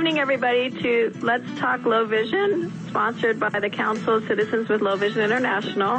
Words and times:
evening, 0.00 0.18
everybody, 0.18 0.70
to 0.70 1.12
Let's 1.20 1.44
Talk 1.58 1.84
Low 1.84 2.06
Vision, 2.06 2.72
sponsored 2.88 3.38
by 3.38 3.50
the 3.50 3.68
Council 3.68 4.14
of 4.14 4.26
Citizens 4.26 4.66
with 4.70 4.80
Low 4.80 4.96
Vision 4.96 5.20
International. 5.20 5.96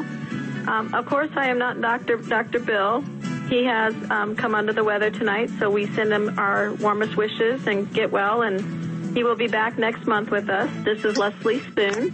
Um, 0.68 0.92
of 0.96 1.06
course, 1.06 1.30
I 1.36 1.50
am 1.50 1.60
not 1.60 1.80
Dr. 1.82 2.18
Dr. 2.18 2.62
Bill. 2.62 3.02
He 3.48 3.64
has 3.66 3.94
um, 4.10 4.36
come 4.36 4.56
under 4.56 4.74
the 4.74 4.84
weather 4.84 5.12
tonight, 5.12 5.52
so 5.60 5.70
we 5.70 5.86
send 5.94 6.12
him 6.12 6.40
our 6.40 6.74
warmest 6.74 7.16
wishes 7.16 7.68
and 7.68 7.94
get 7.94 8.12
well. 8.12 8.42
And 8.42 9.16
he 9.16 9.24
will 9.24 9.36
be 9.36 9.46
back 9.46 9.78
next 9.78 10.08
month 10.08 10.32
with 10.32 10.50
us. 10.50 10.68
This 10.84 11.06
is 11.06 11.18
Leslie 11.18 11.60
Spoon, 11.60 12.10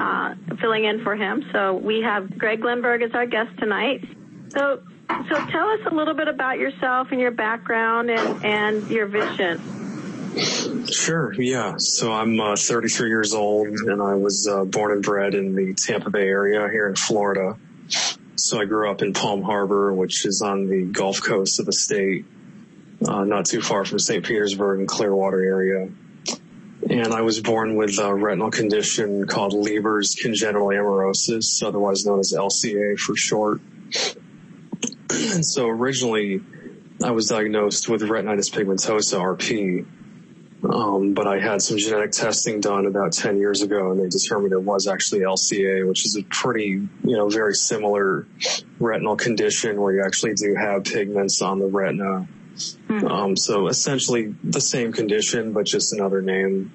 uh, 0.00 0.34
filling 0.60 0.86
in 0.86 1.04
for 1.04 1.14
him. 1.14 1.44
So 1.52 1.74
we 1.74 2.00
have 2.00 2.36
Greg 2.36 2.62
Lindberg 2.62 3.00
as 3.04 3.14
our 3.14 3.26
guest 3.26 3.56
tonight. 3.60 4.02
So, 4.48 4.82
so 5.28 5.46
tell 5.46 5.68
us 5.68 5.80
a 5.86 5.94
little 5.94 6.14
bit 6.14 6.26
about 6.26 6.58
yourself 6.58 7.12
and 7.12 7.20
your 7.20 7.30
background 7.30 8.10
and, 8.10 8.44
and 8.44 8.90
your 8.90 9.06
vision. 9.06 9.87
Sure, 10.38 11.32
yeah. 11.34 11.76
So 11.78 12.12
I'm 12.12 12.40
uh, 12.40 12.56
33 12.56 13.08
years 13.08 13.34
old, 13.34 13.68
and 13.68 14.02
I 14.02 14.14
was 14.14 14.46
uh, 14.46 14.64
born 14.64 14.92
and 14.92 15.02
bred 15.02 15.34
in 15.34 15.54
the 15.54 15.74
Tampa 15.74 16.10
Bay 16.10 16.26
area 16.28 16.68
here 16.70 16.88
in 16.88 16.94
Florida. 16.94 17.56
So 18.36 18.60
I 18.60 18.64
grew 18.64 18.90
up 18.90 19.02
in 19.02 19.12
Palm 19.12 19.42
Harbor, 19.42 19.92
which 19.92 20.24
is 20.24 20.42
on 20.42 20.68
the 20.68 20.84
Gulf 20.84 21.22
Coast 21.22 21.58
of 21.60 21.66
the 21.66 21.72
state, 21.72 22.24
uh, 23.06 23.24
not 23.24 23.46
too 23.46 23.60
far 23.60 23.84
from 23.84 23.98
St. 23.98 24.24
Petersburg 24.24 24.80
and 24.80 24.88
Clearwater 24.88 25.42
area. 25.42 25.88
And 26.88 27.12
I 27.12 27.22
was 27.22 27.40
born 27.40 27.76
with 27.76 27.98
a 27.98 28.14
retinal 28.14 28.50
condition 28.50 29.26
called 29.26 29.52
Leber's 29.52 30.14
congenital 30.14 30.68
amaurosis, 30.68 31.62
otherwise 31.62 32.06
known 32.06 32.20
as 32.20 32.32
LCA 32.32 32.98
for 32.98 33.16
short. 33.16 33.60
And 35.10 35.44
so 35.44 35.68
originally 35.68 36.40
I 37.02 37.10
was 37.10 37.26
diagnosed 37.26 37.88
with 37.88 38.02
retinitis 38.02 38.50
pigmentosa, 38.50 39.18
RP, 39.18 39.86
um, 40.64 41.14
but 41.14 41.28
I 41.28 41.38
had 41.38 41.62
some 41.62 41.78
genetic 41.78 42.10
testing 42.10 42.60
done 42.60 42.86
about 42.86 43.12
10 43.12 43.38
years 43.38 43.62
ago 43.62 43.92
and 43.92 44.00
they 44.00 44.08
determined 44.08 44.52
it 44.52 44.62
was 44.62 44.88
actually 44.88 45.20
LCA, 45.20 45.86
which 45.86 46.04
is 46.04 46.16
a 46.16 46.22
pretty, 46.24 46.66
you 47.04 47.16
know, 47.16 47.28
very 47.28 47.54
similar 47.54 48.26
retinal 48.80 49.16
condition 49.16 49.80
where 49.80 49.94
you 49.94 50.02
actually 50.04 50.34
do 50.34 50.56
have 50.56 50.82
pigments 50.84 51.42
on 51.42 51.60
the 51.60 51.66
retina. 51.66 52.26
Mm-hmm. 52.56 53.06
Um, 53.06 53.36
so 53.36 53.68
essentially 53.68 54.34
the 54.42 54.60
same 54.60 54.92
condition, 54.92 55.52
but 55.52 55.64
just 55.64 55.92
another 55.92 56.22
name. 56.22 56.72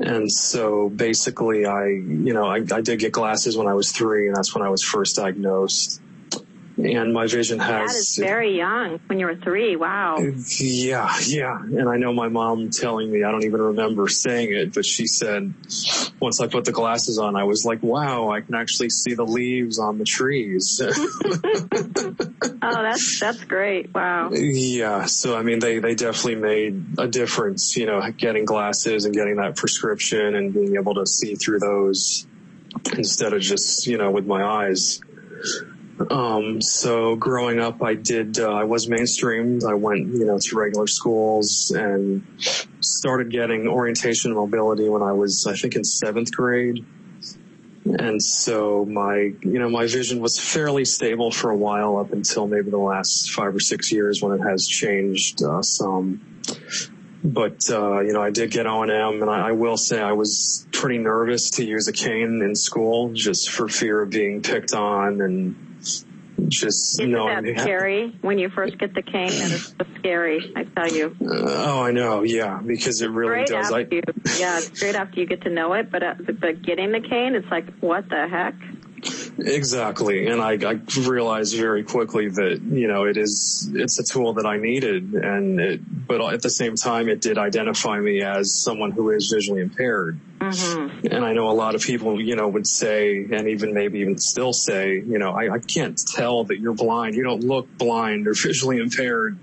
And 0.00 0.30
so 0.30 0.88
basically 0.88 1.66
I, 1.66 1.86
you 1.86 2.32
know, 2.32 2.46
I, 2.46 2.58
I 2.72 2.80
did 2.80 3.00
get 3.00 3.10
glasses 3.10 3.56
when 3.56 3.66
I 3.66 3.74
was 3.74 3.90
three 3.90 4.28
and 4.28 4.36
that's 4.36 4.54
when 4.54 4.64
I 4.64 4.68
was 4.68 4.84
first 4.84 5.16
diagnosed 5.16 6.00
and 6.78 7.12
my 7.12 7.26
vision 7.26 7.58
has. 7.58 7.92
That 7.92 7.98
is 7.98 8.16
very 8.16 8.56
young 8.56 9.00
when 9.06 9.18
you 9.18 9.26
were 9.26 9.34
three. 9.34 9.74
Wow. 9.76 10.18
Yeah, 10.58 11.12
yeah. 11.26 11.58
And 11.60 11.88
I 11.88 11.96
know 11.96 12.12
my 12.12 12.28
mom 12.28 12.70
telling 12.70 13.10
me, 13.10 13.24
I 13.24 13.30
don't 13.30 13.44
even 13.44 13.60
remember 13.60 14.08
saying 14.08 14.52
it, 14.54 14.74
but 14.74 14.84
she 14.84 15.06
said, 15.06 15.52
once 16.20 16.40
I 16.40 16.46
put 16.46 16.64
the 16.64 16.72
glasses 16.72 17.18
on, 17.18 17.36
I 17.36 17.44
was 17.44 17.64
like, 17.64 17.82
wow, 17.82 18.30
I 18.30 18.40
can 18.40 18.54
actually 18.54 18.90
see 18.90 19.14
the 19.14 19.24
leaves 19.24 19.78
on 19.78 19.98
the 19.98 20.04
trees. 20.04 20.80
oh, 20.84 20.92
that's, 22.62 23.20
that's 23.20 23.44
great. 23.44 23.92
Wow. 23.92 24.30
Yeah. 24.32 25.06
So, 25.06 25.36
I 25.36 25.42
mean, 25.42 25.58
they, 25.58 25.80
they 25.80 25.94
definitely 25.94 26.36
made 26.36 26.98
a 26.98 27.08
difference, 27.08 27.76
you 27.76 27.86
know, 27.86 28.08
getting 28.12 28.44
glasses 28.44 29.04
and 29.04 29.14
getting 29.14 29.36
that 29.36 29.56
prescription 29.56 30.36
and 30.36 30.54
being 30.54 30.76
able 30.76 30.94
to 30.94 31.06
see 31.06 31.34
through 31.34 31.58
those 31.58 32.26
instead 32.96 33.32
of 33.32 33.40
just, 33.40 33.86
you 33.86 33.98
know, 33.98 34.12
with 34.12 34.26
my 34.26 34.44
eyes. 34.44 35.00
Um, 36.10 36.62
so 36.62 37.16
growing 37.16 37.58
up, 37.58 37.82
I 37.82 37.94
did, 37.94 38.38
uh, 38.38 38.52
I 38.52 38.64
was 38.64 38.86
mainstreamed. 38.86 39.68
I 39.68 39.74
went, 39.74 40.14
you 40.14 40.24
know, 40.24 40.38
to 40.38 40.56
regular 40.56 40.86
schools 40.86 41.72
and 41.74 42.24
started 42.80 43.30
getting 43.30 43.66
orientation 43.66 44.30
and 44.30 44.38
mobility 44.38 44.88
when 44.88 45.02
I 45.02 45.12
was, 45.12 45.46
I 45.46 45.54
think 45.56 45.74
in 45.74 45.84
seventh 45.84 46.32
grade. 46.32 46.84
And 47.84 48.22
so 48.22 48.84
my, 48.84 49.32
you 49.40 49.58
know, 49.58 49.68
my 49.68 49.86
vision 49.86 50.20
was 50.20 50.38
fairly 50.38 50.84
stable 50.84 51.30
for 51.30 51.50
a 51.50 51.56
while 51.56 51.96
up 51.96 52.12
until 52.12 52.46
maybe 52.46 52.70
the 52.70 52.78
last 52.78 53.32
five 53.32 53.54
or 53.54 53.60
six 53.60 53.90
years 53.90 54.22
when 54.22 54.38
it 54.38 54.42
has 54.42 54.66
changed, 54.68 55.42
uh, 55.42 55.62
some. 55.62 56.20
But, 57.24 57.68
uh, 57.70 58.00
you 58.00 58.12
know, 58.12 58.22
I 58.22 58.30
did 58.30 58.52
get 58.52 58.66
O&M 58.66 58.90
and 59.22 59.28
I, 59.28 59.48
I 59.48 59.52
will 59.52 59.76
say 59.76 60.00
I 60.00 60.12
was 60.12 60.66
pretty 60.70 60.98
nervous 60.98 61.50
to 61.52 61.64
use 61.64 61.88
a 61.88 61.92
cane 61.92 62.40
in 62.42 62.54
school 62.54 63.12
just 63.12 63.50
for 63.50 63.68
fear 63.68 64.02
of 64.02 64.10
being 64.10 64.42
picked 64.42 64.74
on 64.74 65.20
and, 65.20 65.67
just 66.48 67.00
Isn't 67.00 67.10
knowing 67.10 67.44
that 67.44 67.60
scary 67.60 68.16
when 68.20 68.38
you 68.38 68.48
first 68.48 68.78
get 68.78 68.94
the 68.94 69.02
cane? 69.02 69.30
That 69.30 69.50
is 69.50 69.66
so 69.66 69.86
scary. 69.98 70.52
I 70.54 70.64
tell 70.64 70.88
you. 70.88 71.16
Uh, 71.20 71.34
oh, 71.46 71.82
I 71.82 71.90
know. 71.90 72.22
Yeah, 72.22 72.60
because 72.64 73.02
it 73.02 73.10
really 73.10 73.44
great 73.44 73.48
does. 73.48 73.72
I, 73.72 73.80
you, 73.80 74.02
yeah, 74.38 74.58
it's 74.58 74.78
great 74.78 74.94
after 74.94 75.20
you 75.20 75.26
get 75.26 75.42
to 75.42 75.50
know 75.50 75.74
it, 75.74 75.90
but 75.90 76.02
uh, 76.02 76.14
but 76.40 76.62
getting 76.62 76.92
the 76.92 77.00
cane, 77.00 77.34
it's 77.34 77.50
like 77.50 77.66
what 77.80 78.08
the 78.08 78.28
heck. 78.28 78.54
Exactly. 79.38 80.26
And 80.26 80.40
I, 80.40 80.54
I 80.54 80.80
realized 81.06 81.56
very 81.56 81.84
quickly 81.84 82.28
that, 82.28 82.60
you 82.60 82.88
know, 82.88 83.04
it 83.04 83.16
is, 83.16 83.70
it's 83.74 83.98
a 84.00 84.04
tool 84.04 84.34
that 84.34 84.46
I 84.46 84.56
needed 84.56 85.14
and 85.14 85.60
it, 85.60 86.06
but 86.06 86.20
at 86.32 86.42
the 86.42 86.50
same 86.50 86.74
time, 86.74 87.08
it 87.08 87.20
did 87.20 87.38
identify 87.38 88.00
me 88.00 88.22
as 88.22 88.60
someone 88.60 88.90
who 88.90 89.10
is 89.10 89.30
visually 89.32 89.62
impaired. 89.62 90.18
Mm-hmm. 90.56 91.06
And 91.14 91.24
I 91.24 91.32
know 91.32 91.50
a 91.50 91.52
lot 91.52 91.74
of 91.74 91.82
people, 91.82 92.20
you 92.20 92.36
know, 92.36 92.48
would 92.48 92.66
say, 92.66 93.26
and 93.30 93.48
even 93.48 93.74
maybe 93.74 94.00
even 94.00 94.18
still 94.18 94.52
say, 94.52 94.94
you 94.94 95.18
know, 95.18 95.32
I, 95.32 95.54
I 95.54 95.58
can't 95.58 95.98
tell 96.14 96.44
that 96.44 96.58
you're 96.58 96.74
blind. 96.74 97.14
You 97.14 97.24
don't 97.24 97.44
look 97.44 97.68
blind 97.78 98.26
or 98.26 98.34
visually 98.42 98.78
impaired. 98.78 99.38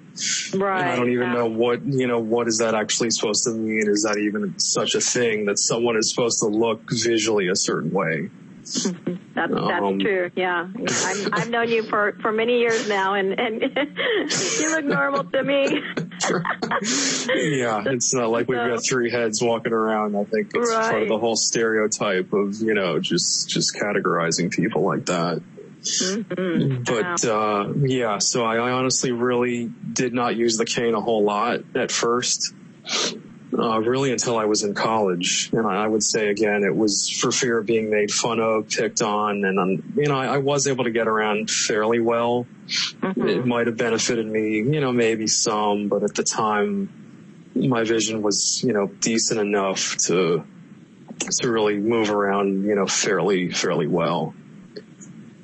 Right. 0.54 0.82
And 0.82 0.90
I 0.90 0.96
don't 0.96 1.10
even 1.10 1.28
yeah. 1.28 1.34
know 1.34 1.48
what, 1.48 1.86
you 1.86 2.08
know, 2.08 2.20
what 2.20 2.48
is 2.48 2.60
that 2.60 2.74
actually 2.74 3.12
supposed 3.12 3.44
to 3.46 3.52
mean? 3.52 3.90
Is 3.90 4.04
that 4.04 4.18
even 4.18 4.58
such 4.60 4.96
a 4.96 5.02
thing 5.02 5.46
that 5.46 5.60
someone 5.60 5.98
is 5.98 6.10
supposed 6.10 6.40
to 6.40 6.48
look 6.48 6.90
visually 6.90 7.50
a 7.50 7.56
certain 7.56 7.92
way? 7.92 8.30
that's 9.36 9.54
that's 9.54 9.84
um, 9.84 10.00
true. 10.00 10.32
Yeah, 10.36 10.68
I'm, 10.76 11.34
I've 11.34 11.50
known 11.52 11.70
you 11.70 11.84
for 11.84 12.18
for 12.20 12.32
many 12.32 12.58
years 12.60 12.90
now, 12.90 13.14
and 13.14 13.40
and 13.40 13.62
you 14.60 14.72
look 14.72 14.86
normal 14.86 15.24
to 15.24 15.44
me. 15.44 15.84
yeah, 16.30 17.84
it's 17.86 18.14
not 18.14 18.30
like 18.30 18.48
we've 18.48 18.58
got 18.58 18.86
three 18.86 19.12
heads 19.12 19.42
walking 19.42 19.74
around. 19.74 20.16
I 20.16 20.24
think 20.24 20.52
it's 20.54 20.72
right. 20.72 20.92
part 20.92 21.04
of 21.04 21.10
the 21.10 21.18
whole 21.18 21.36
stereotype 21.36 22.34
of 22.34 22.62
you 22.62 22.74
know 22.74 23.00
just 23.00 23.50
just 23.50 23.76
categorizing 23.76 24.52
people 24.52 24.84
like 24.84 25.06
that. 25.06 25.42
Mm-hmm. 25.82 26.84
But 26.84 27.26
uh, 27.26 27.74
yeah, 27.88 28.18
so 28.18 28.44
I, 28.44 28.56
I 28.56 28.72
honestly 28.72 29.12
really 29.12 29.72
did 29.94 30.14
not 30.14 30.36
use 30.36 30.58
the 30.58 30.66
cane 30.66 30.94
a 30.96 31.02
whole 31.02 31.24
lot 31.24 31.62
at 31.76 31.92
first 31.92 32.54
uh, 33.60 33.80
really 33.80 34.12
until 34.12 34.38
I 34.38 34.46
was 34.46 34.64
in 34.64 34.74
college. 34.74 35.50
And 35.54 35.66
I, 35.66 35.84
I, 35.84 35.88
would 35.88 36.04
say 36.04 36.30
again, 36.30 36.64
it 36.64 36.76
was 36.76 37.10
for 37.10 37.32
fear 37.32 37.60
of 37.60 37.66
being 37.66 37.90
made 37.90 38.12
fun 38.12 38.40
of, 38.40 38.70
picked 38.70 39.02
on, 39.02 39.46
and 39.46 39.60
um, 39.60 39.94
you 39.96 40.08
know, 40.08 40.18
I, 40.18 40.36
I, 40.36 40.38
was 40.38 40.68
able 40.68 40.84
to 40.86 40.92
get 40.92 41.08
around 41.08 41.50
fairly 41.50 42.00
well. 42.00 42.48
Mm-hmm. 42.68 43.28
It 43.28 43.46
might 43.46 43.68
have 43.68 43.78
benefited 43.78 44.26
me, 44.26 44.58
you 44.58 44.82
know, 44.82 44.92
maybe 44.92 45.28
some, 45.28 45.88
but 45.88 46.04
at 46.04 46.16
the 46.16 46.24
time, 46.24 47.52
my 47.56 47.84
vision 47.84 48.22
was, 48.22 48.62
you 48.64 48.74
know, 48.74 48.88
decent 48.88 49.40
enough 49.40 49.98
to 50.08 50.44
to 51.20 51.52
really 51.52 51.78
move 51.78 52.12
around, 52.12 52.66
you 52.66 52.76
know, 52.76 52.86
fairly 52.86 53.52
fairly 53.52 53.88
well. 53.88 54.34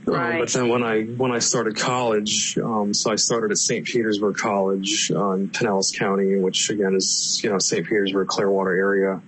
Right. 0.05 0.33
Um, 0.33 0.39
but 0.39 0.49
then 0.49 0.69
when 0.69 0.83
I 0.83 1.03
when 1.03 1.31
I 1.31 1.39
started 1.39 1.75
college, 1.75 2.57
um, 2.57 2.93
so 2.93 3.11
I 3.11 3.15
started 3.15 3.51
at 3.51 3.57
St. 3.57 3.85
Petersburg 3.85 4.35
College 4.35 5.11
uh, 5.11 5.31
in 5.31 5.49
Pinellas 5.49 5.97
County, 5.97 6.37
which 6.37 6.69
again 6.69 6.95
is 6.95 7.39
you 7.43 7.49
know 7.49 7.59
St. 7.59 7.85
Petersburg 7.87 8.27
Clearwater 8.27 8.75
area. 8.75 9.21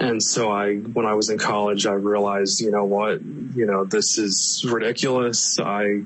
And 0.00 0.22
so 0.22 0.50
I, 0.50 0.76
when 0.76 1.06
I 1.06 1.14
was 1.14 1.28
in 1.28 1.38
college, 1.38 1.86
I 1.86 1.92
realized, 1.92 2.60
you 2.60 2.70
know 2.70 2.84
what, 2.84 3.20
you 3.22 3.66
know, 3.66 3.84
this 3.84 4.16
is 4.16 4.64
ridiculous. 4.66 5.58
I, 5.58 6.02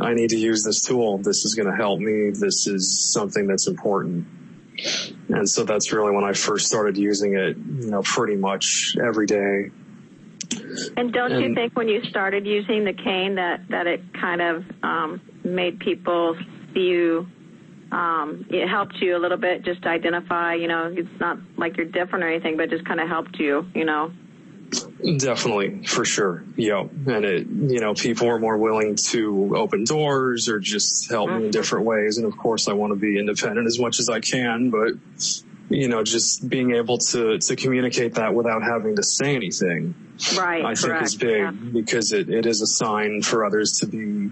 I 0.00 0.14
need 0.14 0.30
to 0.30 0.38
use 0.38 0.64
this 0.64 0.82
tool. 0.82 1.18
This 1.18 1.44
is 1.44 1.54
going 1.54 1.70
to 1.70 1.76
help 1.76 2.00
me. 2.00 2.30
This 2.30 2.66
is 2.66 3.12
something 3.12 3.46
that's 3.46 3.68
important. 3.68 4.26
And 5.28 5.48
so 5.48 5.64
that's 5.64 5.92
really 5.92 6.12
when 6.12 6.24
I 6.24 6.32
first 6.32 6.66
started 6.66 6.96
using 6.96 7.34
it, 7.34 7.56
you 7.56 7.90
know, 7.90 8.02
pretty 8.02 8.36
much 8.36 8.96
every 9.00 9.26
day. 9.26 9.70
And 10.96 11.12
don't 11.12 11.32
and, 11.32 11.42
you 11.42 11.54
think 11.54 11.76
when 11.76 11.88
you 11.88 12.02
started 12.04 12.46
using 12.46 12.84
the 12.84 12.92
cane 12.92 13.36
that 13.36 13.68
that 13.68 13.86
it 13.86 14.12
kind 14.14 14.40
of 14.40 14.64
um, 14.82 15.20
made 15.44 15.80
people 15.80 16.36
see 16.74 16.80
you? 16.80 17.26
Um, 17.90 18.46
it 18.48 18.68
helped 18.68 18.96
you 18.96 19.16
a 19.16 19.20
little 19.20 19.36
bit 19.36 19.64
just 19.64 19.82
to 19.82 19.88
identify. 19.88 20.54
You 20.54 20.68
know, 20.68 20.92
it's 20.96 21.20
not 21.20 21.38
like 21.58 21.76
you're 21.76 21.86
different 21.86 22.24
or 22.24 22.28
anything, 22.28 22.56
but 22.56 22.70
just 22.70 22.86
kind 22.86 23.00
of 23.00 23.08
helped 23.08 23.38
you. 23.38 23.66
You 23.74 23.84
know. 23.84 24.12
Definitely, 25.18 25.84
for 25.84 26.04
sure. 26.04 26.44
Yeah. 26.56 26.80
And 26.80 27.24
it, 27.24 27.46
you 27.46 27.80
know, 27.80 27.92
people 27.92 28.28
are 28.28 28.38
more 28.38 28.56
willing 28.56 28.96
to 29.10 29.54
open 29.56 29.84
doors 29.84 30.48
or 30.48 30.60
just 30.60 31.10
help 31.10 31.28
me 31.28 31.34
in 31.34 31.42
mm-hmm. 31.42 31.50
different 31.50 31.84
ways. 31.84 32.16
And 32.16 32.26
of 32.26 32.36
course, 32.38 32.68
I 32.68 32.72
want 32.72 32.92
to 32.92 32.98
be 32.98 33.18
independent 33.18 33.66
as 33.66 33.78
much 33.78 33.98
as 33.98 34.08
I 34.08 34.20
can, 34.20 34.70
but 34.70 34.92
you 35.68 35.88
know, 35.88 36.02
just 36.02 36.48
being 36.48 36.74
able 36.74 36.98
to, 36.98 37.38
to 37.38 37.56
communicate 37.56 38.14
that 38.14 38.34
without 38.34 38.62
having 38.62 38.96
to 38.96 39.02
say 39.02 39.34
anything. 39.34 39.94
Right. 40.36 40.64
I 40.64 40.74
think 40.74 41.02
is 41.02 41.14
big 41.16 41.38
yeah. 41.38 41.50
because 41.50 42.12
it, 42.12 42.28
it 42.28 42.46
is 42.46 42.62
a 42.62 42.66
sign 42.66 43.22
for 43.22 43.44
others 43.44 43.78
to 43.80 43.86
be, 43.86 44.30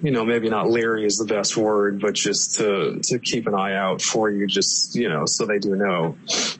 you 0.00 0.12
know, 0.12 0.24
maybe 0.24 0.48
not 0.48 0.70
leery 0.70 1.04
is 1.04 1.16
the 1.16 1.24
best 1.24 1.56
word, 1.56 2.00
but 2.00 2.14
just 2.14 2.56
to, 2.56 3.00
to 3.02 3.18
keep 3.18 3.48
an 3.48 3.54
eye 3.54 3.74
out 3.74 4.00
for 4.00 4.30
you, 4.30 4.46
just, 4.46 4.94
you 4.94 5.08
know, 5.08 5.24
so 5.26 5.44
they 5.44 5.58
do 5.58 5.74
know 5.74 6.16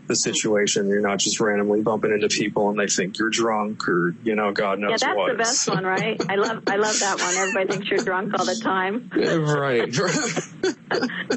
the 0.09 0.17
situation. 0.17 0.89
You're 0.89 1.01
not 1.01 1.21
just 1.21 1.39
randomly 1.39 1.81
bumping 1.81 2.11
into 2.11 2.29
people 2.29 2.69
and 2.71 2.79
they 2.79 2.89
think 2.89 3.19
you're 3.19 3.31
drunk 3.31 3.89
or, 3.89 4.17
you 4.25 4.35
know, 4.35 4.51
God 4.51 4.81
knows 4.81 4.91
what. 4.91 5.03
Yeah, 5.03 5.07
that's 5.07 5.17
what. 5.17 5.31
the 5.31 5.39
best 5.39 5.69
one, 5.69 5.85
right? 5.85 6.21
I 6.29 6.35
love, 6.35 6.65
I 6.67 6.77
love 6.77 6.99
that 6.99 7.21
one. 7.21 7.37
Everybody 7.37 7.69
thinks 7.69 7.89
you're 7.91 8.05
drunk 8.05 8.35
all 8.37 8.45
the 8.45 8.57
time. 8.57 9.09
right. 9.15 9.97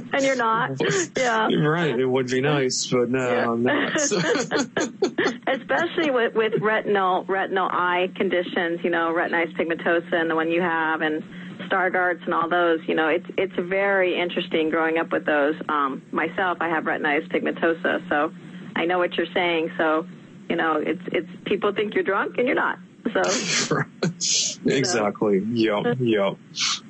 and 0.13 0.25
you're 0.25 0.35
not. 0.35 0.71
Yeah. 1.15 1.53
Right. 1.53 1.99
It 1.99 2.07
would 2.07 2.27
be 2.27 2.41
nice, 2.41 2.87
but 2.87 3.11
no, 3.11 3.31
yeah. 3.31 3.51
I'm 3.51 3.61
not. 3.61 3.95
Especially 5.47 6.09
with, 6.09 6.33
with 6.33 6.53
retinal, 6.61 7.25
retinal 7.25 7.69
eye 7.71 8.11
conditions, 8.15 8.79
you 8.83 8.89
know, 8.89 9.13
retinitis 9.13 9.55
pigmentosa 9.55 10.13
and 10.13 10.31
the 10.31 10.35
one 10.35 10.49
you 10.49 10.61
have 10.61 11.01
and, 11.01 11.23
Stargardts 11.61 12.23
and 12.25 12.33
all 12.33 12.49
those, 12.49 12.79
you 12.87 12.95
know, 12.95 13.07
it's 13.07 13.25
it's 13.37 13.55
very 13.55 14.19
interesting 14.19 14.69
growing 14.69 14.97
up 14.97 15.11
with 15.11 15.25
those. 15.25 15.55
Um, 15.67 16.01
myself, 16.11 16.57
I 16.61 16.69
have 16.69 16.85
retinitis 16.85 17.29
pigmentosa, 17.29 18.07
so 18.09 18.33
I 18.75 18.85
know 18.85 18.99
what 18.99 19.15
you're 19.15 19.31
saying. 19.33 19.71
So, 19.77 20.07
you 20.49 20.55
know, 20.55 20.75
it's 20.77 21.01
it's 21.07 21.29
people 21.45 21.73
think 21.73 21.93
you're 21.93 22.03
drunk 22.03 22.37
and 22.37 22.47
you're 22.47 22.55
not. 22.55 22.79
So 23.13 23.21
exactly, 24.65 25.39
so. 25.39 25.45
yep, 25.53 25.97
yep. 25.99 26.37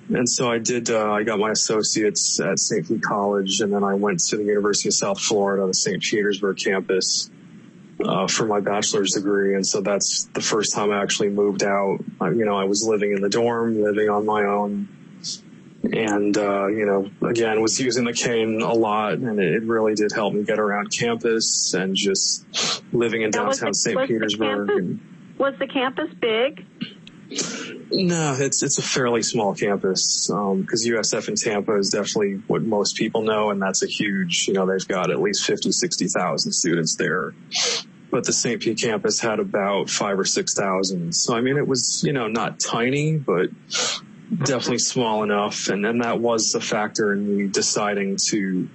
And 0.10 0.30
so 0.30 0.52
I 0.52 0.60
did. 0.60 0.90
Uh, 0.90 1.12
I 1.12 1.24
got 1.24 1.40
my 1.40 1.52
associates 1.52 2.40
at 2.40 2.60
St. 2.60 2.88
Pete 2.88 3.02
College, 3.02 3.62
and 3.62 3.74
then 3.74 3.84
I 3.84 3.94
went 3.94 4.20
to 4.30 4.38
the 4.38 4.44
University 4.44 4.90
of 4.90 4.94
South 4.94 5.20
Florida, 5.22 5.66
the 5.66 5.74
St. 5.74 6.02
Petersburg 6.02 6.58
campus 6.58 7.31
uh, 8.06 8.28
for 8.28 8.46
my 8.46 8.60
bachelor's 8.60 9.12
degree. 9.12 9.56
And 9.56 9.66
so 9.66 9.82
that's 9.82 10.26
the 10.34 10.42
first 10.42 10.74
time 10.74 10.92
I 10.92 11.02
actually 11.02 11.30
moved 11.30 11.64
out. 11.64 12.00
I, 12.20 12.30
you 12.30 12.46
know, 12.46 12.58
I 12.58 12.66
was 12.66 12.84
living 12.88 13.12
in 13.14 13.22
the 13.22 13.30
dorm, 13.30 13.82
living 13.82 14.10
on 14.10 14.26
my 14.26 14.44
own. 14.44 14.88
And, 15.84 16.38
uh, 16.38 16.68
you 16.68 16.86
know, 16.86 17.10
again, 17.28 17.62
was 17.62 17.80
using 17.80 18.06
the 18.06 18.14
cane 18.14 18.62
a 18.62 18.74
lot 18.74 19.14
and 19.14 19.40
it 19.40 19.64
really 19.64 19.96
did 19.96 20.12
help 20.12 20.34
me 20.34 20.44
get 20.44 20.60
around 20.60 20.92
campus 20.92 21.74
and 21.74 21.96
just 21.96 22.46
living 22.94 23.24
in 23.24 23.32
downtown 23.32 23.74
St. 23.74 24.08
Petersburg. 24.08 24.68
The 24.68 24.74
and, 24.74 25.00
was 25.38 25.56
the 25.58 25.68
campus 25.68 26.14
big? 26.20 26.66
No, 27.92 28.36
it's 28.38 28.62
it's 28.62 28.78
a 28.78 28.82
fairly 28.82 29.24
small 29.24 29.56
campus 29.56 30.28
because 30.28 30.32
um, 30.32 30.66
USF 30.66 31.30
in 31.30 31.36
Tampa 31.36 31.76
is 31.78 31.90
definitely 31.90 32.42
what 32.48 32.62
most 32.62 32.96
people 32.96 33.22
know, 33.22 33.52
and 33.52 33.62
that's 33.62 33.84
a 33.84 33.88
huge. 33.88 34.48
You 34.48 34.54
know, 34.54 34.66
they've 34.66 34.88
got 34.88 35.12
at 35.12 35.22
least 35.22 35.46
50, 35.46 35.72
60,000 35.72 36.52
students 36.52 36.96
there 36.96 37.34
but 38.12 38.26
the 38.26 38.34
St. 38.34 38.62
Pete 38.62 38.80
campus 38.80 39.20
had 39.20 39.40
about 39.40 39.90
five 39.90 40.20
or 40.20 40.26
six 40.26 40.54
thousand. 40.54 41.14
So 41.16 41.36
I 41.36 41.42
mean, 41.42 41.58
it 41.58 41.68
was 41.68 42.04
you 42.04 42.14
know 42.14 42.28
not 42.28 42.60
tiny, 42.60 43.18
but 43.18 43.50
definitely 44.38 44.80
small 44.80 45.24
enough, 45.24 45.70
and 45.70 45.86
and 45.86 46.04
that 46.04 46.20
was 46.20 46.54
a 46.56 46.62
factor 46.62 47.14
in 47.14 47.38
me 47.38 47.48
deciding 47.48 48.18
to 48.30 48.70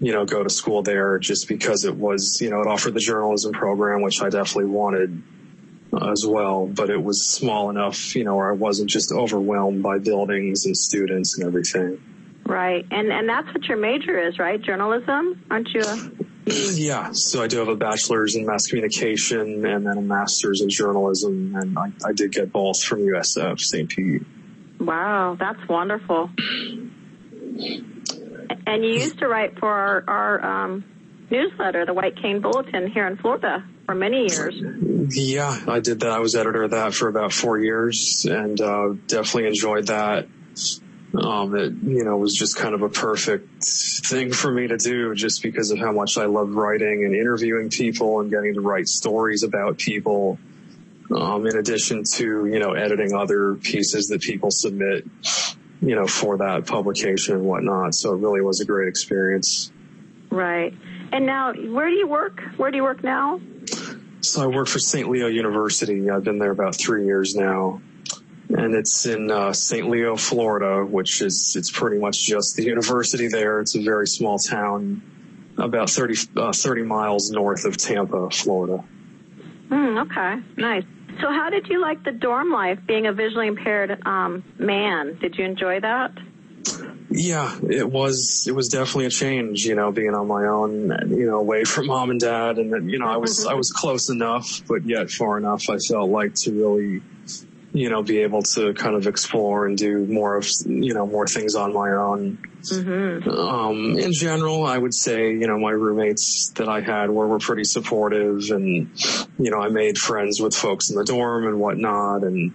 you 0.00 0.12
know 0.12 0.24
go 0.24 0.42
to 0.42 0.50
school 0.50 0.82
there 0.82 1.18
just 1.18 1.46
because 1.46 1.84
it 1.84 1.94
was 1.94 2.38
you 2.40 2.50
know 2.50 2.60
it 2.62 2.66
offered 2.66 2.94
the 2.94 3.00
journalism 3.00 3.52
program, 3.52 4.02
which 4.02 4.22
I 4.22 4.30
definitely 4.30 4.70
wanted 4.70 5.22
as 5.92 6.24
well, 6.26 6.66
but 6.66 6.88
it 6.88 7.02
was 7.02 7.26
small 7.26 7.68
enough, 7.70 8.14
you 8.14 8.24
know, 8.24 8.36
where 8.36 8.50
I 8.50 8.54
wasn't 8.54 8.90
just 8.90 9.12
overwhelmed 9.12 9.82
by 9.82 9.98
buildings 9.98 10.64
and 10.66 10.76
students 10.76 11.36
and 11.36 11.46
everything. 11.46 12.00
Right. 12.46 12.86
And 12.90 13.12
and 13.12 13.28
that's 13.28 13.46
what 13.54 13.64
your 13.64 13.76
major 13.76 14.18
is, 14.18 14.38
right? 14.38 14.60
Journalism? 14.60 15.44
Aren't 15.50 15.68
you 15.68 15.82
a 15.82 16.10
yeah, 16.46 17.10
so 17.12 17.42
I 17.42 17.46
do 17.46 17.58
have 17.58 17.68
a 17.68 17.76
bachelor's 17.76 18.34
in 18.34 18.46
mass 18.46 18.66
communication 18.66 19.66
and 19.66 19.86
then 19.86 19.98
a 19.98 20.02
master's 20.02 20.60
in 20.62 20.70
journalism, 20.70 21.54
and 21.54 21.78
I, 21.78 21.92
I 22.04 22.12
did 22.12 22.32
get 22.32 22.52
both 22.52 22.82
from 22.82 23.00
USF 23.00 23.60
St. 23.60 23.88
Pete. 23.88 24.22
Wow, 24.80 25.36
that's 25.38 25.68
wonderful. 25.68 26.30
And 28.66 28.84
you 28.84 28.92
used 28.92 29.18
to 29.18 29.28
write 29.28 29.58
for 29.58 29.68
our, 29.68 30.04
our 30.08 30.64
um, 30.64 30.84
newsletter, 31.30 31.84
the 31.84 31.94
White 31.94 32.16
Cane 32.16 32.40
Bulletin, 32.40 32.90
here 32.90 33.06
in 33.06 33.16
Florida 33.16 33.64
for 33.84 33.94
many 33.94 34.28
years. 34.28 34.54
Yeah, 35.14 35.58
I 35.68 35.80
did 35.80 36.00
that. 36.00 36.10
I 36.10 36.20
was 36.20 36.34
editor 36.34 36.62
of 36.64 36.70
that 36.70 36.94
for 36.94 37.08
about 37.08 37.32
four 37.32 37.58
years, 37.58 38.26
and 38.28 38.60
uh, 38.60 38.94
definitely 39.06 39.48
enjoyed 39.48 39.88
that 39.88 40.28
um, 41.14 41.56
it, 41.56 41.72
you 41.82 42.04
know, 42.04 42.16
was 42.16 42.34
just 42.34 42.56
kind 42.56 42.74
of 42.74 42.82
a 42.82 42.88
perfect 42.88 43.64
thing 43.64 44.32
for 44.32 44.50
me 44.50 44.68
to 44.68 44.76
do 44.76 45.14
just 45.14 45.42
because 45.42 45.70
of 45.70 45.78
how 45.78 45.92
much 45.92 46.16
I 46.16 46.26
love 46.26 46.50
writing 46.50 47.04
and 47.04 47.14
interviewing 47.14 47.68
people 47.68 48.20
and 48.20 48.30
getting 48.30 48.54
to 48.54 48.60
write 48.60 48.86
stories 48.86 49.42
about 49.42 49.78
people. 49.78 50.38
Um, 51.14 51.44
in 51.44 51.56
addition 51.56 52.04
to, 52.14 52.46
you 52.46 52.60
know, 52.60 52.74
editing 52.74 53.14
other 53.14 53.56
pieces 53.56 54.06
that 54.08 54.20
people 54.20 54.52
submit, 54.52 55.04
you 55.82 55.96
know, 55.96 56.06
for 56.06 56.36
that 56.36 56.68
publication 56.68 57.34
and 57.34 57.44
whatnot. 57.44 57.96
So 57.96 58.14
it 58.14 58.18
really 58.18 58.40
was 58.40 58.60
a 58.60 58.64
great 58.64 58.86
experience. 58.86 59.72
Right. 60.30 60.72
And 61.10 61.26
now, 61.26 61.52
where 61.52 61.90
do 61.90 61.96
you 61.96 62.06
work? 62.06 62.40
Where 62.58 62.70
do 62.70 62.76
you 62.76 62.84
work 62.84 63.02
now? 63.02 63.40
So 64.20 64.44
I 64.44 64.46
work 64.46 64.68
for 64.68 64.78
St. 64.78 65.08
Leo 65.08 65.26
University. 65.26 66.08
I've 66.08 66.22
been 66.22 66.38
there 66.38 66.52
about 66.52 66.76
three 66.76 67.06
years 67.06 67.34
now 67.34 67.80
and 68.56 68.74
it's 68.74 69.06
in 69.06 69.30
uh, 69.30 69.52
St. 69.52 69.88
Leo, 69.88 70.16
Florida, 70.16 70.84
which 70.84 71.22
is 71.22 71.54
it's 71.56 71.70
pretty 71.70 71.98
much 71.98 72.22
just 72.22 72.56
the 72.56 72.64
university 72.64 73.28
there. 73.28 73.60
It's 73.60 73.74
a 73.74 73.82
very 73.82 74.06
small 74.06 74.38
town, 74.38 75.02
about 75.56 75.90
30, 75.90 76.14
uh, 76.36 76.52
30 76.52 76.82
miles 76.82 77.30
north 77.30 77.64
of 77.64 77.76
Tampa, 77.76 78.30
Florida. 78.30 78.82
Mm, 79.68 80.06
okay, 80.06 80.42
nice. 80.56 80.84
So, 81.20 81.28
how 81.28 81.50
did 81.50 81.68
you 81.68 81.80
like 81.80 82.02
the 82.02 82.12
dorm 82.12 82.50
life, 82.50 82.78
being 82.86 83.06
a 83.06 83.12
visually 83.12 83.46
impaired 83.46 84.04
um, 84.06 84.42
man? 84.58 85.18
Did 85.20 85.36
you 85.36 85.44
enjoy 85.44 85.80
that? 85.80 86.12
Yeah, 87.10 87.58
it 87.68 87.90
was. 87.90 88.46
It 88.48 88.54
was 88.54 88.68
definitely 88.68 89.06
a 89.06 89.10
change. 89.10 89.64
You 89.64 89.74
know, 89.74 89.90
being 89.90 90.14
on 90.14 90.28
my 90.28 90.46
own, 90.46 90.90
you 91.10 91.26
know, 91.26 91.38
away 91.38 91.64
from 91.64 91.88
mom 91.88 92.10
and 92.10 92.20
dad, 92.20 92.58
and 92.58 92.90
you 92.90 92.98
know, 92.98 93.08
I 93.08 93.16
was 93.16 93.46
I 93.46 93.54
was 93.54 93.72
close 93.72 94.08
enough, 94.08 94.62
but 94.68 94.86
yet 94.86 95.10
far 95.10 95.36
enough. 95.36 95.68
I 95.68 95.78
felt 95.78 96.08
like 96.08 96.34
to 96.42 96.52
really 96.52 97.02
you 97.72 97.88
know, 97.88 98.02
be 98.02 98.18
able 98.18 98.42
to 98.42 98.74
kind 98.74 98.96
of 98.96 99.06
explore 99.06 99.66
and 99.66 99.78
do 99.78 100.04
more 100.06 100.36
of, 100.36 100.46
you 100.66 100.92
know, 100.92 101.06
more 101.06 101.26
things 101.26 101.54
on 101.54 101.72
my 101.72 101.90
own. 101.90 102.38
Mm-hmm. 102.62 103.30
Um, 103.30 103.98
in 103.98 104.12
general, 104.12 104.66
I 104.66 104.76
would 104.76 104.92
say, 104.92 105.30
you 105.30 105.46
know, 105.46 105.58
my 105.58 105.70
roommates 105.70 106.50
that 106.56 106.68
I 106.68 106.80
had 106.80 107.10
were, 107.10 107.28
were 107.28 107.38
pretty 107.38 107.64
supportive 107.64 108.50
and, 108.50 108.90
you 109.38 109.50
know, 109.50 109.60
I 109.60 109.68
made 109.68 109.98
friends 109.98 110.40
with 110.40 110.54
folks 110.54 110.90
in 110.90 110.96
the 110.96 111.04
dorm 111.04 111.46
and 111.46 111.60
whatnot. 111.60 112.24
And, 112.24 112.52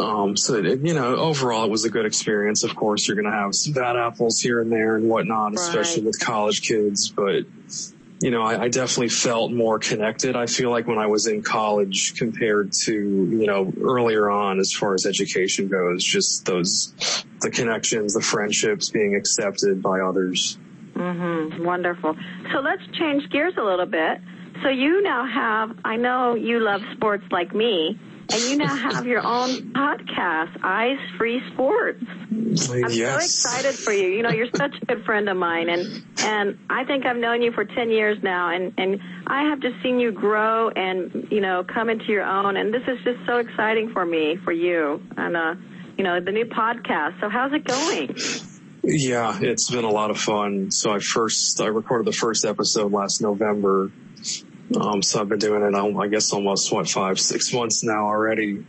um, 0.00 0.36
so 0.36 0.54
it, 0.54 0.80
you 0.80 0.94
know, 0.94 1.16
overall 1.16 1.64
it 1.64 1.70
was 1.70 1.84
a 1.84 1.90
good 1.90 2.06
experience. 2.06 2.64
Of 2.64 2.74
course, 2.74 3.06
you're 3.06 3.16
going 3.16 3.30
to 3.30 3.38
have 3.38 3.54
some 3.54 3.74
bad 3.74 3.96
apples 3.96 4.40
here 4.40 4.60
and 4.60 4.72
there 4.72 4.96
and 4.96 5.08
whatnot, 5.08 5.52
right. 5.52 5.60
especially 5.60 6.04
with 6.04 6.18
college 6.18 6.62
kids, 6.62 7.10
but, 7.10 7.44
you 8.20 8.30
know, 8.30 8.42
I, 8.42 8.62
I, 8.62 8.68
definitely 8.68 9.10
felt 9.10 9.52
more 9.52 9.78
connected. 9.78 10.36
I 10.36 10.46
feel 10.46 10.70
like 10.70 10.86
when 10.86 10.98
I 10.98 11.06
was 11.06 11.26
in 11.26 11.42
college 11.42 12.14
compared 12.16 12.72
to, 12.84 12.92
you 12.92 13.46
know, 13.46 13.72
earlier 13.80 14.30
on 14.30 14.58
as 14.58 14.72
far 14.72 14.94
as 14.94 15.04
education 15.04 15.68
goes, 15.68 16.02
just 16.02 16.46
those, 16.46 16.94
the 17.42 17.50
connections, 17.50 18.14
the 18.14 18.22
friendships 18.22 18.88
being 18.88 19.14
accepted 19.16 19.82
by 19.82 20.00
others. 20.00 20.56
Mm-hmm. 20.94 21.64
Wonderful. 21.64 22.16
So 22.52 22.60
let's 22.60 22.82
change 22.98 23.28
gears 23.30 23.54
a 23.58 23.62
little 23.62 23.86
bit. 23.86 24.20
So 24.62 24.70
you 24.70 25.02
now 25.02 25.26
have, 25.26 25.78
I 25.84 25.96
know 25.96 26.34
you 26.34 26.60
love 26.60 26.80
sports 26.94 27.24
like 27.30 27.54
me, 27.54 27.98
and 28.32 28.42
you 28.42 28.56
now 28.56 28.74
have 28.74 29.06
your 29.06 29.24
own 29.24 29.72
podcast, 29.72 30.58
Eyes 30.62 30.98
Free 31.16 31.40
Sports. 31.52 32.02
I'm 32.02 32.90
yes. 32.90 32.90
so 32.92 33.16
excited 33.16 33.74
for 33.74 33.92
you. 33.92 34.08
You 34.08 34.22
know, 34.22 34.30
you're 34.30 34.48
such 34.54 34.74
a 34.80 34.86
good 34.86 35.04
friend 35.04 35.28
of 35.28 35.36
mine, 35.36 35.68
and 35.68 36.04
and 36.18 36.58
I 36.68 36.84
think 36.84 37.06
I've 37.06 37.16
known 37.16 37.42
you 37.42 37.52
for 37.52 37.64
ten 37.64 37.90
years 37.90 38.18
now, 38.22 38.50
and 38.54 38.72
and 38.78 39.00
I 39.26 39.42
have 39.50 39.60
just 39.60 39.80
seen 39.82 40.00
you 40.00 40.12
grow 40.12 40.70
and 40.70 41.28
you 41.30 41.40
know 41.40 41.64
come 41.64 41.88
into 41.88 42.06
your 42.06 42.24
own, 42.24 42.56
and 42.56 42.72
this 42.72 42.82
is 42.88 42.98
just 43.04 43.24
so 43.26 43.38
exciting 43.38 43.92
for 43.92 44.04
me, 44.04 44.36
for 44.44 44.52
you, 44.52 45.02
and 45.16 45.36
uh, 45.36 45.54
you 45.96 46.04
know, 46.04 46.20
the 46.20 46.32
new 46.32 46.44
podcast. 46.44 47.20
So 47.20 47.28
how's 47.28 47.52
it 47.52 47.64
going? 47.64 48.14
Yeah, 48.82 49.38
it's 49.40 49.70
been 49.70 49.84
a 49.84 49.90
lot 49.90 50.10
of 50.10 50.18
fun. 50.18 50.70
So 50.70 50.92
I 50.92 50.98
first 50.98 51.60
I 51.60 51.66
recorded 51.66 52.06
the 52.06 52.16
first 52.16 52.44
episode 52.44 52.92
last 52.92 53.20
November 53.20 53.90
um, 54.74 55.02
so 55.02 55.20
I've 55.20 55.28
been 55.28 55.38
doing 55.38 55.62
it, 55.62 55.74
I 55.74 56.08
guess 56.08 56.32
almost 56.32 56.72
what 56.72 56.88
five, 56.88 57.20
six 57.20 57.52
months 57.52 57.84
now 57.84 58.06
already. 58.06 58.64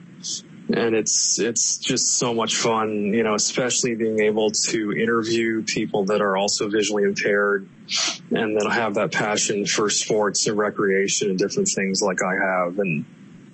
And 0.70 0.96
it's, 0.96 1.40
it's 1.40 1.78
just 1.78 2.18
so 2.18 2.34
much 2.34 2.56
fun, 2.56 3.14
you 3.14 3.24
know, 3.24 3.36
especially 3.36 3.96
being 3.96 4.20
able 4.20 4.52
to 4.52 4.92
interview 4.92 5.64
people 5.64 6.06
that 6.06 6.22
are 6.22 6.36
also 6.36 6.70
visually 6.70 7.04
impaired 7.04 7.70
and 8.32 8.60
that 8.60 8.70
have 8.70 8.96
that 8.96 9.14
passion 9.14 9.66
for 9.66 9.90
sports 9.90 10.46
and 10.48 10.58
recreation 10.58 11.30
and 11.30 11.40
different 11.40 11.70
things 11.74 12.02
like 12.02 12.22
I 12.22 12.34
have. 12.36 12.80
And, 12.80 13.06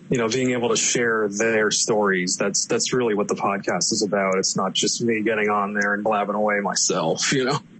you 0.09 0.17
know, 0.17 0.27
being 0.27 0.51
able 0.51 0.69
to 0.69 0.75
share 0.75 1.27
their 1.29 1.71
stories. 1.71 2.37
That's, 2.37 2.65
that's 2.65 2.93
really 2.93 3.15
what 3.15 3.27
the 3.27 3.35
podcast 3.35 3.91
is 3.91 4.03
about. 4.07 4.37
It's 4.37 4.55
not 4.55 4.73
just 4.73 5.01
me 5.01 5.21
getting 5.21 5.49
on 5.49 5.73
there 5.73 5.93
and 5.93 6.03
blabbing 6.03 6.35
away 6.35 6.59
myself, 6.59 7.31
you 7.33 7.45
know, 7.45 7.59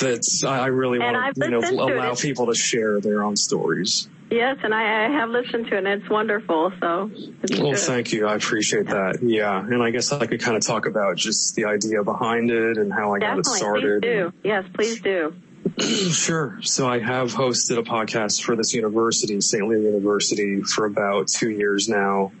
that's, 0.00 0.44
I 0.44 0.66
really 0.66 0.98
want 0.98 1.34
to, 1.36 1.44
you 1.44 1.50
know, 1.50 1.60
allow 1.60 2.14
people 2.14 2.46
to 2.46 2.54
share 2.54 3.00
their 3.00 3.22
own 3.22 3.36
stories. 3.36 4.08
Yes, 4.30 4.56
and 4.64 4.74
I, 4.74 5.06
I 5.06 5.10
have 5.10 5.28
listened 5.28 5.66
to 5.66 5.74
it, 5.76 5.84
and 5.84 6.02
it's 6.02 6.10
wonderful. 6.10 6.72
So, 6.80 7.10
it's 7.42 7.60
Well, 7.60 7.72
good. 7.72 7.78
thank 7.78 8.12
you. 8.12 8.26
I 8.26 8.34
appreciate 8.34 8.86
that. 8.86 9.18
Yeah. 9.22 9.60
And 9.60 9.82
I 9.82 9.90
guess 9.90 10.12
I 10.12 10.26
could 10.26 10.40
kind 10.40 10.56
of 10.56 10.64
talk 10.64 10.86
about 10.86 11.16
just 11.16 11.54
the 11.54 11.66
idea 11.66 12.02
behind 12.02 12.50
it 12.50 12.78
and 12.78 12.92
how 12.92 13.14
I 13.14 13.18
got 13.18 13.38
it 13.38 13.46
started. 13.46 14.02
please 14.02 14.10
do. 14.10 14.32
Yes, 14.42 14.64
please 14.74 15.00
do. 15.02 15.34
Sure. 15.80 16.58
So 16.62 16.88
I 16.88 16.98
have 16.98 17.32
hosted 17.32 17.78
a 17.78 17.82
podcast 17.82 18.42
for 18.42 18.56
this 18.56 18.74
university, 18.74 19.40
St. 19.40 19.66
Leo 19.66 19.80
University, 19.80 20.62
for 20.62 20.84
about 20.86 21.28
two 21.28 21.50
years 21.50 21.88
now. 21.88 22.32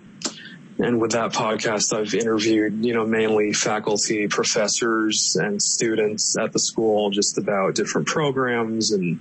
And 0.78 1.00
with 1.00 1.12
that 1.12 1.32
podcast, 1.32 1.96
I've 1.96 2.14
interviewed, 2.14 2.84
you 2.84 2.94
know, 2.94 3.06
mainly 3.06 3.52
faculty, 3.52 4.26
professors, 4.28 5.36
and 5.40 5.62
students 5.62 6.36
at 6.36 6.52
the 6.52 6.58
school 6.58 7.10
just 7.10 7.38
about 7.38 7.74
different 7.74 8.08
programs 8.08 8.92
and 8.92 9.20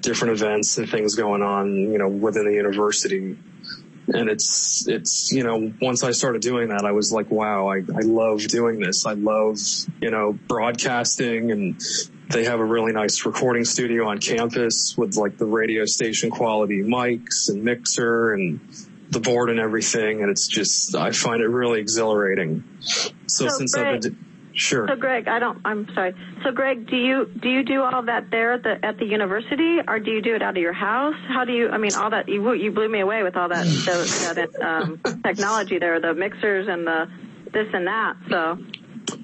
different 0.00 0.34
events 0.34 0.76
and 0.78 0.88
things 0.88 1.14
going 1.14 1.42
on, 1.42 1.74
you 1.74 1.98
know, 1.98 2.08
within 2.08 2.44
the 2.44 2.52
university. 2.52 3.38
And 4.08 4.28
it's, 4.28 4.86
it's, 4.86 5.30
you 5.32 5.44
know, 5.44 5.72
once 5.80 6.04
I 6.04 6.10
started 6.10 6.42
doing 6.42 6.68
that, 6.68 6.84
I 6.84 6.92
was 6.92 7.12
like, 7.12 7.30
wow, 7.30 7.68
I, 7.68 7.78
I 7.78 8.00
love 8.02 8.40
doing 8.40 8.78
this. 8.78 9.06
I 9.06 9.14
love, 9.14 9.56
you 10.00 10.10
know, 10.10 10.38
broadcasting 10.48 11.50
and 11.50 11.80
they 12.32 12.44
have 12.44 12.60
a 12.60 12.64
really 12.64 12.92
nice 12.92 13.24
recording 13.26 13.64
studio 13.64 14.08
on 14.08 14.18
campus 14.18 14.96
with 14.96 15.16
like 15.16 15.36
the 15.36 15.44
radio 15.44 15.84
station 15.84 16.30
quality 16.30 16.82
mics 16.82 17.48
and 17.48 17.62
mixer 17.62 18.32
and 18.32 18.60
the 19.10 19.20
board 19.20 19.50
and 19.50 19.60
everything. 19.60 20.22
And 20.22 20.30
it's 20.30 20.48
just, 20.48 20.96
I 20.96 21.12
find 21.12 21.42
it 21.42 21.48
really 21.48 21.80
exhilarating. 21.80 22.64
So, 22.80 23.10
So 23.26 23.48
since 23.48 23.76
I've 23.76 23.84
great. 23.84 24.02
been, 24.02 24.24
sure. 24.54 24.88
So, 24.88 24.96
Greg, 24.96 25.28
I 25.28 25.38
don't. 25.38 25.60
I'm 25.64 25.86
sorry. 25.94 26.14
So, 26.42 26.50
Greg, 26.50 26.88
do 26.88 26.96
you 26.96 27.26
do 27.26 27.48
you 27.48 27.62
do 27.62 27.82
all 27.82 28.02
that 28.02 28.30
there 28.30 28.54
at 28.54 28.62
the 28.62 28.84
at 28.84 28.98
the 28.98 29.04
university, 29.04 29.78
or 29.86 29.98
do 29.98 30.10
you 30.10 30.22
do 30.22 30.34
it 30.34 30.42
out 30.42 30.56
of 30.56 30.62
your 30.62 30.72
house? 30.72 31.14
How 31.28 31.44
do 31.44 31.52
you? 31.52 31.68
I 31.68 31.78
mean, 31.78 31.94
all 31.94 32.10
that 32.10 32.28
you 32.28 32.52
you 32.52 32.70
blew 32.72 32.88
me 32.88 33.00
away 33.00 33.22
with 33.22 33.36
all 33.36 33.48
that 33.48 33.64
the, 33.64 34.34
that 34.34 34.62
um, 34.62 35.00
technology 35.24 35.78
there, 35.78 36.00
the 36.00 36.14
mixers 36.14 36.68
and 36.68 36.86
the 36.86 37.08
this 37.52 37.68
and 37.72 37.86
that. 37.86 38.16
So, 38.28 38.58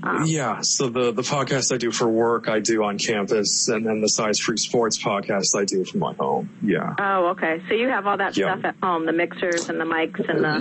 um, 0.02 0.25
Yeah, 0.26 0.61
so 0.62 0.88
the 0.88 1.12
the 1.12 1.23
podcast 1.23 1.73
I 1.73 1.76
do 1.76 1.90
for 1.90 2.08
work, 2.08 2.49
I 2.49 2.61
do 2.61 2.85
on 2.85 2.99
campus, 2.99 3.68
and 3.68 3.87
then 3.87 4.00
the 4.00 4.23
Eyes 4.23 4.38
Free 4.40 4.56
Sports 4.56 5.02
podcast 5.02 5.56
I 5.56 5.64
do 5.64 5.85
from 5.85 6.00
my 6.00 6.12
home. 6.14 6.50
Yeah. 6.62 6.94
oh, 6.99 7.28
okay. 7.30 7.62
So 7.68 7.75
you 7.75 7.88
have 7.88 8.06
all 8.06 8.16
that 8.16 8.37
Yeah. 8.37 8.52
stuff 8.54 8.64
at 8.64 8.75
home, 8.82 9.06
the 9.06 9.12
mixers 9.12 9.68
and 9.68 9.80
the 9.80 9.85
mics 9.85 10.28
and 10.28 10.44
the. 10.44 10.58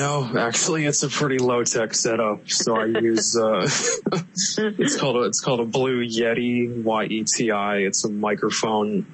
No, 0.00 0.30
actually, 0.38 0.86
it's 0.86 1.02
a 1.02 1.08
pretty 1.08 1.38
low 1.38 1.64
tech 1.64 1.94
setup. 1.94 2.48
So 2.50 2.76
I 2.76 2.84
use 3.00 3.36
uh, 3.36 3.68
it's 4.58 4.96
called 4.96 5.16
a 5.16 5.20
it's 5.22 5.40
called 5.40 5.60
a 5.60 5.64
Blue 5.64 6.04
Yeti 6.04 6.82
Y 6.82 7.04
E 7.04 7.24
T 7.24 7.50
I. 7.50 7.78
It's 7.78 8.04
a 8.04 8.10
microphone, 8.10 9.06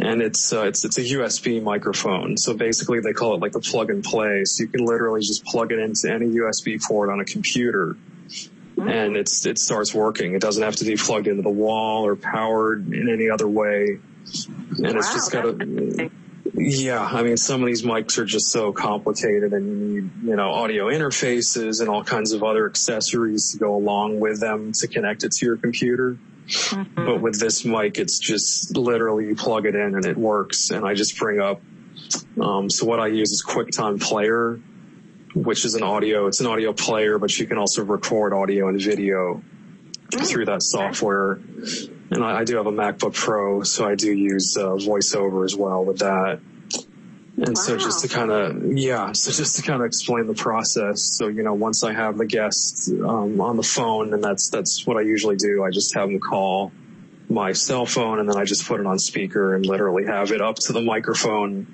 and 0.00 0.22
it's 0.22 0.52
uh, 0.52 0.62
it's 0.66 0.84
it's 0.84 0.98
a 0.98 1.02
USB 1.02 1.62
microphone. 1.62 2.36
So 2.36 2.54
basically, 2.54 3.00
they 3.00 3.12
call 3.12 3.34
it 3.34 3.40
like 3.40 3.52
the 3.52 3.60
plug 3.60 3.90
and 3.90 4.02
play. 4.02 4.44
So 4.44 4.64
you 4.64 4.68
can 4.68 4.84
literally 4.84 5.20
just 5.20 5.44
plug 5.44 5.72
it 5.72 5.78
into 5.78 6.10
any 6.12 6.26
USB 6.26 6.80
port 6.82 7.10
on 7.10 7.20
a 7.20 7.24
computer. 7.24 7.96
And 8.76 9.16
it's 9.16 9.44
it 9.46 9.58
starts 9.58 9.94
working. 9.94 10.34
It 10.34 10.40
doesn't 10.40 10.62
have 10.62 10.76
to 10.76 10.84
be 10.84 10.96
plugged 10.96 11.28
into 11.28 11.42
the 11.42 11.50
wall 11.50 12.06
or 12.06 12.16
powered 12.16 12.92
in 12.92 13.08
any 13.08 13.30
other 13.30 13.48
way. 13.48 13.98
And 14.78 14.96
it's 14.96 15.12
just 15.12 15.32
got 15.32 15.42
to. 15.42 16.10
yeah, 16.54 17.02
I 17.02 17.22
mean, 17.22 17.36
some 17.36 17.62
of 17.62 17.66
these 17.66 17.82
mics 17.82 18.18
are 18.18 18.24
just 18.24 18.50
so 18.50 18.72
complicated 18.72 19.52
and 19.52 19.66
you 19.66 20.02
need, 20.02 20.10
you 20.24 20.36
know, 20.36 20.50
audio 20.50 20.86
interfaces 20.86 21.80
and 21.80 21.88
all 21.88 22.04
kinds 22.04 22.32
of 22.32 22.42
other 22.42 22.66
accessories 22.66 23.52
to 23.52 23.58
go 23.58 23.74
along 23.74 24.20
with 24.20 24.40
them 24.40 24.72
to 24.72 24.88
connect 24.88 25.24
it 25.24 25.32
to 25.32 25.46
your 25.46 25.56
computer. 25.56 26.18
Mm-hmm. 26.46 27.06
But 27.06 27.20
with 27.20 27.38
this 27.38 27.64
mic, 27.64 27.98
it's 27.98 28.18
just 28.18 28.76
literally 28.76 29.26
you 29.26 29.36
plug 29.36 29.66
it 29.66 29.74
in 29.74 29.94
and 29.94 30.04
it 30.04 30.16
works. 30.16 30.70
And 30.70 30.86
I 30.86 30.94
just 30.94 31.18
bring 31.18 31.40
up, 31.40 31.60
um, 32.40 32.68
so 32.68 32.86
what 32.86 33.00
I 33.00 33.08
use 33.08 33.30
is 33.30 33.44
QuickTime 33.46 34.00
Player, 34.00 34.60
which 35.34 35.64
is 35.64 35.74
an 35.74 35.82
audio, 35.82 36.26
it's 36.26 36.40
an 36.40 36.46
audio 36.46 36.72
player, 36.72 37.18
but 37.18 37.38
you 37.38 37.46
can 37.46 37.58
also 37.58 37.84
record 37.84 38.32
audio 38.32 38.68
and 38.68 38.80
video 38.80 39.42
through 40.10 40.46
that 40.46 40.62
software. 40.62 41.40
And 42.10 42.22
I, 42.22 42.40
I 42.40 42.44
do 42.44 42.56
have 42.56 42.66
a 42.66 42.72
MacBook 42.72 43.14
Pro, 43.14 43.62
so 43.62 43.86
I 43.86 43.94
do 43.94 44.12
use 44.12 44.56
uh, 44.56 44.72
VoiceOver 44.72 45.44
as 45.44 45.56
well 45.56 45.84
with 45.84 45.98
that. 45.98 46.40
And 47.38 47.56
so 47.56 47.78
just 47.78 48.00
to 48.02 48.08
kind 48.08 48.30
of, 48.30 48.76
yeah, 48.76 49.12
so 49.12 49.32
just 49.32 49.56
to 49.56 49.62
kind 49.62 49.80
of 49.80 49.86
explain 49.86 50.26
the 50.26 50.34
process. 50.34 51.02
So, 51.02 51.28
you 51.28 51.42
know, 51.42 51.54
once 51.54 51.82
I 51.82 51.94
have 51.94 52.18
the 52.18 52.26
guest 52.26 52.90
um, 52.90 53.40
on 53.40 53.56
the 53.56 53.62
phone, 53.62 54.12
and 54.12 54.22
that's, 54.22 54.50
that's 54.50 54.86
what 54.86 54.98
I 54.98 55.00
usually 55.00 55.36
do. 55.36 55.64
I 55.64 55.70
just 55.70 55.94
have 55.94 56.08
them 56.08 56.20
call 56.20 56.72
my 57.30 57.52
cell 57.52 57.86
phone 57.86 58.18
and 58.18 58.28
then 58.28 58.36
I 58.36 58.44
just 58.44 58.66
put 58.66 58.80
it 58.80 58.86
on 58.86 58.98
speaker 58.98 59.54
and 59.54 59.64
literally 59.64 60.04
have 60.04 60.32
it 60.32 60.42
up 60.42 60.56
to 60.56 60.72
the 60.72 60.82
microphone, 60.82 61.66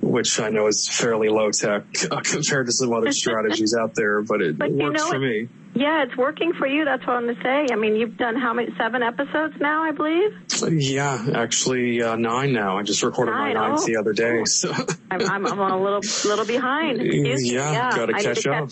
which 0.00 0.40
I 0.40 0.48
know 0.48 0.66
is 0.66 0.88
fairly 0.88 1.28
low 1.28 1.50
tech 1.50 1.84
compared 2.24 2.66
to 2.66 2.72
some 2.72 2.92
other 2.92 3.12
strategies 3.12 3.74
out 3.74 3.94
there, 3.94 4.22
but 4.22 4.40
it, 4.40 4.58
But 4.58 4.70
it 4.70 4.76
you 4.76 4.84
works 4.84 5.02
know 5.02 5.10
for 5.10 5.18
me. 5.18 5.48
Yeah, 5.72 6.02
it's 6.02 6.16
working 6.16 6.52
for 6.52 6.66
you. 6.66 6.84
That's 6.84 7.06
what 7.06 7.16
I'm 7.16 7.24
going 7.24 7.36
to 7.36 7.42
say. 7.42 7.66
I 7.72 7.76
mean, 7.76 7.94
you've 7.94 8.16
done 8.16 8.34
how 8.34 8.52
many? 8.52 8.74
Seven 8.76 9.02
episodes 9.04 9.54
now, 9.60 9.84
I 9.84 9.92
believe. 9.92 10.32
Yeah, 10.68 11.28
actually 11.34 12.02
uh, 12.02 12.16
nine 12.16 12.52
now. 12.52 12.76
I 12.76 12.82
just 12.82 13.04
recorded 13.04 13.32
Nine, 13.32 13.54
my 13.54 13.68
ninth 13.68 13.82
oh. 13.82 13.86
the 13.86 13.96
other 13.96 14.12
day. 14.12 14.44
So 14.46 14.72
I'm, 15.10 15.22
I'm, 15.22 15.46
I'm 15.46 15.58
a 15.60 15.80
little 15.80 16.00
little 16.24 16.44
behind. 16.44 17.00
Excuse 17.00 17.42
me. 17.42 17.54
Yeah, 17.54 17.90
gotta 17.90 18.14
I 18.14 18.18
need 18.18 18.24
catch 18.24 18.46
up. 18.46 18.70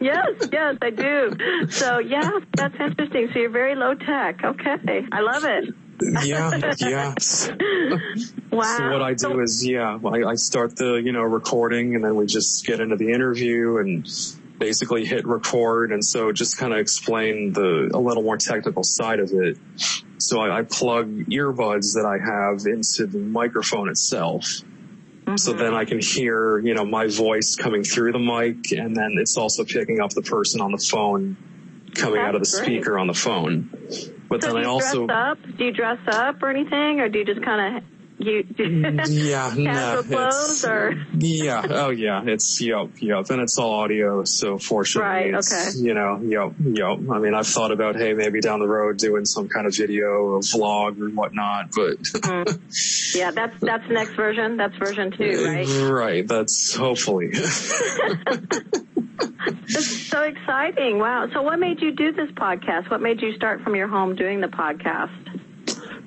yes, 0.00 0.48
yes, 0.52 0.76
I 0.82 0.90
do. 0.90 1.70
So 1.70 1.98
yeah, 1.98 2.30
that's 2.54 2.74
interesting. 2.78 3.30
So 3.32 3.38
you're 3.38 3.50
very 3.50 3.74
low 3.74 3.94
tech. 3.94 4.44
Okay, 4.44 5.06
I 5.12 5.20
love 5.20 5.44
it. 5.44 5.74
yeah, 6.24 6.60
yeah. 6.80 7.14
Wow. 8.56 8.76
So 8.76 8.92
what 8.92 9.02
I 9.02 9.14
do 9.14 9.40
is, 9.40 9.64
yeah, 9.66 9.98
I, 10.04 10.30
I 10.30 10.34
start 10.34 10.76
the, 10.76 10.94
you 10.94 11.12
know, 11.12 11.22
recording 11.22 11.94
and 11.94 12.04
then 12.04 12.14
we 12.16 12.26
just 12.26 12.64
get 12.66 12.80
into 12.80 12.96
the 12.96 13.10
interview 13.12 13.78
and 13.78 14.06
basically 14.58 15.04
hit 15.04 15.26
record. 15.26 15.92
And 15.92 16.04
so 16.04 16.32
just 16.32 16.56
kind 16.56 16.72
of 16.72 16.78
explain 16.78 17.52
the, 17.52 17.90
a 17.92 17.98
little 17.98 18.22
more 18.22 18.36
technical 18.36 18.82
side 18.84 19.20
of 19.20 19.30
it. 19.32 19.58
So 20.18 20.40
I, 20.40 20.58
I 20.58 20.62
plug 20.62 21.08
earbuds 21.26 21.94
that 21.94 22.06
I 22.06 22.18
have 22.24 22.66
into 22.66 23.06
the 23.06 23.18
microphone 23.18 23.88
itself. 23.88 24.44
So 25.36 25.52
Mm-hmm. 25.52 25.58
then 25.58 25.74
I 25.74 25.84
can 25.86 26.00
hear, 26.00 26.58
you 26.58 26.74
know, 26.74 26.84
my 26.84 27.06
voice 27.08 27.56
coming 27.58 27.82
through 27.82 28.12
the 28.12 28.18
mic 28.18 28.72
and 28.72 28.94
then 28.94 29.12
it's 29.16 29.38
also 29.38 29.64
picking 29.64 30.00
up 30.00 30.10
the 30.10 30.22
person 30.22 30.60
on 30.60 30.70
the 30.70 30.78
phone 30.78 31.36
coming 31.94 32.20
out 32.20 32.34
of 32.34 32.42
the 32.42 32.58
great. 32.58 32.66
speaker 32.66 32.98
on 32.98 33.06
the 33.06 33.14
phone. 33.14 33.70
But 34.28 34.42
so 34.42 34.48
then 34.48 34.58
I 34.58 34.64
also, 34.64 35.06
dress 35.06 35.16
up? 35.16 35.38
Do 35.56 35.64
you 35.64 35.72
dress 35.72 35.98
up 36.08 36.42
or 36.42 36.50
anything, 36.50 37.00
or 37.00 37.08
do 37.08 37.20
you 37.20 37.24
just 37.24 37.42
kind 37.42 37.76
of 37.78 37.82
you 38.18 38.44
yeah, 38.58 39.52
no, 39.56 39.98
it's- 40.00 40.64
or? 40.64 40.94
Yeah. 41.18 41.66
Oh, 41.68 41.90
yeah. 41.90 42.22
It's 42.24 42.60
yep, 42.60 42.90
yep, 43.00 43.28
and 43.30 43.40
it's 43.42 43.58
all 43.58 43.72
audio. 43.74 44.24
So 44.24 44.58
fortunately, 44.58 45.32
Right, 45.32 45.34
okay. 45.34 45.70
you 45.76 45.94
know, 45.94 46.20
yep, 46.22 46.54
yep. 46.60 46.98
I 47.10 47.18
mean, 47.18 47.34
I've 47.34 47.46
thought 47.46 47.72
about 47.72 47.96
hey, 47.96 48.14
maybe 48.14 48.40
down 48.40 48.60
the 48.60 48.68
road 48.68 48.98
doing 48.98 49.24
some 49.24 49.48
kind 49.48 49.66
of 49.66 49.76
video 49.76 50.06
or 50.06 50.40
vlog 50.40 51.00
or 51.00 51.08
whatnot, 51.10 51.70
but 51.74 51.98
mm-hmm. 51.98 53.18
Yeah, 53.18 53.30
that's 53.30 53.58
that's 53.60 53.88
next 53.90 54.14
version. 54.14 54.56
That's 54.56 54.76
version 54.76 55.10
two, 55.12 55.44
right? 55.46 55.66
right. 55.90 56.26
That's 56.28 56.74
hopefully. 56.74 57.30
It's 59.66 60.08
so 60.08 60.22
exciting. 60.22 60.98
Wow. 60.98 61.28
So 61.32 61.42
what 61.42 61.58
made 61.58 61.80
you 61.80 61.92
do 61.92 62.12
this 62.12 62.30
podcast? 62.30 62.90
What 62.90 63.00
made 63.02 63.20
you 63.20 63.34
start 63.34 63.62
from 63.62 63.74
your 63.74 63.88
home 63.88 64.14
doing 64.16 64.40
the 64.40 64.46
podcast? 64.48 65.10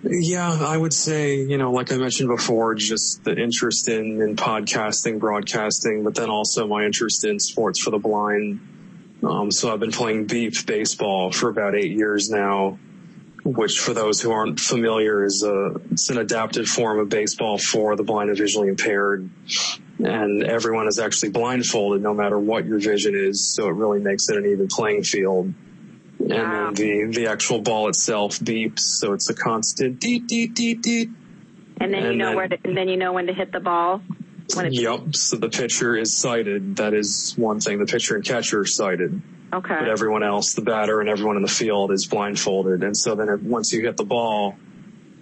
Yeah, 0.09 0.57
I 0.61 0.77
would 0.77 0.93
say, 0.93 1.41
you 1.41 1.57
know, 1.57 1.71
like 1.71 1.91
I 1.91 1.97
mentioned 1.97 2.29
before, 2.29 2.75
just 2.75 3.25
the 3.25 3.35
interest 3.35 3.89
in, 3.89 4.21
in 4.21 4.35
podcasting, 4.37 5.19
broadcasting, 5.19 6.03
but 6.03 6.15
then 6.15 6.29
also 6.29 6.65
my 6.65 6.85
interest 6.85 7.25
in 7.25 7.39
sports 7.39 7.81
for 7.81 7.89
the 7.89 7.97
blind. 7.97 8.61
Um, 9.21 9.51
so 9.51 9.73
I've 9.73 9.79
been 9.79 9.91
playing 9.91 10.25
beep 10.25 10.65
baseball 10.65 11.31
for 11.31 11.49
about 11.49 11.75
eight 11.75 11.91
years 11.91 12.29
now, 12.29 12.79
which 13.43 13.79
for 13.79 13.93
those 13.93 14.21
who 14.21 14.31
aren't 14.31 14.59
familiar 14.59 15.25
is 15.25 15.43
a, 15.43 15.75
it's 15.91 16.09
an 16.09 16.19
adapted 16.19 16.69
form 16.69 16.99
of 16.99 17.09
baseball 17.09 17.57
for 17.57 17.95
the 17.95 18.03
blind 18.03 18.29
and 18.29 18.37
visually 18.37 18.69
impaired. 18.69 19.29
And 19.99 20.43
everyone 20.43 20.87
is 20.87 20.99
actually 20.99 21.29
blindfolded 21.29 22.01
no 22.01 22.13
matter 22.13 22.39
what 22.39 22.65
your 22.65 22.79
vision 22.79 23.13
is. 23.15 23.53
So 23.53 23.67
it 23.67 23.73
really 23.73 23.99
makes 23.99 24.29
it 24.29 24.37
an 24.37 24.45
even 24.45 24.67
playing 24.67 25.03
field. 25.03 25.53
And 26.29 26.75
then 26.77 27.11
the, 27.11 27.19
the 27.19 27.27
actual 27.27 27.61
ball 27.61 27.89
itself 27.89 28.39
beeps. 28.39 28.79
So 28.79 29.13
it's 29.13 29.29
a 29.29 29.33
constant 29.33 29.99
deet, 29.99 30.27
deet, 30.27 30.53
deet, 30.55 30.81
deet. 30.81 31.09
And 31.79 31.93
then 31.93 32.03
you 32.03 32.15
know 32.15 32.27
then- 32.27 32.35
where 32.35 32.47
to, 32.47 32.57
and 32.63 32.75
then 32.75 32.89
you 32.89 32.97
know 32.97 33.13
when 33.13 33.27
to 33.27 33.33
hit 33.33 33.51
the 33.51 33.59
ball. 33.59 34.01
When 34.55 34.65
it's 34.67 34.79
Yep. 34.79 35.15
So 35.15 35.37
the 35.37 35.49
pitcher 35.49 35.95
is 35.97 36.17
sighted. 36.17 36.77
That 36.77 36.93
is 36.93 37.33
one 37.37 37.59
thing. 37.59 37.79
The 37.79 37.85
pitcher 37.85 38.15
and 38.15 38.23
catcher 38.23 38.61
are 38.61 38.65
sighted. 38.65 39.21
okay. 39.53 39.75
But 39.79 39.89
everyone 39.89 40.23
else, 40.23 40.53
the 40.53 40.61
batter 40.61 41.01
and 41.01 41.09
everyone 41.09 41.35
in 41.35 41.41
the 41.41 41.49
field 41.49 41.91
is 41.91 42.05
blindfolded. 42.07 42.81
And 42.83 42.95
so 42.95 43.15
then 43.15 43.27
if, 43.29 43.41
once 43.41 43.73
you 43.73 43.81
hit 43.85 43.97
the 43.97 44.05
ball 44.05 44.55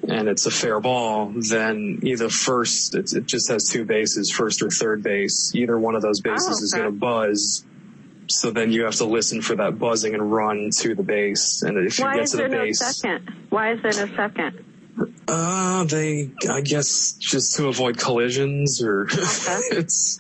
and 0.08 0.28
it's 0.30 0.46
a 0.46 0.52
fair 0.52 0.80
ball, 0.80 1.34
then 1.36 2.02
either 2.04 2.30
first, 2.30 2.94
it's, 2.94 3.16
it 3.16 3.26
just 3.26 3.50
has 3.50 3.68
two 3.68 3.84
bases, 3.84 4.30
first 4.30 4.62
or 4.62 4.70
third 4.70 5.02
base. 5.02 5.52
Either 5.56 5.78
one 5.80 5.96
of 5.96 6.04
those 6.04 6.22
bases 6.22 6.60
Oh, 6.62 6.64
is 6.64 6.72
going 6.74 6.86
to 6.86 6.92
buzz. 6.92 7.66
So 8.27 8.51
then 8.51 8.72
you 8.72 8.86
have 8.86 8.96
to 8.96 9.05
listen 9.05 9.41
for 9.41 9.55
that 9.55 9.77
buzzing 9.77 10.13
and 10.13 10.32
run 10.32 10.70
to 10.79 10.96
the 10.96 11.03
base. 11.03 11.62
And 11.62 11.77
if 11.77 12.00
you 12.00 12.05
Why 12.05 12.15
get 12.15 12.24
is 12.24 12.32
to 12.32 12.38
there 12.38 12.50
the 12.50 12.55
no 12.55 12.63
base, 12.63 12.79
second? 12.79 13.34
Why 13.50 13.74
is 13.74 13.82
there 13.82 14.08
no 14.08 14.15
second? 14.15 14.65
Uh, 15.27 15.84
they, 15.86 16.32
I 16.50 16.62
guess, 16.62 17.13
just 17.13 17.58
to 17.58 17.67
avoid 17.67 17.98
collisions 17.98 18.82
or 18.82 19.03
Okay. 19.03 19.17
it's 19.72 20.17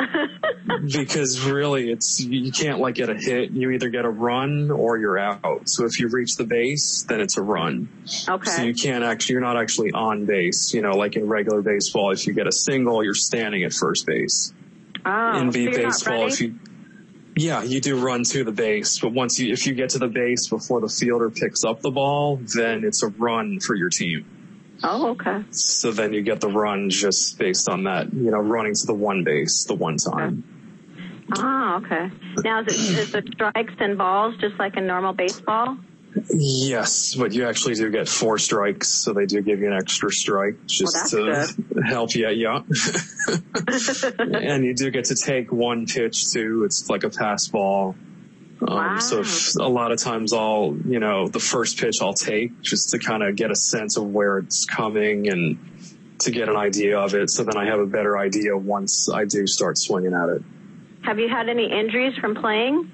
because 0.91 1.39
really 1.45 1.91
it's, 1.91 2.19
you 2.19 2.51
can't 2.51 2.79
like 2.79 2.95
get 2.95 3.09
a 3.09 3.15
hit. 3.15 3.51
You 3.51 3.71
either 3.71 3.89
get 3.89 4.03
a 4.03 4.09
run 4.09 4.71
or 4.71 4.97
you're 4.97 5.17
out. 5.17 5.69
So 5.69 5.85
if 5.85 5.99
you 5.99 6.09
reach 6.09 6.35
the 6.35 6.43
base, 6.43 7.05
then 7.07 7.21
it's 7.21 7.37
a 7.37 7.41
run. 7.41 7.87
Okay. 8.27 8.49
So 8.49 8.63
you 8.63 8.73
can't 8.73 9.03
actually, 9.03 9.33
you're 9.33 9.41
not 9.41 9.57
actually 9.57 9.91
on 9.91 10.25
base. 10.25 10.73
You 10.73 10.81
know, 10.81 10.91
like 10.91 11.15
in 11.15 11.27
regular 11.27 11.61
baseball, 11.61 12.11
if 12.11 12.27
you 12.27 12.33
get 12.33 12.47
a 12.47 12.51
single, 12.51 13.03
you're 13.03 13.13
standing 13.13 13.63
at 13.63 13.73
first 13.73 14.05
base. 14.05 14.53
Oh, 15.05 15.39
in 15.39 15.51
so 15.51 15.53
beat 15.53 15.71
you're 15.71 15.83
not 15.83 15.83
baseball, 15.83 16.27
if 16.27 16.41
you, 16.41 16.59
yeah, 17.35 17.63
you 17.63 17.81
do 17.81 17.99
run 17.99 18.23
to 18.23 18.43
the 18.43 18.51
base, 18.51 18.99
but 18.99 19.11
once 19.11 19.39
you, 19.39 19.51
if 19.51 19.67
you 19.67 19.73
get 19.73 19.89
to 19.91 19.99
the 19.99 20.07
base 20.07 20.47
before 20.47 20.79
the 20.81 20.87
fielder 20.87 21.29
picks 21.29 21.63
up 21.65 21.81
the 21.81 21.91
ball, 21.91 22.37
then 22.55 22.83
it's 22.83 23.03
a 23.03 23.07
run 23.07 23.59
for 23.59 23.75
your 23.75 23.89
team. 23.89 24.25
Oh, 24.83 25.09
okay. 25.11 25.43
So 25.51 25.91
then 25.91 26.13
you 26.13 26.21
get 26.21 26.41
the 26.41 26.49
run 26.49 26.89
just 26.89 27.37
based 27.37 27.69
on 27.69 27.83
that, 27.83 28.13
you 28.13 28.31
know, 28.31 28.39
running 28.39 28.73
to 28.73 28.85
the 28.85 28.93
one 28.93 29.23
base 29.23 29.65
the 29.65 29.73
one 29.73 29.97
time. 29.97 30.43
Ah, 31.33 31.77
okay. 31.77 32.11
Now 32.43 32.61
is 32.61 32.67
it 32.67 32.99
is 32.99 33.15
it 33.15 33.27
strikes 33.33 33.73
and 33.79 33.97
balls 33.97 34.35
just 34.37 34.57
like 34.59 34.77
in 34.77 34.85
normal 34.85 35.13
baseball? 35.13 35.77
Yes, 36.29 37.15
but 37.15 37.33
you 37.33 37.47
actually 37.47 37.75
do 37.75 37.89
get 37.91 38.07
four 38.07 38.37
strikes, 38.37 38.87
so 38.89 39.13
they 39.13 39.25
do 39.25 39.41
give 39.41 39.59
you 39.59 39.67
an 39.67 39.73
extra 39.73 40.09
strike 40.11 40.65
just 40.65 41.11
that's 41.11 41.55
to 41.55 41.81
help 41.85 42.15
you. 42.15 42.29
Yeah, 42.29 42.61
and 44.33 44.63
you 44.63 44.73
do 44.73 44.91
get 44.91 45.05
to 45.05 45.15
take 45.15 45.51
one 45.51 45.87
pitch 45.87 46.31
too. 46.31 46.63
It's 46.65 46.89
like 46.89 47.03
a 47.03 47.09
pass 47.09 47.47
ball. 47.47 47.95
Um, 48.61 48.67
Wow. 48.67 48.99
So 48.99 49.23
a 49.61 49.67
lot 49.67 49.91
of 49.91 49.99
times 49.99 50.31
I'll, 50.31 50.75
you 50.87 50.99
know, 50.99 51.27
the 51.27 51.41
first 51.41 51.77
pitch 51.77 52.01
I'll 52.01 52.13
take 52.13 52.61
just 52.61 52.91
to 52.91 52.99
kind 52.99 53.21
of 53.21 53.35
get 53.35 53.51
a 53.51 53.55
sense 53.55 53.97
of 53.97 54.05
where 54.05 54.37
it's 54.37 54.65
coming 54.65 55.27
and 55.27 55.59
to 56.19 56.31
get 56.31 56.47
an 56.47 56.55
idea 56.55 56.97
of 56.97 57.13
it. 57.13 57.29
So 57.29 57.43
then 57.43 57.57
I 57.57 57.65
have 57.65 57.79
a 57.79 57.85
better 57.85 58.17
idea 58.17 58.55
once 58.57 59.09
I 59.13 59.25
do 59.25 59.45
start 59.45 59.77
swinging 59.77 60.13
at 60.13 60.29
it. 60.29 60.41
Have 61.03 61.19
you 61.19 61.27
had 61.27 61.49
any 61.49 61.69
injuries 61.69 62.17
from 62.17 62.35
playing? 62.35 62.91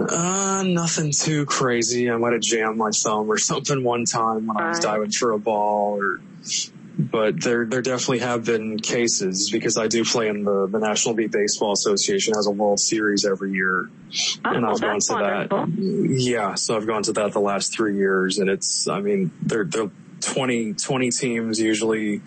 Uh, 0.00 0.62
nothing 0.66 1.10
too 1.12 1.44
crazy. 1.46 2.10
I 2.10 2.16
might 2.16 2.32
have 2.32 2.42
jammed 2.42 2.76
my 2.76 2.90
thumb 2.90 3.30
or 3.30 3.38
something 3.38 3.82
one 3.82 4.04
time 4.04 4.46
when 4.46 4.56
I 4.56 4.68
was 4.68 4.80
diving 4.80 5.10
for 5.10 5.32
a 5.32 5.38
ball 5.38 6.00
or, 6.00 6.20
but 6.98 7.40
there, 7.42 7.64
there 7.64 7.82
definitely 7.82 8.20
have 8.20 8.44
been 8.44 8.78
cases 8.78 9.50
because 9.50 9.76
I 9.76 9.88
do 9.88 10.04
play 10.04 10.28
in 10.28 10.44
the, 10.44 10.66
the 10.66 10.78
National 10.78 11.14
Beep 11.14 11.32
Baseball 11.32 11.72
Association 11.72 12.34
has 12.34 12.46
a 12.46 12.50
World 12.50 12.80
Series 12.80 13.24
every 13.24 13.52
year. 13.52 13.88
Oh, 14.44 14.50
and 14.50 14.64
I've 14.64 14.80
gone 14.80 15.00
to 15.00 15.12
wonderful. 15.12 15.66
that. 15.66 15.68
Yeah. 15.76 16.54
So 16.54 16.76
I've 16.76 16.86
gone 16.86 17.02
to 17.04 17.12
that 17.14 17.32
the 17.32 17.40
last 17.40 17.72
three 17.74 17.96
years 17.96 18.38
and 18.38 18.48
it's, 18.48 18.86
I 18.88 19.00
mean, 19.00 19.32
they're, 19.42 19.64
they're 19.64 19.90
20, 20.20 20.74
20 20.74 21.10
teams 21.10 21.60
usually 21.60 22.20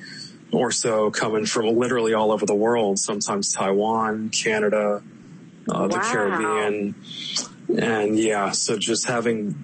or 0.52 0.72
so 0.72 1.10
coming 1.12 1.46
from 1.46 1.68
literally 1.78 2.14
all 2.14 2.32
over 2.32 2.46
the 2.46 2.56
world, 2.56 3.00
sometimes 3.00 3.54
Taiwan, 3.54 4.30
Canada, 4.30 5.02
uh, 5.70 5.88
the 5.88 5.96
Wow. 5.98 6.12
Caribbean. 6.12 6.96
And 7.78 8.18
yeah, 8.20 8.52
so 8.52 8.78
just 8.78 9.06
having, 9.08 9.56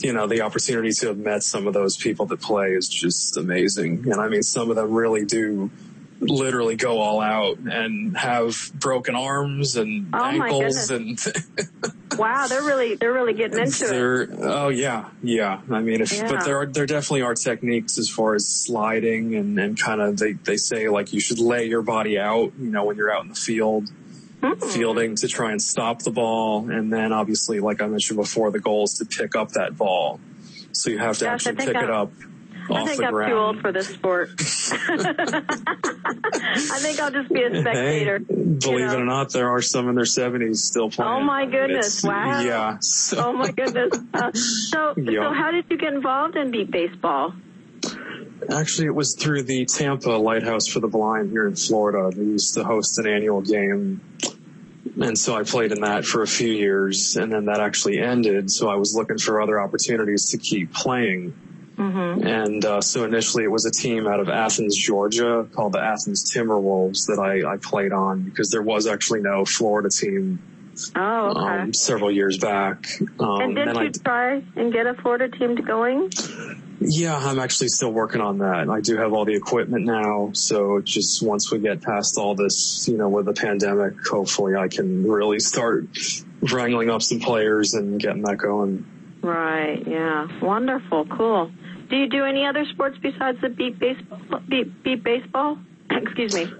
you 0.00 0.12
know, 0.12 0.26
the 0.26 0.42
opportunity 0.42 0.90
to 0.92 1.08
have 1.08 1.18
met 1.18 1.42
some 1.42 1.66
of 1.66 1.74
those 1.74 1.96
people 1.96 2.26
that 2.26 2.40
play 2.40 2.72
is 2.72 2.88
just 2.88 3.36
amazing. 3.36 4.04
And 4.10 4.20
I 4.20 4.28
mean, 4.28 4.42
some 4.42 4.70
of 4.70 4.76
them 4.76 4.92
really 4.92 5.24
do 5.24 5.70
literally 6.20 6.76
go 6.76 7.00
all 7.00 7.20
out 7.20 7.58
and 7.58 8.16
have 8.16 8.56
broken 8.74 9.14
arms 9.16 9.76
and 9.76 10.08
Oh, 10.12 10.24
ankles 10.24 10.90
and 10.90 11.18
Wow, 12.18 12.46
they're 12.46 12.62
really 12.62 12.94
they're 12.94 13.12
really 13.12 13.32
getting 13.32 13.58
into 13.58 13.86
it. 13.86 13.88
There, 13.88 14.28
oh 14.42 14.68
yeah, 14.68 15.08
yeah. 15.22 15.60
I 15.70 15.80
mean, 15.80 16.00
if, 16.02 16.12
Yeah. 16.12 16.30
but 16.30 16.44
there 16.44 16.58
are, 16.58 16.66
there 16.66 16.86
definitely 16.86 17.22
are 17.22 17.34
techniques 17.34 17.98
as 17.98 18.08
far 18.08 18.34
as 18.34 18.46
sliding 18.46 19.34
and, 19.34 19.58
and 19.58 19.80
kind 19.80 20.00
of, 20.00 20.18
they, 20.18 20.34
they 20.34 20.56
say 20.58 20.88
like 20.88 21.12
you 21.12 21.20
should 21.20 21.38
lay 21.38 21.66
your 21.66 21.82
body 21.82 22.18
out, 22.18 22.52
you 22.60 22.70
know, 22.70 22.84
when 22.84 22.96
you're 22.96 23.12
out 23.12 23.22
in 23.22 23.28
the 23.30 23.34
field. 23.34 23.90
Fielding 24.72 25.14
to 25.16 25.28
try 25.28 25.52
and 25.52 25.62
stop 25.62 26.02
the 26.02 26.10
ball. 26.10 26.68
And 26.70 26.92
then 26.92 27.12
obviously, 27.12 27.60
like 27.60 27.80
I 27.80 27.86
mentioned 27.86 28.18
before, 28.18 28.50
the 28.50 28.58
goal 28.60 28.84
is 28.84 28.94
to 28.94 29.04
pick 29.04 29.36
up 29.36 29.50
that 29.52 29.76
ball. 29.76 30.18
So 30.72 30.90
you 30.90 30.98
have 30.98 31.16
to 31.18 31.24
Gosh, 31.26 31.46
actually 31.46 31.66
pick 31.66 31.76
I- 31.76 31.84
it 31.84 31.90
up 31.90 32.10
I 32.70 32.74
off 32.80 32.86
think 32.88 33.00
the 33.00 33.06
I'm 33.06 33.12
ground. 33.12 33.30
too 33.32 33.36
old 33.38 33.60
for 33.60 33.72
this 33.72 33.88
sport. 33.88 34.30
I 34.38 34.44
think 36.78 37.00
I'll 37.00 37.10
just 37.10 37.28
be 37.32 37.42
a 37.42 37.60
spectator. 37.60 38.18
Hey, 38.18 38.24
believe 38.24 38.64
you 38.64 38.78
know. 38.86 38.92
it 38.92 39.00
or 39.00 39.04
not, 39.04 39.32
there 39.32 39.50
are 39.50 39.60
some 39.62 39.88
in 39.88 39.94
their 39.96 40.04
seventies 40.04 40.62
still 40.62 40.88
playing. 40.90 41.10
Oh 41.12 41.20
my 41.20 41.44
goodness! 41.46 41.98
It's- 41.98 42.04
wow. 42.04 42.40
Yeah. 42.40 42.76
So, 42.80 43.18
Oh 43.26 43.32
my 43.32 43.50
goodness. 43.50 43.98
Uh, 44.14 44.30
so, 44.32 44.94
Yeah. 44.96 45.28
so 45.28 45.34
how 45.34 45.50
did 45.50 45.64
you 45.70 45.76
get 45.76 45.92
involved 45.92 46.36
in 46.36 46.50
beep 46.52 46.70
baseball? 46.70 47.34
Actually, 48.50 48.86
it 48.86 48.94
was 48.94 49.14
through 49.14 49.44
the 49.44 49.64
Tampa 49.66 50.10
Lighthouse 50.10 50.66
for 50.66 50.80
the 50.80 50.88
Blind 50.88 51.30
here 51.30 51.46
in 51.46 51.56
Florida. 51.56 52.14
They 52.14 52.24
used 52.24 52.54
to 52.54 52.64
host 52.64 52.98
an 52.98 53.06
annual 53.06 53.40
game. 53.40 54.00
And 55.00 55.16
so 55.16 55.34
I 55.36 55.42
played 55.42 55.72
in 55.72 55.80
that 55.82 56.04
for 56.04 56.22
a 56.22 56.26
few 56.26 56.52
years 56.52 57.16
and 57.16 57.32
then 57.32 57.46
that 57.46 57.60
actually 57.60 57.98
ended. 57.98 58.50
So 58.50 58.68
I 58.68 58.74
was 58.74 58.94
looking 58.94 59.18
for 59.18 59.40
other 59.40 59.60
opportunities 59.60 60.30
to 60.30 60.38
keep 60.38 60.72
playing. 60.72 61.34
Mm-hmm. 61.76 62.26
And 62.26 62.64
uh, 62.64 62.80
so 62.82 63.04
initially 63.04 63.44
it 63.44 63.50
was 63.50 63.64
a 63.64 63.70
team 63.70 64.06
out 64.06 64.20
of 64.20 64.28
Athens, 64.28 64.76
Georgia 64.76 65.48
called 65.54 65.72
the 65.72 65.80
Athens 65.80 66.30
Timberwolves 66.34 67.06
that 67.06 67.18
I, 67.18 67.54
I 67.54 67.56
played 67.56 67.92
on 67.92 68.22
because 68.22 68.50
there 68.50 68.62
was 68.62 68.86
actually 68.86 69.20
no 69.20 69.44
Florida 69.44 69.88
team 69.88 70.40
Oh, 70.96 71.30
okay. 71.30 71.40
um, 71.40 71.74
several 71.74 72.10
years 72.10 72.38
back. 72.38 72.86
Um, 73.20 73.40
and 73.40 73.54
did 73.54 73.66
you 73.66 73.80
I, 73.80 73.88
try 73.88 74.42
and 74.56 74.72
get 74.72 74.86
a 74.86 74.94
Florida 74.94 75.28
team 75.28 75.56
to 75.56 75.62
going? 75.62 76.10
Yeah, 76.84 77.16
I'm 77.16 77.38
actually 77.38 77.68
still 77.68 77.92
working 77.92 78.20
on 78.20 78.38
that. 78.38 78.68
I 78.68 78.80
do 78.80 78.96
have 78.96 79.12
all 79.12 79.24
the 79.24 79.34
equipment 79.34 79.84
now, 79.84 80.30
so 80.32 80.80
just 80.80 81.22
once 81.22 81.50
we 81.50 81.58
get 81.58 81.82
past 81.82 82.18
all 82.18 82.34
this, 82.34 82.86
you 82.88 82.96
know, 82.96 83.08
with 83.08 83.26
the 83.26 83.32
pandemic, 83.32 83.94
hopefully 84.06 84.56
I 84.56 84.68
can 84.68 85.08
really 85.08 85.38
start 85.38 85.86
wrangling 86.40 86.90
up 86.90 87.02
some 87.02 87.20
players 87.20 87.74
and 87.74 88.00
getting 88.00 88.22
that 88.22 88.36
going. 88.36 88.86
Right. 89.22 89.82
Yeah. 89.86 90.26
Wonderful. 90.40 91.06
Cool. 91.06 91.52
Do 91.88 91.96
you 91.96 92.08
do 92.08 92.24
any 92.24 92.44
other 92.46 92.64
sports 92.72 92.98
besides 93.00 93.40
the 93.40 93.48
beep 93.48 93.78
baseball? 93.78 94.40
Beep, 94.48 94.82
beep 94.82 95.04
baseball? 95.04 95.58
Excuse 95.90 96.34
me. 96.34 96.50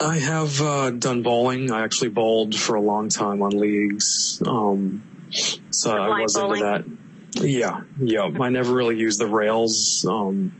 I 0.00 0.18
have 0.18 0.60
uh, 0.60 0.90
done 0.90 1.22
bowling. 1.22 1.70
I 1.70 1.82
actually 1.82 2.10
bowled 2.10 2.54
for 2.54 2.76
a 2.76 2.80
long 2.80 3.08
time 3.08 3.42
on 3.42 3.50
leagues, 3.50 4.40
um, 4.46 5.02
so 5.70 5.96
I 5.96 6.20
was 6.20 6.34
bowling? 6.34 6.64
into 6.64 6.64
that. 6.64 7.03
Yeah, 7.34 7.82
yeah. 8.00 8.30
I 8.40 8.48
never 8.50 8.72
really 8.72 8.96
used 8.96 9.20
the 9.20 9.26
rails, 9.26 10.06
um, 10.08 10.52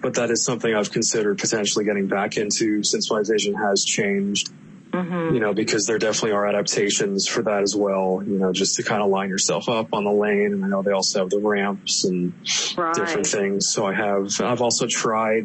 but 0.00 0.14
that 0.14 0.30
is 0.30 0.44
something 0.44 0.74
I've 0.74 0.90
considered 0.92 1.38
potentially 1.38 1.84
getting 1.84 2.06
back 2.08 2.36
into 2.36 2.82
since 2.82 3.10
my 3.10 3.22
vision 3.24 3.54
has 3.54 3.84
changed. 3.84 4.52
Mm-hmm. 4.92 5.34
you 5.34 5.40
know, 5.40 5.54
because 5.54 5.86
there 5.86 5.98
definitely 5.98 6.32
are 6.32 6.48
adaptations 6.48 7.28
for 7.28 7.42
that 7.42 7.62
as 7.62 7.76
well, 7.76 8.24
you 8.26 8.36
know, 8.36 8.52
just 8.52 8.74
to 8.74 8.82
kind 8.82 9.00
of 9.00 9.08
line 9.08 9.28
yourself 9.28 9.68
up 9.68 9.94
on 9.94 10.02
the 10.02 10.10
lane. 10.10 10.52
And 10.52 10.64
I 10.64 10.68
know 10.68 10.82
they 10.82 10.90
also 10.90 11.20
have 11.20 11.30
the 11.30 11.38
ramps 11.38 12.04
and 12.04 12.32
Right. 12.76 12.92
different 12.92 13.28
things. 13.28 13.68
So 13.70 13.86
I 13.86 13.94
have, 13.94 14.40
I've 14.40 14.60
also 14.60 14.88
tried, 14.88 15.44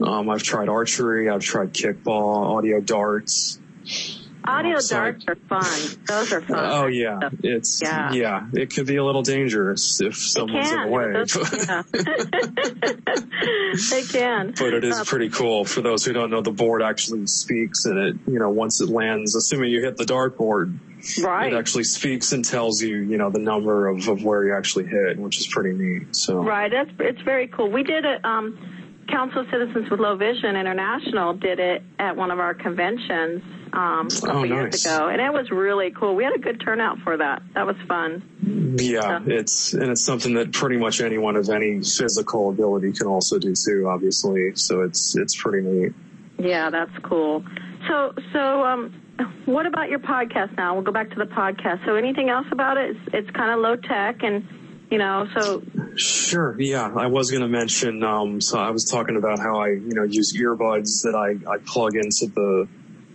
um, 0.00 0.30
I've 0.30 0.42
tried 0.42 0.70
archery, 0.70 1.28
I've 1.28 1.42
tried 1.42 1.74
kickball, 1.74 2.56
audio 2.56 2.80
darts. 2.80 3.60
Audio 4.44 4.76
Oh, 4.78 4.88
darts 4.88 5.24
are 5.28 5.36
fun. 5.48 5.98
Those 6.06 6.32
are 6.32 6.40
fun. 6.40 6.58
Oh 6.70 6.86
yeah, 6.86 7.20
it's, 7.42 7.80
Yeah. 7.82 8.12
yeah. 8.12 8.46
it 8.54 8.74
could 8.74 8.86
be 8.86 8.96
a 8.96 9.04
little 9.04 9.22
dangerous 9.22 10.00
if 10.00 10.16
someone's 10.16 10.70
in 10.70 10.76
can. 10.76 10.86
the 10.86 10.92
way. 10.92 11.12
Those- 11.12 11.66
yeah. 11.66 11.82
they 13.90 14.02
can. 14.02 14.54
but 14.58 14.74
it 14.74 14.84
is 14.84 14.98
Uh, 15.00 15.04
pretty 15.04 15.28
cool 15.30 15.64
for 15.64 15.80
those 15.80 16.04
who 16.04 16.12
don't 16.12 16.30
know 16.30 16.40
the 16.40 16.50
board 16.50 16.82
actually 16.82 17.26
speaks 17.26 17.84
and 17.86 17.98
it, 17.98 18.16
you 18.26 18.38
know, 18.38 18.50
once 18.50 18.80
it 18.80 18.88
lands, 18.88 19.34
assuming 19.36 19.70
you 19.70 19.80
hit 19.82 19.96
the 19.96 20.04
dartboard, 20.04 20.76
right. 21.22 21.52
it 21.52 21.56
actually 21.56 21.84
speaks 21.84 22.32
and 22.32 22.44
tells 22.44 22.82
you, 22.82 22.96
you 22.96 23.18
know, 23.18 23.30
the 23.30 23.38
number 23.38 23.88
of, 23.88 24.08
of 24.08 24.24
where 24.24 24.44
you 24.44 24.54
actually 24.56 24.86
hit, 24.86 25.18
which 25.18 25.38
is 25.38 25.46
pretty 25.46 25.72
neat. 25.72 26.14
So, 26.16 26.42
Right. 26.42 26.70
That's 26.70 26.90
it's 26.98 27.22
very 27.22 27.46
cool. 27.48 27.70
We 27.70 27.82
did 27.82 28.04
it. 28.04 28.24
Um, 28.24 28.58
Council 29.08 29.40
of 29.42 29.46
Citizens 29.50 29.90
with 29.90 30.00
Low 30.00 30.16
Vision 30.16 30.56
International 30.56 31.34
did 31.34 31.58
it 31.58 31.82
at 31.98 32.16
one 32.16 32.30
of 32.30 32.38
our 32.38 32.54
conventions 32.54 33.42
um, 33.72 34.06
a 34.06 34.20
couple 34.20 34.40
Oh, 34.40 34.42
years 34.44 34.84
ago, 34.84 35.08
and 35.08 35.20
it 35.20 35.32
was 35.32 35.50
really 35.50 35.90
cool. 35.90 36.14
We 36.14 36.24
had 36.24 36.34
a 36.34 36.38
good 36.38 36.60
turnout 36.60 36.98
for 37.00 37.16
that. 37.16 37.42
That 37.54 37.66
was 37.66 37.76
fun. 37.88 38.76
yeah, 38.78 39.20
it's, 39.26 39.72
and 39.72 39.90
it's 39.90 40.04
something 40.04 40.34
that 40.34 40.52
pretty 40.52 40.76
much 40.76 41.00
anyone 41.00 41.36
of 41.36 41.48
any 41.50 41.80
physical 41.80 42.50
ability 42.50 42.92
can 42.92 43.06
also 43.06 43.38
do 43.38 43.54
too, 43.54 43.86
obviously. 43.88 44.54
So 44.56 44.82
it's, 44.82 45.16
it's 45.16 45.34
pretty 45.40 45.66
neat. 45.66 45.92
Yeah, 46.38 46.70
that's 46.70 46.96
cool. 47.02 47.44
So, 47.88 48.14
so 48.32 48.62
um, 48.64 48.94
what 49.46 49.66
about 49.66 49.88
your 49.90 49.98
podcast 50.00 50.56
now? 50.56 50.74
We'll 50.74 50.84
go 50.84 50.92
back 50.92 51.10
to 51.10 51.16
the 51.16 51.24
podcast. 51.26 51.84
So, 51.86 51.94
anything 51.96 52.28
else 52.30 52.46
about 52.52 52.76
it? 52.76 52.90
It's, 52.96 53.14
it's 53.14 53.30
kind 53.30 53.50
of 53.52 53.60
low 53.60 53.76
tech, 53.76 54.22
and 54.22 54.46
you 54.92 54.98
know, 54.98 55.26
so 55.34 55.62
Sure. 55.96 56.54
Yeah. 56.60 56.92
I 56.94 57.06
was 57.06 57.30
going 57.30 57.42
to 57.42 57.48
mention, 57.48 58.02
um, 58.02 58.40
so 58.40 58.58
I 58.58 58.70
was 58.70 58.84
talking 58.84 59.16
about 59.16 59.38
how 59.38 59.58
I, 59.58 59.68
you 59.68 59.94
know, 59.94 60.04
use 60.04 60.34
earbuds 60.36 61.02
that 61.02 61.14
I, 61.14 61.50
I 61.50 61.58
plug 61.58 61.96
into 61.96 62.26
the, 62.26 62.68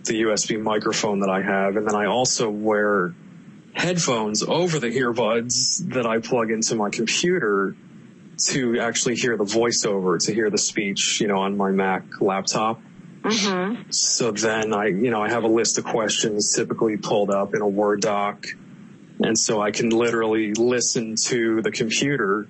the 0.04 0.22
USB 0.22 0.60
microphone 0.60 1.20
that 1.20 1.30
I 1.30 1.42
have. 1.42 1.76
And 1.76 1.86
then 1.86 1.94
I 1.94 2.06
also 2.06 2.50
wear 2.50 3.14
headphones 3.74 4.42
over 4.42 4.78
the 4.78 4.88
earbuds 4.88 5.92
that 5.92 6.06
I 6.06 6.18
plug 6.18 6.50
into 6.50 6.74
my 6.74 6.90
computer. 6.90 7.76
to 8.48 8.80
actually 8.80 9.16
hear 9.16 9.36
the 9.36 9.44
voiceover, 9.44 10.24
to 10.26 10.32
hear 10.34 10.50
the 10.50 10.58
speech, 10.58 11.20
you 11.20 11.26
know, 11.26 11.38
on 11.38 11.56
my 11.56 11.70
Mac 11.70 12.04
laptop. 12.20 12.80
Mm-hmm. 13.22 13.90
So 13.90 14.30
then 14.30 14.72
I, 14.72 14.86
you 14.86 15.10
know, 15.10 15.22
I 15.22 15.28
have 15.30 15.42
a 15.42 15.48
list 15.48 15.78
of 15.78 15.84
questions 15.84 16.54
typically 16.54 16.96
pulled 16.96 17.30
up 17.30 17.54
in 17.54 17.62
a 17.62 17.68
Word 17.68 18.00
doc. 18.00 18.46
And 19.20 19.36
so 19.38 19.60
I 19.60 19.70
can 19.70 19.90
literally 19.90 20.52
listen 20.54 21.16
to 21.26 21.60
the 21.62 21.70
computer 21.70 22.46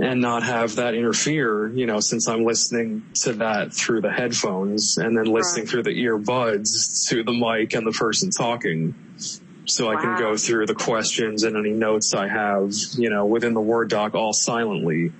and 0.00 0.20
not 0.20 0.42
have 0.42 0.76
that 0.76 0.94
interfere, 0.94 1.68
you 1.68 1.86
know, 1.86 2.00
since 2.00 2.28
I'm 2.28 2.44
listening 2.44 3.04
to 3.22 3.34
that 3.34 3.72
through 3.72 4.00
the 4.00 4.10
headphones 4.10 4.96
and 4.98 5.16
then 5.16 5.26
listening 5.26 5.64
Right. 5.64 5.70
through 5.70 5.82
the 5.84 6.04
earbuds 6.04 7.06
to 7.08 7.22
the 7.22 7.32
mic 7.32 7.74
and 7.74 7.86
the 7.86 7.92
person 7.92 8.30
talking. 8.30 8.94
So 9.66 9.88
I 9.88 9.96
can 9.96 10.16
go 10.16 10.36
through 10.36 10.66
the 10.66 10.74
questions 10.74 11.44
and 11.44 11.56
any 11.56 11.70
notes 11.70 12.14
I 12.14 12.28
have, 12.28 12.70
you 12.96 13.10
know, 13.10 13.26
within 13.26 13.54
the 13.54 13.60
Word 13.60 13.88
doc 13.88 14.14
all 14.14 14.32
silently. 14.32 15.12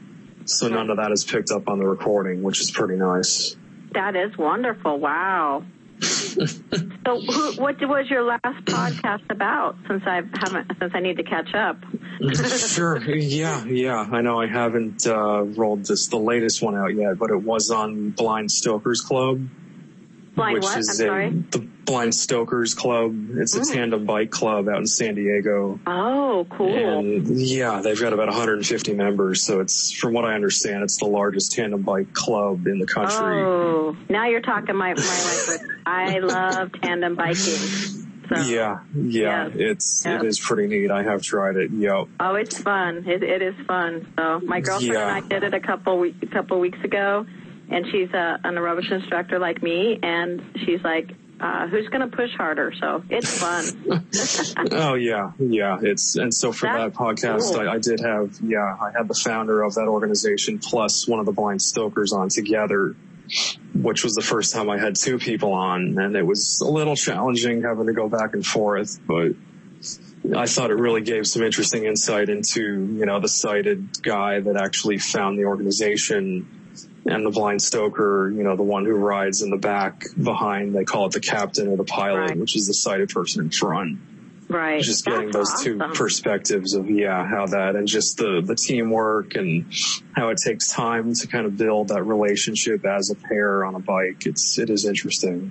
So 0.44 0.68
none 0.68 0.90
of 0.90 0.96
that 0.98 1.10
is 1.12 1.24
picked 1.24 1.50
up 1.50 1.68
on 1.68 1.78
the 1.78 1.86
recording, 1.86 2.42
which 2.42 2.60
is 2.60 2.70
pretty 2.70 2.96
nice. 2.96 3.56
That 3.94 4.14
is 4.14 4.36
wonderful. 4.38 4.98
Wow. 4.98 5.64
So, 6.00 7.20
who, 7.20 7.62
what 7.62 7.80
was 7.80 8.10
your 8.10 8.22
last 8.22 8.64
podcast 8.66 9.30
about? 9.30 9.76
Since 9.88 10.02
I 10.06 10.22
haven't, 10.34 10.70
since 10.78 10.92
I 10.94 11.00
need 11.00 11.16
to 11.16 11.22
catch 11.22 11.54
up. 11.54 11.78
sure. 12.34 13.00
Yeah, 13.00 13.64
yeah. 13.64 14.06
I 14.10 14.20
know 14.20 14.40
I 14.40 14.46
haven't 14.46 15.06
uh, 15.06 15.42
rolled 15.42 15.86
this 15.86 16.08
the 16.08 16.18
latest 16.18 16.62
one 16.62 16.76
out 16.76 16.94
yet, 16.94 17.18
but 17.18 17.30
it 17.30 17.42
was 17.42 17.70
on 17.70 18.10
Blind 18.10 18.50
Stokers 18.50 19.00
Club, 19.00 19.46
Blind 20.34 20.54
which 20.54 20.62
what? 20.62 20.74
I'm 20.74 20.80
is 20.80 20.98
sorry. 20.98 21.26
a, 21.28 21.30
the 21.30 21.68
Blind 21.86 22.14
Stokers 22.14 22.74
Club. 22.74 23.14
It's 23.38 23.56
a 23.56 23.60
Mm. 23.60 23.72
tandem 23.74 24.04
bike 24.06 24.30
club 24.30 24.68
out 24.68 24.78
in 24.78 24.86
San 24.86 25.14
Diego. 25.14 25.78
Oh, 25.86 26.46
cool. 26.50 26.74
And 26.74 27.26
yeah, 27.40 27.80
they've 27.80 27.98
got 27.98 28.12
about 28.12 28.28
150 28.28 28.92
members. 28.92 29.42
So 29.44 29.60
it's, 29.60 29.92
from 29.92 30.12
what 30.12 30.24
I 30.24 30.34
understand, 30.34 30.82
it's 30.82 30.98
the 30.98 31.06
largest 31.06 31.52
tandem 31.52 31.82
bike 31.82 32.12
club 32.12 32.66
in 32.66 32.80
the 32.80 32.86
country. 32.86 33.16
Oh, 33.40 33.96
now 34.10 34.26
you're 34.26 34.40
talking 34.40 34.74
my, 34.76 34.94
my 34.94 35.00
language. 35.02 35.70
I 35.86 36.18
love 36.18 36.72
tandem 36.82 37.14
biking. 37.14 37.34
So, 38.28 38.40
Yeah, 38.44 38.80
yeah, 38.92 39.46
Yes. 39.46 39.50
it's 39.54 40.02
Yes. 40.04 40.22
it 40.22 40.26
is 40.26 40.40
pretty 40.40 40.66
neat. 40.66 40.90
I 40.90 41.04
have 41.04 41.22
tried 41.22 41.54
it. 41.56 41.70
Yep. 41.70 42.08
Oh, 42.18 42.34
it's 42.34 42.60
fun. 42.60 43.04
It, 43.06 43.22
it 43.22 43.40
is 43.40 43.54
fun. 43.68 44.04
So 44.18 44.40
my 44.44 44.58
girlfriend 44.60 44.92
Yeah. 44.94 45.16
and 45.16 45.24
I 45.24 45.28
did 45.28 45.44
it 45.44 45.54
a 45.54 45.60
couple 45.60 46.00
week, 46.00 46.16
a 46.22 46.26
couple 46.26 46.58
weeks 46.58 46.78
ago, 46.82 47.24
and 47.70 47.86
she's 47.92 48.10
a, 48.12 48.40
an 48.42 48.56
aerobics 48.56 48.90
instructor 48.90 49.38
like 49.38 49.62
me, 49.62 50.00
and 50.02 50.42
she's 50.64 50.82
like, 50.82 51.12
uh, 51.40 51.66
"Who's 51.68 51.88
going 51.88 52.08
to 52.08 52.16
push 52.16 52.30
harder?" 52.36 52.72
So 52.80 53.02
it's 53.08 53.38
fun. 53.38 53.64
Oh 54.72 54.94
yeah, 54.94 55.32
yeah. 55.38 55.78
It's 55.82 56.16
and 56.16 56.32
so 56.32 56.52
for 56.52 56.66
that 56.66 56.94
podcast, 56.94 57.52
cool. 57.52 57.68
I, 57.68 57.74
I 57.74 57.78
did 57.78 58.00
have 58.00 58.38
yeah, 58.42 58.76
I 58.80 58.90
had 58.96 59.08
the 59.08 59.14
founder 59.14 59.62
of 59.62 59.74
that 59.74 59.86
organization 59.86 60.58
plus 60.58 61.06
one 61.06 61.20
of 61.20 61.26
the 61.26 61.32
blind 61.32 61.60
stokers 61.62 62.12
on 62.12 62.28
together, 62.28 62.96
which 63.74 64.02
was 64.02 64.14
the 64.14 64.22
first 64.22 64.54
time 64.54 64.70
I 64.70 64.78
had 64.78 64.96
two 64.96 65.18
people 65.18 65.52
on, 65.52 65.98
and 65.98 66.16
it 66.16 66.26
was 66.26 66.60
a 66.64 66.70
little 66.70 66.96
challenging 66.96 67.62
having 67.62 67.86
to 67.86 67.92
go 67.92 68.08
back 68.08 68.34
and 68.34 68.44
forth, 68.44 68.98
but. 69.06 69.32
I 70.34 70.46
thought 70.46 70.72
it 70.72 70.74
really 70.76 71.02
gave 71.02 71.24
some 71.24 71.44
interesting 71.44 71.84
insight 71.84 72.28
into, 72.28 72.60
you 72.60 73.06
know, 73.06 73.20
the 73.20 73.28
sighted 73.28 74.02
guy 74.02 74.40
that 74.40 74.56
actually 74.56 74.98
found 74.98 75.38
the 75.38 75.44
organization 75.44 76.55
and 77.08 77.24
the 77.26 77.30
blind 77.30 77.62
stoker, 77.62 78.30
you 78.34 78.42
know, 78.42 78.56
the 78.56 78.62
one 78.62 78.84
who 78.84 78.94
rides 78.94 79.42
in 79.42 79.50
the 79.50 79.56
back 79.56 80.04
behind, 80.20 80.74
they 80.74 80.84
call 80.84 81.06
it 81.06 81.12
the 81.12 81.20
captain 81.20 81.68
or 81.68 81.76
the 81.76 81.84
pilot, 81.84 82.30
Right. 82.30 82.38
which 82.38 82.56
is 82.56 82.66
the 82.66 82.74
sighted 82.74 83.10
person 83.10 83.44
in 83.44 83.50
front 83.50 83.98
right. 84.48 84.82
just 84.82 85.04
getting 85.04 85.30
That's 85.30 85.50
those 85.52 85.64
two 85.64 85.78
perspectives 85.94 86.74
of 86.74 86.88
yeah 86.90 87.26
how 87.26 87.46
that 87.46 87.74
and 87.76 87.88
just 87.88 88.16
the 88.18 88.40
the 88.44 88.54
teamwork 88.54 89.34
and 89.34 89.66
how 90.14 90.28
it 90.28 90.38
takes 90.38 90.68
time 90.72 91.14
to 91.14 91.26
kind 91.26 91.46
of 91.46 91.56
build 91.56 91.88
that 91.88 92.04
relationship 92.04 92.84
as 92.86 93.10
a 93.10 93.16
pair 93.16 93.64
on 93.64 93.74
a 93.74 93.80
bike 93.80 94.24
it's 94.26 94.56
it 94.58 94.70
is 94.70 94.84
interesting 94.84 95.50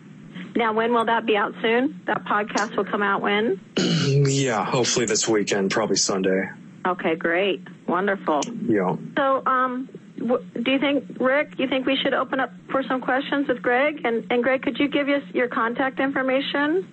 Now, 0.56 0.72
when 0.74 0.94
will 0.94 1.04
that 1.06 1.26
be 1.26 1.36
out 1.36 1.54
soon? 1.62 2.00
That 2.08 2.24
podcast 2.24 2.78
will 2.78 2.86
come 2.86 3.04
out 3.04 3.22
when? 3.22 3.60
yeah 3.78 4.64
hopefully 4.64 5.06
this 5.06 5.28
weekend 5.28 5.72
probably 5.72 5.98
sunday 5.98 6.50
Okay, 6.88 7.16
great. 7.16 7.62
Wonderful. 7.88 8.42
yeah 8.68 8.96
So, 9.18 9.44
um, 9.46 9.90
do 10.28 10.72
you 10.72 10.80
think, 10.80 11.18
Rick, 11.20 11.54
you 11.58 11.68
think 11.68 11.86
we 11.86 11.98
should 12.02 12.14
open 12.14 12.40
up 12.40 12.52
for 12.72 12.84
some 12.84 13.02
questions 13.02 13.48
with 13.48 13.62
Greg? 13.62 14.02
And, 14.04 14.26
and 14.30 14.44
Greg, 14.44 14.62
could 14.62 14.78
you 14.80 14.88
give 14.88 15.08
us 15.08 15.24
your 15.34 15.48
contact 15.48 16.00
information? 16.00 16.92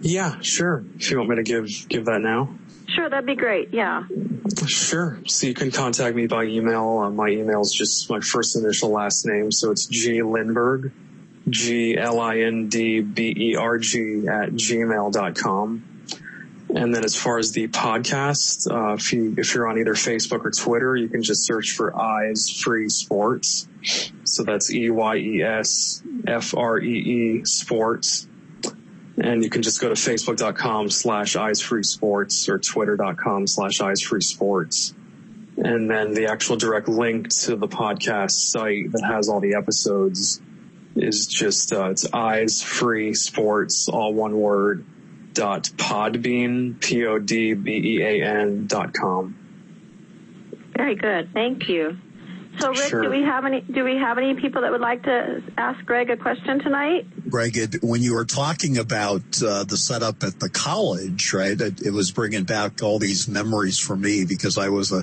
yeah 0.00 0.40
sure 0.40 0.84
if 0.96 1.12
you 1.12 1.16
want 1.16 1.30
me 1.30 1.36
to 1.36 1.44
give 1.44 1.68
give 1.88 2.06
that 2.06 2.20
now 2.20 2.52
Sure, 2.94 3.08
that'd 3.08 3.26
be 3.26 3.36
great. 3.36 3.72
Yeah. 3.72 4.04
Sure. 4.66 5.18
So 5.26 5.46
you 5.46 5.54
can 5.54 5.70
contact 5.70 6.14
me 6.14 6.26
by 6.26 6.44
email. 6.44 6.98
Uh, 6.98 7.10
my 7.10 7.28
email 7.28 7.60
is 7.60 7.72
just 7.72 8.10
my 8.10 8.20
first 8.20 8.56
initial 8.56 8.90
last 8.90 9.24
name. 9.24 9.50
So 9.50 9.70
it's 9.70 9.86
G 9.86 10.20
Lindberg, 10.20 10.92
G 11.48 11.96
L 11.96 12.20
I 12.20 12.40
N 12.40 12.68
D 12.68 13.00
B 13.00 13.34
E 13.36 13.56
R 13.56 13.78
G 13.78 14.26
at 14.28 14.50
gmail.com. 14.50 15.84
And 16.74 16.94
then 16.94 17.04
as 17.04 17.14
far 17.14 17.38
as 17.38 17.52
the 17.52 17.68
podcast, 17.68 18.70
uh, 18.70 18.94
if 18.94 19.12
you, 19.12 19.34
if 19.36 19.54
you're 19.54 19.68
on 19.68 19.78
either 19.78 19.94
Facebook 19.94 20.44
or 20.44 20.50
Twitter, 20.50 20.96
you 20.96 21.08
can 21.08 21.22
just 21.22 21.44
search 21.44 21.72
for 21.72 21.94
Eyes 21.94 22.48
Free 22.48 22.88
Sports. 22.88 23.68
So 24.24 24.42
that's 24.42 24.72
E 24.72 24.88
Y 24.88 25.16
E 25.16 25.42
S 25.42 26.02
F 26.26 26.56
R 26.56 26.78
E 26.78 26.98
E 26.98 27.44
Sports. 27.44 28.26
And 29.18 29.44
you 29.44 29.50
can 29.50 29.60
just 29.60 29.80
go 29.80 29.90
to 29.90 29.94
facebook.com 29.94 30.88
slash 30.88 31.36
eyes 31.36 31.60
free 31.60 31.82
sports 31.82 32.48
or 32.48 32.58
twitter.com 32.58 33.46
slash 33.46 33.80
eyes 33.82 34.00
free 34.00 34.22
sports. 34.22 34.94
And 35.58 35.90
then 35.90 36.14
the 36.14 36.28
actual 36.28 36.56
direct 36.56 36.88
link 36.88 37.28
to 37.40 37.56
the 37.56 37.68
podcast 37.68 38.30
site 38.30 38.90
that 38.92 39.02
has 39.04 39.28
all 39.28 39.40
the 39.40 39.54
episodes 39.54 40.40
is 40.96 41.26
just, 41.26 41.74
uh, 41.74 41.90
it's 41.90 42.06
eyes 42.14 42.62
free 42.62 43.12
sports, 43.12 43.88
all 43.88 44.14
one 44.14 44.38
word, 44.38 44.86
dot 45.32 45.64
podbean, 45.76 46.80
P-O-D-B-E-A-N 46.80 48.66
dot 48.66 48.94
com. 48.94 49.36
Very 50.76 50.94
good. 50.94 51.32
Thank 51.32 51.68
you. 51.68 51.98
So, 52.58 52.68
Rick, 52.68 52.88
Sure. 52.90 53.02
do 53.02 53.10
we 53.10 53.22
have 53.22 53.46
any? 53.46 53.62
Do 53.62 53.82
we 53.82 53.96
have 53.96 54.18
any 54.18 54.34
people 54.34 54.60
that 54.62 54.70
would 54.70 54.82
like 54.82 55.04
to 55.04 55.42
ask 55.56 55.82
Greg 55.86 56.10
a 56.10 56.18
question 56.18 56.60
tonight? 56.60 57.06
Greg, 57.30 57.56
it, 57.56 57.82
when 57.82 58.02
you 58.02 58.12
were 58.14 58.26
talking 58.26 58.76
about 58.76 59.22
uh, 59.42 59.64
the 59.64 59.76
setup 59.78 60.22
at 60.22 60.38
the 60.38 60.50
college, 60.50 61.32
right? 61.32 61.58
It, 61.58 61.80
it 61.80 61.92
was 61.92 62.10
bringing 62.10 62.44
back 62.44 62.82
all 62.82 62.98
these 62.98 63.26
memories 63.26 63.78
for 63.78 63.96
me 63.96 64.26
because 64.26 64.58
I 64.58 64.68
was 64.68 64.92
a, 64.92 65.02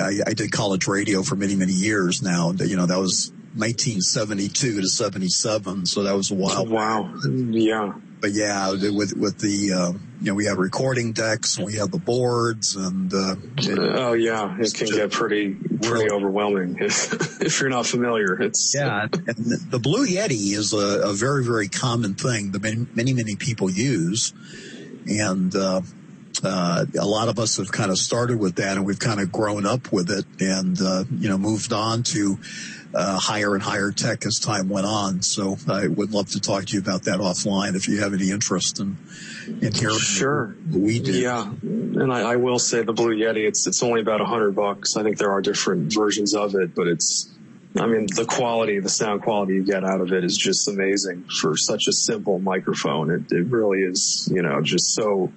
I, 0.00 0.20
I 0.28 0.32
did 0.32 0.50
college 0.50 0.86
radio 0.86 1.22
for 1.22 1.36
many, 1.36 1.56
many 1.56 1.74
years 1.74 2.22
now. 2.22 2.52
You 2.52 2.76
know, 2.76 2.86
that 2.86 2.98
was 2.98 3.30
1972 3.54 4.80
to 4.80 4.88
77, 4.88 5.84
so 5.84 6.04
that 6.04 6.14
was 6.16 6.30
a 6.30 6.34
while. 6.34 6.64
Wow. 6.64 7.14
Yeah. 7.28 7.92
But 8.22 8.30
yeah, 8.32 8.70
with 8.70 9.16
with 9.16 9.38
the 9.38 9.72
uh, 9.72 9.92
you 10.20 10.26
know 10.26 10.34
we 10.34 10.44
have 10.46 10.56
recording 10.58 11.12
decks 11.12 11.56
and 11.58 11.66
we 11.66 11.74
have 11.74 11.90
the 11.90 11.98
boards 11.98 12.76
and 12.76 13.12
uh, 13.12 13.34
it- 13.58 13.78
Oh 13.78 14.12
yeah. 14.12 14.56
It 14.60 14.72
can 14.74 14.86
get 14.86 15.10
pretty, 15.10 15.54
pretty 15.54 15.88
Really? 15.88 16.10
overwhelming 16.10 16.76
if, 16.80 17.42
if 17.42 17.60
you're 17.60 17.68
not 17.68 17.84
familiar. 17.84 18.40
It's, 18.40 18.72
Yeah, 18.76 19.08
and 19.12 19.36
the 19.70 19.80
Blue 19.82 20.06
Yeti 20.06 20.54
is 20.56 20.72
a, 20.72 21.10
a 21.10 21.12
very, 21.12 21.44
very 21.44 21.66
common 21.66 22.14
thing 22.14 22.52
that 22.52 22.62
many, 22.62 22.86
many, 22.94 23.12
many 23.12 23.34
people 23.34 23.68
use, 23.68 24.32
and 25.08 25.52
uh, 25.56 25.80
uh, 26.44 26.84
a 27.00 27.04
lot 27.04 27.28
of 27.28 27.40
us 27.40 27.56
have 27.56 27.72
kind 27.72 27.90
of 27.90 27.98
started 27.98 28.38
with 28.38 28.54
that, 28.56 28.76
and 28.76 28.86
we've 28.86 29.00
kind 29.00 29.18
of 29.20 29.32
grown 29.32 29.66
up 29.66 29.90
with 29.92 30.10
it, 30.10 30.24
and 30.40 30.80
uh, 30.80 31.02
you 31.18 31.28
know, 31.28 31.38
moved 31.38 31.72
on 31.72 32.04
to 32.04 32.38
uh, 32.94 33.18
higher 33.18 33.54
and 33.54 33.62
higher 33.62 33.90
tech 33.90 34.26
as 34.26 34.38
time 34.38 34.68
went 34.68 34.86
on. 34.86 35.22
So 35.22 35.56
I 35.68 35.88
would 35.88 36.12
love 36.12 36.28
to 36.30 36.40
talk 36.40 36.66
to 36.66 36.74
you 36.74 36.80
about 36.80 37.04
that 37.04 37.20
offline 37.20 37.74
if 37.74 37.88
you 37.88 38.00
have 38.00 38.14
any 38.14 38.30
interest 38.30 38.80
in 38.80 38.96
in 39.60 39.72
hearing 39.72 39.98
Sure. 39.98 40.54
we 40.70 41.00
do. 41.00 41.12
Yeah, 41.12 41.50
and 41.62 42.12
I, 42.12 42.32
I 42.32 42.36
will 42.36 42.58
say 42.58 42.82
the 42.82 42.92
Blue 42.92 43.14
Yeti. 43.16 43.46
It's 43.46 43.66
it's 43.66 43.82
only 43.82 44.00
about 44.00 44.20
a 44.20 44.24
hundred 44.24 44.54
bucks. 44.54 44.96
I 44.96 45.02
think 45.02 45.18
there 45.18 45.32
are 45.32 45.40
different 45.40 45.92
versions 45.92 46.34
of 46.34 46.54
it, 46.54 46.74
but 46.74 46.86
it's. 46.86 47.28
I 47.74 47.86
mean, 47.86 48.06
the 48.14 48.26
quality, 48.26 48.80
the 48.80 48.90
sound 48.90 49.22
quality 49.22 49.54
you 49.54 49.64
get 49.64 49.82
out 49.82 50.02
of 50.02 50.12
it 50.12 50.24
is 50.24 50.36
just 50.36 50.68
amazing 50.68 51.24
for 51.40 51.56
such 51.56 51.88
a 51.88 51.92
simple 51.92 52.38
microphone. 52.38 53.10
It, 53.10 53.32
it 53.32 53.46
really 53.46 53.80
is, 53.80 54.30
you 54.30 54.42
know, 54.42 54.60
just 54.60 54.94
so 54.94 55.32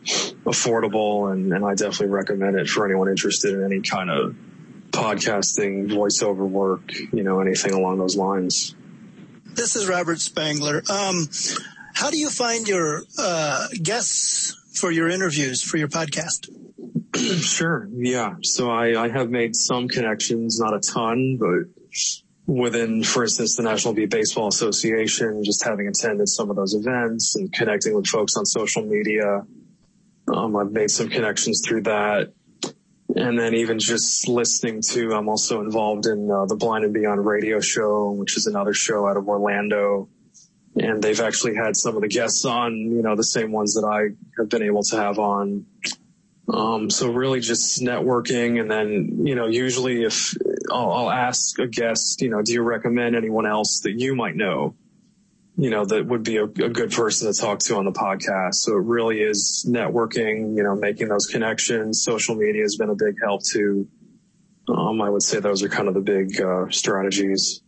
affordable, 0.46 1.32
and, 1.32 1.54
and 1.54 1.64
I 1.64 1.76
definitely 1.76 2.08
recommend 2.08 2.58
it 2.58 2.68
for 2.68 2.86
anyone 2.86 3.08
interested 3.08 3.54
in 3.54 3.64
any 3.64 3.80
kind 3.80 4.10
of 4.10 4.36
podcasting, 4.96 5.90
voiceover 5.90 6.48
work, 6.48 6.94
you 7.14 7.24
know, 7.24 7.40
anything 7.40 7.74
along 7.74 8.00
those 8.00 8.16
lines. 8.16 8.76
This 9.46 9.76
is 9.76 9.88
Robert 9.88 10.20
Spangler. 10.20 10.84
Um, 10.90 11.28
how 11.94 12.10
do 12.10 12.18
you 12.18 12.30
find 12.30 12.68
your 12.68 13.04
uh, 13.18 13.68
guests 13.82 14.54
for 14.74 14.92
your 14.92 15.10
interviews 15.10 15.62
for 15.62 15.78
your 15.78 15.88
podcast? 15.88 16.50
Sure. 17.16 17.88
Yeah. 17.94 18.36
So 18.42 18.70
I, 18.70 19.06
I 19.06 19.08
have 19.08 19.30
made 19.30 19.56
some 19.56 19.88
connections, 19.88 20.60
not 20.60 20.74
a 20.76 20.80
ton, 20.82 21.38
but 21.40 22.22
within, 22.46 23.04
for 23.04 23.24
instance, 23.24 23.56
the 23.56 23.64
National 23.64 23.94
Beep 23.94 24.10
Baseball 24.10 24.48
Association, 24.48 25.44
just 25.44 25.64
having 25.64 25.88
attended 25.88 26.28
some 26.28 26.50
of 26.50 26.58
those 26.58 26.74
events 26.74 27.38
and 27.38 27.52
connecting 27.54 27.96
with 27.96 28.08
folks 28.08 28.36
on 28.36 28.46
social 28.46 28.84
media. 28.84 29.46
Um, 30.28 30.56
I've 30.58 30.72
made 30.72 30.92
some 30.92 31.10
connections 31.10 31.62
through 31.66 31.84
that. 31.84 32.34
And 33.16 33.40
then 33.40 33.56
even 33.56 33.80
just 33.80 34.28
listening 34.28 34.82
to, 34.90 35.14
I'm 35.14 35.30
also 35.30 35.62
involved 35.62 36.06
in 36.06 36.30
uh, 36.30 36.46
the 36.46 36.56
Blind 36.56 36.84
and 36.84 36.94
Beyond 36.94 37.26
radio 37.26 37.62
show, 37.62 38.12
which 38.12 38.36
is 38.36 38.46
another 38.46 38.74
show 38.74 39.08
out 39.08 39.16
of 39.16 39.28
Orlando. 39.30 40.10
And 40.76 41.02
they've 41.02 41.22
actually 41.22 41.56
had 41.56 41.78
some 41.78 41.96
of 41.96 42.02
the 42.02 42.10
guests 42.10 42.44
on, 42.44 42.76
you 42.76 43.02
know, 43.02 43.16
the 43.16 43.24
same 43.24 43.54
ones 43.54 43.76
that 43.76 43.88
I 43.88 44.16
have 44.38 44.50
been 44.50 44.64
able 44.64 44.84
to 44.84 44.98
have 44.98 45.18
on. 45.18 45.66
Um, 46.54 46.90
so 46.90 47.10
really 47.10 47.40
just 47.40 47.82
networking. 47.82 48.60
And 48.60 48.70
then, 48.70 49.26
you 49.26 49.36
know, 49.36 49.48
usually 49.48 50.04
if 50.04 50.36
I'll, 50.70 50.92
I'll 50.92 51.10
ask 51.10 51.58
a 51.60 51.68
guest, 51.68 52.22
you 52.22 52.30
know, 52.30 52.42
do 52.42 52.52
you 52.52 52.64
recommend 52.64 53.16
anyone 53.16 53.46
else 53.46 53.80
that 53.84 53.94
you 53.98 54.16
might 54.16 54.36
know? 54.36 54.76
You 55.58 55.70
know, 55.70 55.86
that 55.86 56.06
would 56.06 56.24
be 56.24 56.38
a, 56.38 56.44
a, 56.44 56.70
good 56.70 56.92
person 56.92 57.32
to 57.32 57.40
talk 57.40 57.60
to 57.60 57.78
on 57.78 57.86
the 57.86 57.92
podcast. 57.92 58.56
So 58.56 58.74
it 58.74 58.84
really 58.84 59.22
is 59.22 59.66
networking, 59.68 60.56
you 60.56 60.64
know, 60.64 60.76
making 60.76 61.08
those 61.08 61.28
connections. 61.28 62.04
Social 62.04 62.36
media 62.36 62.64
has 62.64 62.76
been 62.76 62.90
a 62.90 62.96
big 62.96 63.16
help 63.24 63.42
too. 63.44 63.88
Um, 64.68 65.02
I 65.02 65.10
would 65.10 65.24
say 65.24 65.40
those 65.40 65.64
are 65.64 65.70
kind 65.70 65.88
of 65.88 65.94
the 65.94 66.02
big 66.02 66.42
uh, 66.42 66.70
strategies. 66.70 67.62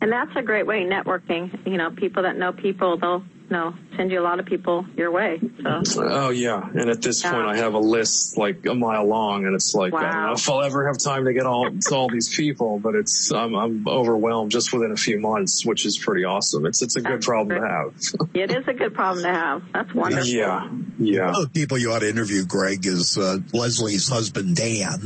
And 0.00 0.12
that's 0.12 0.30
a 0.36 0.42
great 0.42 0.66
way 0.66 0.84
networking. 0.84 1.66
You 1.66 1.78
know, 1.78 1.90
people 1.90 2.24
that 2.24 2.36
know 2.36 2.52
people, 2.52 2.98
they'll 2.98 3.24
know 3.50 3.74
send 3.96 4.10
you 4.10 4.20
a 4.20 4.22
lot 4.22 4.40
of 4.40 4.46
people 4.46 4.86
your 4.96 5.10
way. 5.10 5.40
So. 5.62 5.82
Oh 5.98 6.30
yeah, 6.30 6.62
and 6.62 6.88
at 6.88 7.02
this 7.02 7.22
yeah. 7.22 7.32
point, 7.32 7.46
I 7.46 7.56
have 7.56 7.74
a 7.74 7.78
list 7.78 8.38
like 8.38 8.64
a 8.66 8.74
mile 8.74 9.06
long, 9.06 9.44
and 9.46 9.54
it's 9.54 9.74
like 9.74 9.92
wow. 9.92 9.98
I 9.98 10.12
don't 10.12 10.26
know 10.26 10.32
if 10.32 10.48
I'll 10.48 10.62
ever 10.62 10.86
have 10.86 10.98
time 10.98 11.24
to 11.24 11.32
get 11.32 11.46
all 11.46 11.70
to 11.70 11.94
all 11.94 12.08
these 12.08 12.34
people, 12.34 12.78
but 12.78 12.94
it's 12.94 13.32
I'm, 13.32 13.54
I'm 13.54 13.88
overwhelmed 13.88 14.50
just 14.50 14.72
within 14.72 14.92
a 14.92 14.96
few 14.96 15.18
months, 15.20 15.66
which 15.66 15.84
is 15.84 15.98
pretty 15.98 16.24
awesome. 16.24 16.66
It's 16.66 16.82
it's 16.82 16.96
a 16.96 17.00
that's 17.00 17.14
good 17.16 17.22
problem 17.22 17.58
great. 17.58 17.68
to 17.68 17.74
have. 17.74 17.94
it 18.34 18.50
is 18.56 18.68
a 18.68 18.74
good 18.74 18.94
problem 18.94 19.24
to 19.24 19.32
have. 19.32 19.62
That's 19.72 19.94
wonderful. 19.94 20.28
Yeah, 20.28 20.70
yeah. 20.98 21.26
One 21.26 21.34
of 21.36 21.52
the 21.52 21.60
people 21.60 21.78
you 21.78 21.92
ought 21.92 22.00
to 22.00 22.08
interview, 22.08 22.44
Greg, 22.44 22.86
is 22.86 23.18
uh, 23.18 23.38
Leslie's 23.52 24.08
husband, 24.08 24.56
Dan. 24.56 25.00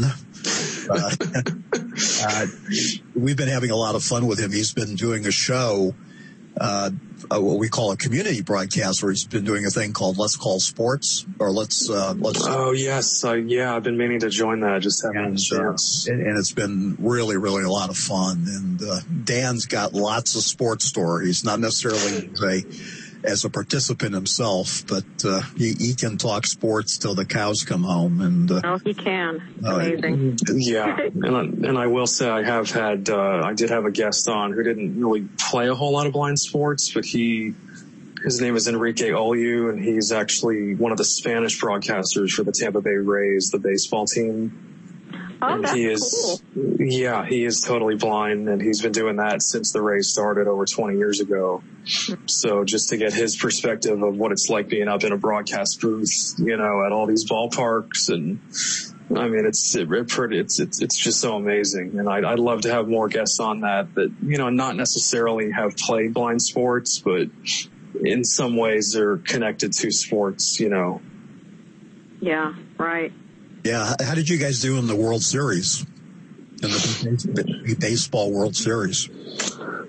Uh, 0.90 1.10
uh, 2.22 2.46
we've 3.14 3.36
been 3.36 3.48
having 3.48 3.70
a 3.70 3.76
lot 3.76 3.94
of 3.94 4.02
fun 4.02 4.26
with 4.26 4.38
him. 4.38 4.50
He's 4.50 4.72
been 4.72 4.96
doing 4.96 5.26
a 5.26 5.30
show, 5.30 5.94
uh, 6.60 6.90
uh, 7.30 7.40
what 7.40 7.58
we 7.58 7.68
call 7.68 7.92
a 7.92 7.96
community 7.96 8.42
broadcast, 8.42 9.02
where 9.02 9.12
he's 9.12 9.24
been 9.24 9.44
doing 9.44 9.66
a 9.66 9.70
thing 9.70 9.92
called 9.92 10.18
Let's 10.18 10.36
Call 10.36 10.60
Sports, 10.60 11.24
or 11.38 11.50
Let's 11.50 11.88
uh, 11.90 12.14
Let's. 12.16 12.46
Oh 12.46 12.72
yes, 12.72 13.24
uh, 13.24 13.34
yeah, 13.34 13.74
I've 13.74 13.82
been 13.82 13.96
meaning 13.96 14.20
to 14.20 14.30
join 14.30 14.60
that. 14.60 14.80
Just 14.82 15.04
haven't 15.04 15.24
and, 15.24 15.36
a 15.36 15.40
chance. 15.40 16.08
And, 16.08 16.20
and, 16.20 16.38
it's 16.38 16.52
been 16.52 16.96
really, 16.98 17.36
really 17.36 17.64
a 17.64 17.70
lot 17.70 17.90
of 17.90 17.96
fun. 17.96 18.44
And 18.46 18.82
uh, 18.82 19.00
Dan's 19.24 19.66
got 19.66 19.92
lots 19.92 20.36
of 20.36 20.42
sports 20.42 20.86
stories, 20.86 21.44
not 21.44 21.60
necessarily 21.60 22.30
a 22.42 22.62
as 23.24 23.44
a 23.44 23.50
participant 23.50 24.14
himself, 24.14 24.84
but 24.86 25.04
uh, 25.24 25.40
he, 25.56 25.72
he, 25.74 25.94
can 25.94 26.18
talk 26.18 26.46
sports 26.46 26.98
till 26.98 27.14
the 27.14 27.24
cows 27.24 27.62
come 27.62 27.84
home. 27.84 28.20
And 28.20 28.50
uh, 28.50 28.60
oh, 28.64 28.78
he 28.78 28.94
can. 28.94 29.42
Uh, 29.64 29.76
Amazing. 29.76 30.38
yeah, 30.54 30.96
and 30.98 31.36
I, 31.36 31.40
and 31.40 31.78
I 31.78 31.86
will 31.86 32.06
say 32.06 32.28
I 32.28 32.42
have 32.42 32.70
had 32.70 33.08
uh, 33.08 33.42
I 33.44 33.54
did 33.54 33.70
have 33.70 33.84
a 33.84 33.90
guest 33.90 34.28
on 34.28 34.52
who 34.52 34.62
didn't 34.62 35.00
really 35.00 35.28
play 35.38 35.68
a 35.68 35.74
whole 35.74 35.92
lot 35.92 36.06
of 36.06 36.12
blind 36.12 36.38
sports, 36.38 36.92
but 36.92 37.04
he. 37.04 37.54
His 38.24 38.40
name 38.40 38.54
is 38.54 38.68
Enrique 38.68 39.10
Oliu, 39.10 39.68
and 39.68 39.82
he's 39.82 40.12
actually 40.12 40.76
one 40.76 40.92
of 40.92 40.98
the 40.98 41.04
Spanish 41.04 41.60
broadcasters 41.60 42.30
for 42.30 42.44
the 42.44 42.52
Tampa 42.52 42.80
Bay 42.80 42.94
Rays, 42.94 43.50
the 43.50 43.58
baseball 43.58 44.06
team. 44.06 44.71
Oh, 45.44 45.54
and 45.54 45.68
he 45.70 45.86
is, 45.86 46.40
cool. 46.54 46.76
yeah, 46.78 47.26
he 47.26 47.44
is 47.44 47.62
totally 47.62 47.96
blind 47.96 48.48
and 48.48 48.62
he's 48.62 48.80
been 48.80 48.92
doing 48.92 49.16
that 49.16 49.42
since 49.42 49.72
the 49.72 49.82
Rays 49.82 50.08
started 50.08 50.46
over 50.46 50.64
20 50.64 50.96
years 50.96 51.18
ago. 51.18 51.64
So 52.26 52.62
just 52.62 52.90
to 52.90 52.96
get 52.96 53.12
his 53.12 53.36
perspective 53.36 54.00
of 54.00 54.16
what 54.16 54.30
it's 54.30 54.48
like 54.48 54.68
being 54.68 54.86
up 54.86 55.02
in 55.02 55.10
a 55.10 55.16
broadcast 55.16 55.80
booth, 55.80 56.34
you 56.38 56.56
know, 56.56 56.86
at 56.86 56.92
all 56.92 57.06
these 57.06 57.28
ballparks 57.28 58.08
and 58.08 58.40
I 59.16 59.28
mean, 59.28 59.44
it's 59.44 59.74
it, 59.74 59.88
it's 59.90 60.60
it's 60.60 60.80
it's 60.80 60.96
just 60.96 61.20
so 61.20 61.36
amazing, 61.36 61.98
and 61.98 62.08
I'd, 62.08 62.24
I'd 62.24 62.38
love 62.38 62.62
to 62.62 62.72
have 62.72 62.88
more 62.88 63.08
guests 63.08 63.40
on 63.40 63.60
that 63.60 63.94
that 63.94 64.10
you 64.22 64.38
know 64.38 64.48
not 64.48 64.74
necessarily 64.74 65.50
have 65.50 65.76
played 65.76 66.14
blind 66.14 66.40
sports, 66.40 66.98
but 66.98 67.28
in 68.02 68.24
some 68.24 68.56
ways 68.56 68.92
they're 68.94 69.18
connected 69.18 69.72
to 69.72 69.90
sports, 69.90 70.58
you 70.60 70.70
know. 70.70 71.02
Yeah, 72.20 72.54
right. 72.78 73.12
Yeah. 73.64 73.94
How 74.00 74.14
did 74.14 74.28
you 74.28 74.38
guys 74.38 74.60
do 74.60 74.78
in 74.78 74.86
the 74.86 74.96
World 74.96 75.22
Series? 75.22 75.86
In 76.62 76.70
the 76.70 77.76
baseball 77.78 78.32
World 78.32 78.56
Series? 78.56 79.08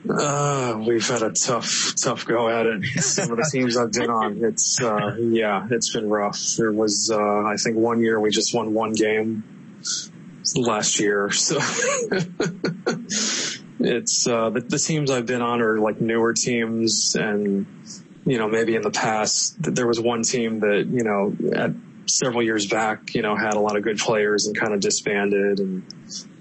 Uh, 0.09 0.83
we've 0.85 1.07
had 1.07 1.21
a 1.21 1.31
tough, 1.31 1.93
tough 1.95 2.25
go 2.25 2.49
at 2.49 2.65
it. 2.65 2.83
Some 3.01 3.31
of 3.31 3.37
the 3.37 3.49
teams 3.51 3.77
I've 3.77 3.93
been 3.93 4.09
on, 4.09 4.43
it's, 4.43 4.81
uh, 4.81 5.15
yeah, 5.17 5.65
it's 5.71 5.93
been 5.93 6.09
rough. 6.09 6.39
There 6.57 6.73
was, 6.73 7.09
uh, 7.11 7.43
I 7.45 7.55
think 7.55 7.77
one 7.77 8.01
year 8.01 8.19
we 8.19 8.29
just 8.29 8.53
won 8.53 8.73
one 8.73 8.91
game 8.93 9.43
last 10.55 10.99
year. 10.99 11.31
So 11.31 11.55
it's, 13.79 14.27
uh, 14.27 14.49
the, 14.49 14.59
the 14.67 14.79
teams 14.79 15.09
I've 15.09 15.25
been 15.25 15.41
on 15.41 15.61
are 15.61 15.79
like 15.79 16.01
newer 16.01 16.33
teams 16.33 17.15
and, 17.15 17.65
you 18.25 18.37
know, 18.37 18.49
maybe 18.49 18.75
in 18.75 18.81
the 18.81 18.91
past 18.91 19.55
there 19.61 19.87
was 19.87 20.01
one 20.01 20.23
team 20.23 20.59
that, 20.59 20.85
you 20.85 21.03
know, 21.03 21.33
at 21.55 21.71
several 22.13 22.43
years 22.43 22.67
back, 22.67 23.15
you 23.15 23.21
know, 23.21 23.35
had 23.35 23.55
a 23.55 23.59
lot 23.59 23.75
of 23.75 23.83
good 23.83 23.97
players 23.97 24.47
and 24.47 24.57
kind 24.57 24.73
of 24.73 24.79
disbanded. 24.79 25.59
And 25.59 25.83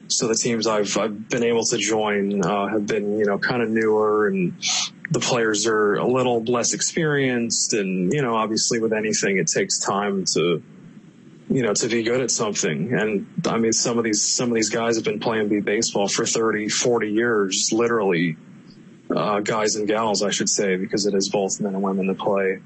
so 0.08 0.28
the 0.28 0.34
teams 0.34 0.66
I've, 0.66 0.96
I've 0.98 1.28
been 1.28 1.42
able 1.42 1.64
to 1.64 1.78
join, 1.78 2.44
uh, 2.44 2.68
have 2.68 2.86
been, 2.86 3.18
you 3.18 3.24
know, 3.24 3.38
kind 3.38 3.62
of 3.62 3.70
newer 3.70 4.28
and 4.28 4.54
the 5.10 5.20
players 5.20 5.66
are 5.66 5.94
a 5.94 6.06
little 6.06 6.42
less 6.44 6.74
experienced. 6.74 7.72
And, 7.72 8.12
you 8.12 8.22
know, 8.22 8.36
obviously 8.36 8.80
with 8.80 8.92
anything, 8.92 9.38
it 9.38 9.46
takes 9.46 9.78
time 9.78 10.24
to, 10.34 10.62
you 11.48 11.62
know, 11.62 11.74
to 11.74 11.88
be 11.88 12.02
good 12.02 12.20
at 12.20 12.30
something. 12.30 12.92
And 12.92 13.26
I 13.46 13.58
mean, 13.58 13.72
some 13.72 13.98
of 13.98 14.04
these, 14.04 14.24
some 14.24 14.50
of 14.50 14.54
these 14.54 14.70
guys 14.70 14.96
have 14.96 15.04
been 15.04 15.20
playing 15.20 15.48
beep 15.48 15.64
baseball 15.64 16.08
for 16.08 16.26
30, 16.26 16.68
40 16.68 17.10
years, 17.10 17.70
literally, 17.72 18.36
uh, 19.14 19.40
guys 19.40 19.76
and 19.76 19.86
gals, 19.86 20.22
I 20.22 20.30
should 20.30 20.48
say, 20.48 20.76
because 20.76 21.06
it 21.06 21.14
is 21.14 21.28
both 21.28 21.60
men 21.60 21.74
and 21.74 21.82
women 21.82 22.06
that 22.06 22.18
play. 22.18 22.60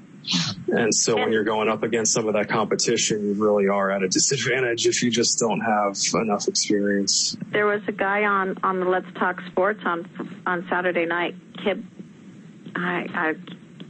And 0.67 0.93
so 0.93 1.15
when 1.15 1.31
you're 1.31 1.43
going 1.43 1.69
up 1.69 1.83
against 1.83 2.13
some 2.13 2.27
of 2.27 2.33
that 2.33 2.49
competition, 2.49 3.25
you 3.25 3.33
really 3.33 3.67
are 3.67 3.91
at 3.91 4.03
a 4.03 4.07
disadvantage 4.07 4.85
if 4.85 5.01
you 5.01 5.09
just 5.09 5.39
don't 5.39 5.61
have 5.61 5.97
enough 6.15 6.47
experience. 6.47 7.37
There 7.51 7.65
was 7.65 7.81
a 7.87 7.91
guy 7.91 8.23
on, 8.23 8.57
on 8.63 8.79
the 8.79 8.85
Let's 8.85 9.11
Talk 9.17 9.39
Sports 9.51 9.81
on, 9.85 10.41
on 10.45 10.65
Saturday 10.69 11.05
night, 11.05 11.35
Kip, 11.63 11.79
I, 12.75 13.05
I, 13.13 13.33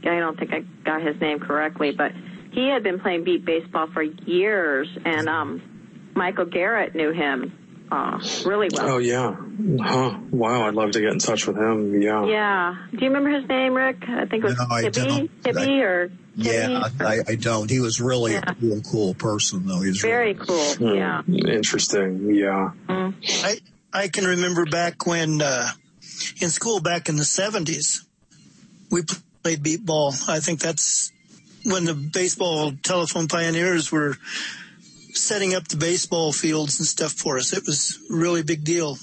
I 0.08 0.18
don't 0.20 0.38
think 0.38 0.52
I 0.52 0.60
got 0.84 1.02
his 1.02 1.20
name 1.20 1.40
correctly, 1.40 1.92
but 1.92 2.12
he 2.52 2.68
had 2.68 2.82
been 2.82 3.00
playing 3.00 3.24
beep 3.24 3.44
baseball 3.44 3.88
for 3.92 4.02
years 4.02 4.88
and, 5.04 5.28
um, 5.28 5.62
Michael 6.14 6.46
Garrett 6.46 6.96
knew 6.96 7.12
him 7.12 7.52
uh, 7.92 8.18
really 8.44 8.68
well. 8.74 8.88
Oh 8.88 8.98
yeah, 8.98 9.36
huh? 9.80 10.18
Wow, 10.30 10.66
I'd 10.66 10.74
love 10.74 10.90
to 10.90 11.00
get 11.00 11.12
in 11.12 11.18
touch 11.20 11.46
with 11.46 11.56
him. 11.56 12.02
Yeah. 12.02 12.26
Yeah. 12.26 12.76
Do 12.90 12.98
you 12.98 13.06
remember 13.06 13.30
his 13.30 13.48
name, 13.48 13.72
Rick? 13.74 14.02
I 14.08 14.26
think 14.26 14.44
it 14.44 14.48
was 14.48 14.58
no, 14.58 14.64
Hippie, 14.66 15.30
Hippie 15.42 15.82
or. 15.82 16.10
Yeah, 16.40 16.88
I, 17.00 17.20
I, 17.26 17.34
don't. 17.34 17.68
He 17.68 17.80
was 17.80 18.00
really 18.00 18.34
yeah. 18.34 18.44
a 18.46 18.54
cool, 18.54 18.80
cool 18.82 19.14
person, 19.14 19.66
though. 19.66 19.80
He's 19.80 20.00
very 20.00 20.34
really, 20.34 20.46
cool. 20.46 20.74
Hmm. 20.74 20.94
Yeah. 20.94 21.22
Interesting. 21.26 22.32
Yeah. 22.32 22.70
Mm. 22.88 23.14
I 23.44 23.58
I 23.92 24.06
can 24.06 24.24
remember 24.24 24.64
back 24.64 25.04
when 25.04 25.42
uh, 25.42 25.68
in 26.40 26.50
school 26.50 26.80
back 26.80 27.08
in 27.08 27.16
the 27.16 27.24
seventies, 27.24 28.06
we 28.88 29.02
played 29.42 29.64
beep 29.64 29.84
ball. 29.84 30.14
I 30.28 30.38
think 30.38 30.60
that's 30.60 31.10
when 31.64 31.84
the 31.84 31.94
baseball 31.94 32.72
telephone 32.84 33.26
pioneers 33.26 33.90
were 33.90 34.16
setting 35.14 35.56
up 35.56 35.66
the 35.66 35.76
baseball 35.76 36.32
fields 36.32 36.78
and 36.78 36.86
stuff 36.86 37.12
for 37.12 37.38
us. 37.38 37.52
It 37.52 37.66
was 37.66 37.98
a 38.10 38.14
really 38.14 38.44
big 38.44 38.62
deal. 38.62 38.96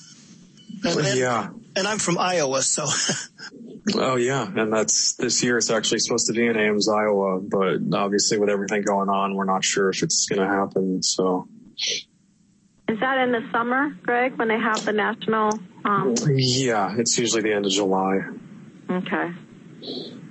And, 0.85 0.99
and, 0.99 1.19
yeah. 1.19 1.49
And 1.75 1.85
I'm 1.85 1.99
from 1.99 2.17
Iowa, 2.17 2.61
so. 2.61 2.85
oh 3.93 4.15
yeah, 4.15 4.47
and 4.55 4.73
that's 4.73 5.13
this 5.13 5.43
year. 5.43 5.57
It's 5.57 5.69
actually 5.69 5.99
supposed 5.99 6.27
to 6.27 6.33
be 6.33 6.45
in 6.45 6.57
Ames, 6.57 6.89
Iowa, 6.89 7.39
but 7.39 7.79
obviously 7.93 8.39
with 8.39 8.49
everything 8.49 8.81
going 8.81 9.09
on, 9.09 9.35
we're 9.35 9.45
not 9.45 9.63
sure 9.63 9.89
if 9.89 10.01
it's 10.03 10.27
going 10.27 10.41
to 10.41 10.47
happen. 10.47 11.03
So. 11.03 11.47
Is 12.87 12.99
that 12.99 13.17
in 13.17 13.31
the 13.31 13.41
summer, 13.51 13.97
Greg, 14.03 14.37
when 14.37 14.47
they 14.47 14.59
have 14.59 14.85
the 14.85 14.93
national? 14.93 15.59
Um... 15.85 16.13
Yeah, 16.27 16.95
it's 16.97 17.17
usually 17.17 17.41
the 17.41 17.53
end 17.53 17.65
of 17.65 17.71
July. 17.71 18.19
Okay. 18.89 19.31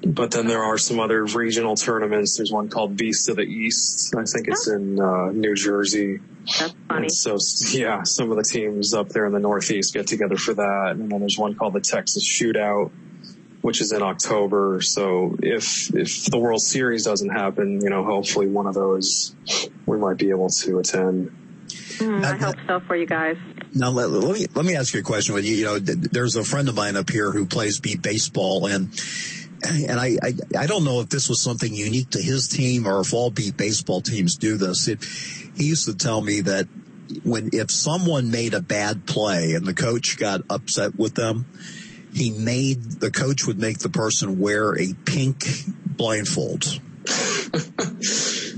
But 0.06 0.30
then 0.30 0.46
there 0.46 0.62
are 0.62 0.78
some 0.78 1.00
other 1.00 1.24
regional 1.24 1.76
tournaments. 1.76 2.36
There's 2.36 2.52
one 2.52 2.68
called 2.68 2.96
Beast 2.96 3.28
of 3.28 3.36
the 3.36 3.42
East. 3.42 4.14
I 4.16 4.24
think 4.24 4.48
it's 4.48 4.68
in 4.68 5.00
uh, 5.00 5.32
New 5.32 5.54
Jersey. 5.54 6.20
That's 6.46 6.74
funny. 6.88 7.06
And 7.06 7.12
so 7.12 7.38
yeah, 7.70 8.02
some 8.02 8.30
of 8.30 8.36
the 8.36 8.42
teams 8.44 8.94
up 8.94 9.08
there 9.08 9.26
in 9.26 9.32
the 9.32 9.40
Northeast 9.40 9.94
get 9.94 10.06
together 10.06 10.36
for 10.36 10.54
that. 10.54 10.90
And 10.92 11.10
then 11.10 11.20
there's 11.20 11.38
one 11.38 11.54
called 11.54 11.72
the 11.72 11.80
Texas 11.80 12.24
Shootout, 12.24 12.92
which 13.64 13.80
is 13.80 13.92
in 13.92 14.02
October. 14.02 14.82
So 14.82 15.36
if 15.42 15.88
if 15.94 16.26
the 16.26 16.36
World 16.36 16.60
Series 16.60 17.04
doesn't 17.04 17.30
happen, 17.30 17.80
you 17.80 17.88
know, 17.88 18.04
hopefully 18.04 18.46
one 18.46 18.66
of 18.66 18.74
those 18.74 19.34
we 19.86 19.96
might 19.96 20.18
be 20.18 20.28
able 20.28 20.50
to 20.50 20.80
attend. 20.80 21.30
Mm, 21.96 22.22
I 22.22 22.36
hope 22.36 22.56
so 22.66 22.80
for 22.80 22.94
you 22.94 23.06
guys. 23.06 23.38
Now 23.72 23.88
let, 23.88 24.10
let, 24.10 24.38
me 24.38 24.46
let 24.54 24.66
me 24.66 24.76
ask 24.76 24.92
you 24.92 25.00
a 25.00 25.02
question. 25.02 25.34
With 25.34 25.46
you, 25.46 25.54
you 25.54 25.64
know, 25.64 25.78
there's 25.78 26.36
a 26.36 26.44
friend 26.44 26.68
of 26.68 26.74
mine 26.74 26.94
up 26.94 27.08
here 27.08 27.32
who 27.32 27.46
plays 27.46 27.80
beep 27.80 28.02
baseball, 28.02 28.66
and 28.66 28.90
and 29.64 29.98
I, 29.98 30.18
I, 30.22 30.32
I 30.58 30.66
don't 30.66 30.84
know 30.84 31.00
if 31.00 31.08
this 31.08 31.30
was 31.30 31.42
something 31.42 31.72
unique 31.72 32.10
to 32.10 32.20
his 32.20 32.48
team 32.48 32.86
or 32.86 33.00
if 33.00 33.14
all 33.14 33.30
beep 33.30 33.56
baseball 33.56 34.02
teams 34.02 34.36
do 34.36 34.58
this. 34.58 34.88
It, 34.88 35.02
he 35.56 35.68
used 35.68 35.86
to 35.86 35.96
tell 35.96 36.20
me 36.20 36.42
that 36.42 36.68
when 37.22 37.48
if 37.54 37.70
someone 37.70 38.30
made 38.30 38.52
a 38.52 38.60
bad 38.60 39.06
play 39.06 39.54
and 39.54 39.64
the 39.64 39.72
coach 39.72 40.18
got 40.18 40.42
upset 40.50 40.98
with 40.98 41.14
them, 41.14 41.46
he 42.14 42.30
made 42.30 42.82
the 43.00 43.10
coach 43.10 43.46
would 43.46 43.58
make 43.58 43.80
the 43.80 43.88
person 43.88 44.38
wear 44.38 44.78
a 44.78 44.94
pink 45.04 45.44
blindfold. 45.86 46.80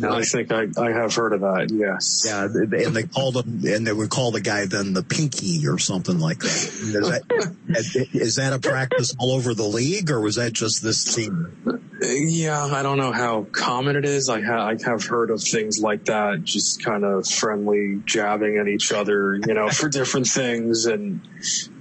I 0.05 0.23
think 0.23 0.53
I, 0.53 0.67
I 0.79 0.93
have 0.93 1.15
heard 1.15 1.33
of 1.33 1.41
that. 1.41 1.71
Yes. 1.73 2.23
Yeah, 2.27 2.45
and 2.45 2.95
they 2.95 3.05
called 3.05 3.37
him, 3.37 3.63
and 3.67 3.87
they 3.87 3.93
would 3.93 4.11
call 4.11 4.31
the 4.31 4.41
guy 4.41 4.67
then 4.67 4.93
the 4.93 5.03
Pinky 5.03 5.67
or 5.67 5.79
something 5.79 6.19
like 6.19 6.41
that. 6.41 6.49
Is 6.49 7.09
that, 7.09 8.09
is 8.13 8.37
that 8.37 8.53
a 8.53 8.59
practice 8.59 9.15
all 9.19 9.33
over 9.33 9.55
the 9.55 9.65
league, 9.65 10.11
or 10.11 10.21
was 10.21 10.37
that 10.37 10.53
just 10.53 10.83
this 10.83 11.15
team? 11.15 11.81
Yeah, 12.09 12.65
I 12.65 12.83
don't 12.83 12.99
know 12.99 13.13
how 13.13 13.47
common 13.51 13.97
it 13.97 14.05
is. 14.05 14.29
I, 14.29 14.41
ha- 14.41 14.69
I 14.69 14.77
have 14.85 15.05
heard 15.05 15.31
of 15.31 15.43
things 15.43 15.81
like 15.81 16.05
that, 16.05 16.45
just 16.45 16.85
kind 16.85 17.05
of 17.05 17.27
friendly 17.27 18.01
jabbing 18.05 18.59
at 18.59 18.69
each 18.69 18.93
other, 18.93 19.37
you 19.37 19.55
know, 19.55 19.69
for 19.69 19.89
different 19.89 20.27
things, 20.27 20.87
and 20.87 21.21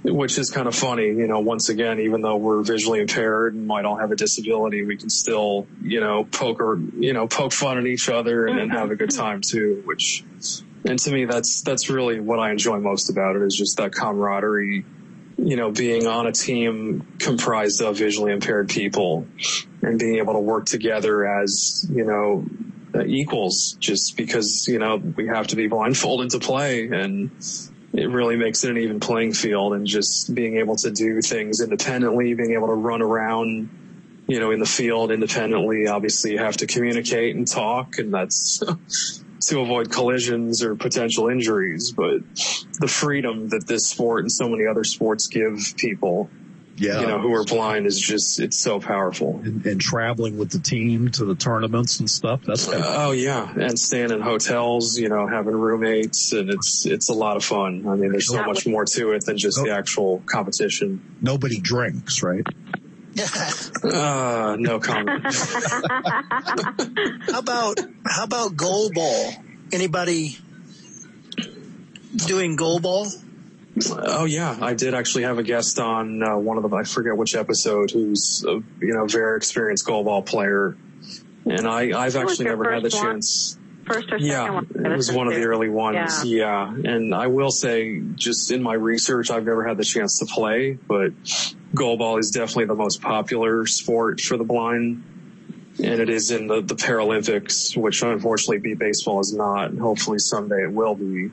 which 0.02 0.38
is 0.38 0.50
kind 0.50 0.66
of 0.66 0.74
funny. 0.74 1.06
You 1.06 1.26
know, 1.26 1.40
once 1.40 1.68
again, 1.68 2.00
even 2.00 2.22
though 2.22 2.36
we're 2.36 2.62
visually 2.62 3.00
impaired 3.00 3.54
and 3.54 3.66
might 3.66 3.84
all 3.84 3.96
have 3.96 4.10
a 4.10 4.16
disability, 4.16 4.84
we 4.84 4.96
can 4.96 5.10
still, 5.10 5.66
you 5.82 6.00
know, 6.00 6.24
poke 6.24 6.60
or 6.60 6.78
you 6.98 7.12
know 7.12 7.28
poke 7.28 7.52
fun 7.52 7.78
at 7.78 7.86
each 7.86 8.08
other 8.08 8.46
and, 8.46 8.58
and 8.58 8.72
have 8.72 8.90
a 8.90 8.96
good 8.96 9.10
time 9.10 9.40
too. 9.40 9.82
Which, 9.84 10.24
and 10.84 10.98
to 10.98 11.10
me, 11.10 11.24
that's 11.24 11.62
that's 11.62 11.88
really 11.88 12.20
what 12.20 12.40
I 12.40 12.50
enjoy 12.50 12.80
most 12.80 13.10
about 13.10 13.36
it 13.36 13.42
is 13.42 13.54
just 13.54 13.76
that 13.76 13.92
camaraderie 13.92 14.84
you 15.38 15.56
know, 15.56 15.70
being 15.70 16.06
on 16.06 16.26
a 16.26 16.32
team 16.32 17.06
comprised 17.18 17.82
of 17.82 17.96
visually 17.96 18.32
impaired 18.32 18.68
people 18.68 19.26
and 19.82 19.98
being 19.98 20.16
able 20.16 20.32
to 20.34 20.40
work 20.40 20.66
together 20.66 21.26
as, 21.26 21.86
you 21.92 22.04
know, 22.04 22.44
uh, 22.94 23.04
equals 23.04 23.76
just 23.78 24.16
because, 24.16 24.66
you 24.68 24.78
know, 24.78 24.96
we 24.96 25.26
have 25.26 25.48
to 25.48 25.56
be 25.56 25.68
blindfolded 25.68 26.30
to 26.30 26.38
play 26.38 26.88
and 26.88 27.30
it 27.92 28.10
really 28.10 28.36
makes 28.36 28.64
it 28.64 28.70
an 28.70 28.78
even 28.78 29.00
playing 29.00 29.32
field 29.32 29.74
and 29.74 29.86
just 29.86 30.34
being 30.34 30.56
able 30.56 30.76
to 30.76 30.90
do 30.90 31.20
things 31.20 31.60
independently, 31.60 32.34
being 32.34 32.52
able 32.52 32.68
to 32.68 32.74
run 32.74 33.02
around, 33.02 33.68
you 34.26 34.40
know, 34.40 34.50
in 34.50 34.58
the 34.58 34.66
field 34.66 35.10
independently. 35.10 35.86
Obviously 35.86 36.32
you 36.32 36.38
have 36.38 36.56
to 36.58 36.66
communicate 36.66 37.36
and 37.36 37.46
talk 37.46 37.98
and 37.98 38.12
that's 38.12 38.62
to 39.48 39.60
avoid 39.60 39.90
collisions 39.90 40.62
or 40.62 40.74
potential 40.74 41.28
injuries, 41.28 41.92
but 41.96 42.20
the 42.80 42.88
freedom 42.88 43.48
that 43.50 43.66
this 43.66 43.86
sport 43.88 44.20
and 44.20 44.32
so 44.32 44.48
many 44.48 44.66
other 44.66 44.84
sports 44.84 45.28
give 45.28 45.58
people, 45.76 46.28
Yeah. 46.76 47.00
you 47.00 47.06
know, 47.06 47.18
who 47.20 47.32
are 47.34 47.44
blind 47.44 47.86
is 47.86 47.98
just, 48.00 48.40
it's 48.40 48.58
so 48.60 48.80
powerful. 48.80 49.40
and, 49.44 49.64
and 49.66 49.80
traveling 49.80 50.36
with 50.38 50.50
the 50.50 50.58
team 50.58 51.10
to 51.12 51.24
the 51.24 51.34
tournaments 51.34 52.00
and 52.00 52.08
stuff. 52.10 52.42
That's 52.44 52.66
uh, 52.68 52.72
kind 52.72 52.84
of, 52.84 52.94
Oh 52.98 53.10
yeah, 53.12 53.50
and 53.54 53.78
staying 53.78 54.10
in 54.10 54.20
hotels, 54.20 54.98
you 54.98 55.08
know, 55.08 55.26
having 55.26 55.54
roommates, 55.54 56.32
and 56.32 56.50
it's 56.50 56.84
it's 56.86 57.08
a 57.08 57.14
lot 57.14 57.36
of 57.36 57.44
fun. 57.44 57.86
I 57.88 57.94
mean, 57.96 58.10
there's 58.12 58.28
so 58.28 58.42
much 58.44 58.66
more 58.66 58.84
to 58.84 59.12
it 59.12 59.24
than 59.26 59.36
just 59.38 59.62
the 59.62 59.70
actual 59.70 60.22
competition. 60.26 61.00
nobody 61.20 61.60
drinks, 61.60 62.22
right? 62.22 62.44
Uh, 63.82 64.56
no 64.58 64.78
comment. 64.78 65.24
How 67.30 67.38
about 67.38 67.80
how 68.04 68.24
about 68.24 68.56
goal 68.56 68.90
ball? 68.92 69.32
Anybody 69.72 70.38
doing 72.26 72.56
goal 72.56 72.80
ball? 72.80 73.08
oh 73.90 74.24
yeah, 74.24 74.56
I 74.60 74.74
did 74.74 74.94
actually 74.94 75.24
have 75.24 75.38
a 75.38 75.42
guest 75.42 75.78
on 75.78 76.22
uh, 76.22 76.36
one 76.36 76.56
of 76.56 76.62
them. 76.62 76.74
I 76.74 76.84
forget 76.84 77.16
which 77.16 77.34
episode. 77.34 77.90
Who's 77.90 78.44
a, 78.46 78.62
you 78.80 78.94
know 78.94 79.06
very 79.06 79.36
experienced 79.36 79.86
goalball 79.86 80.24
player, 80.24 80.76
and 81.44 81.66
I 81.66 81.98
I've 81.98 82.16
actually 82.16 82.46
never 82.46 82.72
had 82.72 82.82
the 82.82 82.94
one? 82.96 83.02
chance. 83.02 83.58
First 83.86 84.08
or 84.08 84.18
second 84.18 84.26
Yeah, 84.26 84.50
one? 84.50 84.66
it 84.74 84.96
was 84.96 85.12
one 85.12 85.28
of 85.28 85.34
the 85.34 85.44
early 85.44 85.68
ones. 85.68 86.24
Yeah. 86.24 86.68
And 86.68 87.14
I 87.14 87.28
will 87.28 87.50
say, 87.50 88.00
just 88.16 88.50
in 88.50 88.62
my 88.62 88.74
research, 88.74 89.30
I've 89.30 89.44
never 89.44 89.64
had 89.64 89.76
the 89.76 89.84
chance 89.84 90.18
to 90.18 90.26
play, 90.26 90.72
but 90.72 91.12
goalball 91.74 92.18
is 92.18 92.30
definitely 92.30 92.66
the 92.66 92.74
most 92.74 93.00
popular 93.00 93.66
sport 93.66 94.20
for 94.20 94.36
the 94.36 94.44
blind. 94.44 95.04
And 95.78 96.00
it 96.00 96.08
is 96.08 96.30
in 96.30 96.46
the, 96.46 96.62
the 96.62 96.74
Paralympics, 96.74 97.76
which 97.76 98.02
unfortunately 98.02 98.58
beep 98.58 98.78
baseball 98.78 99.20
is 99.20 99.34
not. 99.34 99.74
Hopefully 99.76 100.18
someday 100.18 100.62
it 100.62 100.72
will 100.72 100.94
be. 100.94 101.30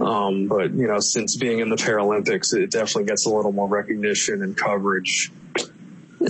Um, 0.00 0.46
but 0.46 0.72
you 0.72 0.86
know, 0.86 1.00
since 1.00 1.36
being 1.36 1.58
in 1.58 1.68
the 1.68 1.76
Paralympics, 1.76 2.54
it 2.54 2.70
definitely 2.70 3.04
gets 3.04 3.26
a 3.26 3.30
little 3.30 3.52
more 3.52 3.68
recognition 3.68 4.42
and 4.42 4.56
coverage. 4.56 5.32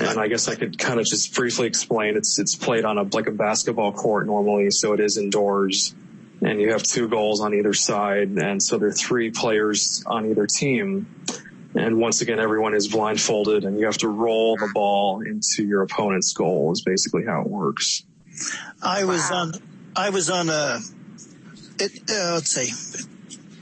And 0.00 0.18
I 0.18 0.28
guess 0.28 0.48
I 0.48 0.54
could 0.54 0.78
kind 0.78 0.98
of 0.98 1.06
just 1.06 1.34
briefly 1.34 1.66
explain. 1.66 2.16
It's 2.16 2.38
it's 2.38 2.56
played 2.56 2.84
on 2.84 2.98
a 2.98 3.02
like 3.02 3.26
a 3.26 3.32
basketball 3.32 3.92
court 3.92 4.26
normally, 4.26 4.70
so 4.70 4.92
it 4.92 5.00
is 5.00 5.16
indoors, 5.16 5.94
and 6.42 6.60
you 6.60 6.72
have 6.72 6.82
two 6.82 7.08
goals 7.08 7.40
on 7.40 7.54
either 7.54 7.74
side, 7.74 8.28
and 8.30 8.62
so 8.62 8.78
there 8.78 8.88
are 8.88 8.92
three 8.92 9.30
players 9.30 10.02
on 10.06 10.30
either 10.30 10.46
team. 10.46 11.06
And 11.76 11.98
once 11.98 12.20
again, 12.20 12.38
everyone 12.38 12.74
is 12.74 12.86
blindfolded, 12.88 13.64
and 13.64 13.78
you 13.78 13.86
have 13.86 13.98
to 13.98 14.08
roll 14.08 14.56
the 14.56 14.70
ball 14.72 15.22
into 15.22 15.64
your 15.64 15.82
opponent's 15.82 16.32
goal. 16.32 16.72
Is 16.72 16.82
basically 16.82 17.24
how 17.24 17.42
it 17.42 17.48
works. 17.48 18.04
I 18.82 19.04
was 19.04 19.30
on 19.30 19.52
I 19.96 20.10
was 20.10 20.30
on 20.30 20.48
a 20.48 20.80
it, 21.78 22.10
uh, 22.10 22.34
let's 22.34 22.50
see 22.50 22.72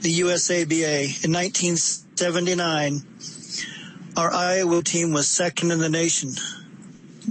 the 0.03 0.19
USABA 0.19 1.23
in 1.23 1.31
1979. 1.31 3.01
Our 4.15 4.31
Iowa 4.33 4.83
team 4.83 5.11
was 5.13 5.27
second 5.27 5.71
in 5.71 5.79
the 5.79 5.89
nation. 5.89 6.31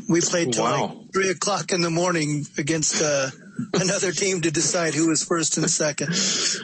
We 0.09 0.21
played 0.21 0.53
till 0.53 0.65
Wow. 0.65 0.87
like 0.87 1.13
three 1.13 1.29
o'clock 1.31 1.73
in 1.73 1.81
the 1.81 1.91
morning 1.91 2.47
against 2.59 3.01
uh, 3.03 3.31
another 3.75 4.11
team 4.13 4.41
to 4.43 4.51
decide 4.51 4.95
who 4.95 5.09
was 5.09 5.23
first 5.23 5.59
and 5.59 5.71
second. 5.71 6.09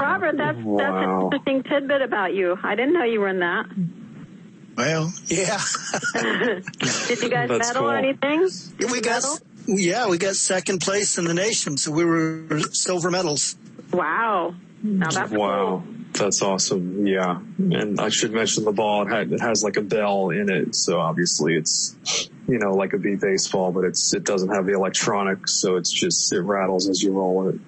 Robert, 0.00 0.36
that's 0.36 0.56
that's 0.56 0.64
Wow. 0.64 1.18
an 1.18 1.24
interesting 1.32 1.62
tidbit 1.62 2.02
about 2.02 2.34
you. 2.34 2.56
I 2.62 2.74
didn't 2.74 2.94
know 2.94 3.04
you 3.04 3.20
were 3.20 3.28
in 3.28 3.40
that. 3.40 3.66
Well, 4.76 5.12
yeah, 5.26 5.58
Did 6.14 7.22
you 7.22 7.28
guys 7.28 7.48
That's 7.48 7.68
medal 7.68 7.82
cool. 7.82 7.90
or 7.90 7.96
anything? 7.96 8.48
we 8.92 9.00
got 9.00 9.22
Medal? 9.24 9.38
yeah 9.66 10.08
we 10.08 10.18
got 10.18 10.36
second 10.36 10.80
place 10.80 11.18
in 11.18 11.24
the 11.24 11.34
nation, 11.34 11.76
so 11.76 11.90
we 11.90 12.04
were 12.04 12.60
silver 12.72 13.10
medals. 13.10 13.56
Wow. 13.92 14.54
Now 14.82 15.10
that's 15.10 15.32
Wow. 15.32 15.82
That's 16.18 16.42
awesome. 16.42 17.06
Yeah. 17.06 17.38
And 17.58 18.00
I 18.00 18.08
should 18.08 18.32
mention 18.32 18.64
the 18.64 18.72
ball. 18.72 19.06
It, 19.06 19.10
had, 19.10 19.32
it 19.32 19.40
has 19.40 19.62
like 19.62 19.76
a 19.76 19.82
bell 19.82 20.30
in 20.30 20.50
it. 20.50 20.74
So 20.74 21.00
obviously 21.00 21.54
it's, 21.56 21.96
you 22.46 22.58
know, 22.58 22.72
like 22.72 22.92
a 22.92 22.98
beep 22.98 23.20
baseball, 23.20 23.72
but 23.72 23.84
it's, 23.84 24.12
it 24.14 24.24
doesn't 24.24 24.50
have 24.50 24.66
the 24.66 24.72
electronics. 24.72 25.60
So 25.60 25.76
it's 25.76 25.92
just, 25.92 26.32
it 26.32 26.40
rattles 26.40 26.88
as 26.88 27.02
you 27.02 27.12
roll 27.12 27.48
it. 27.48 27.60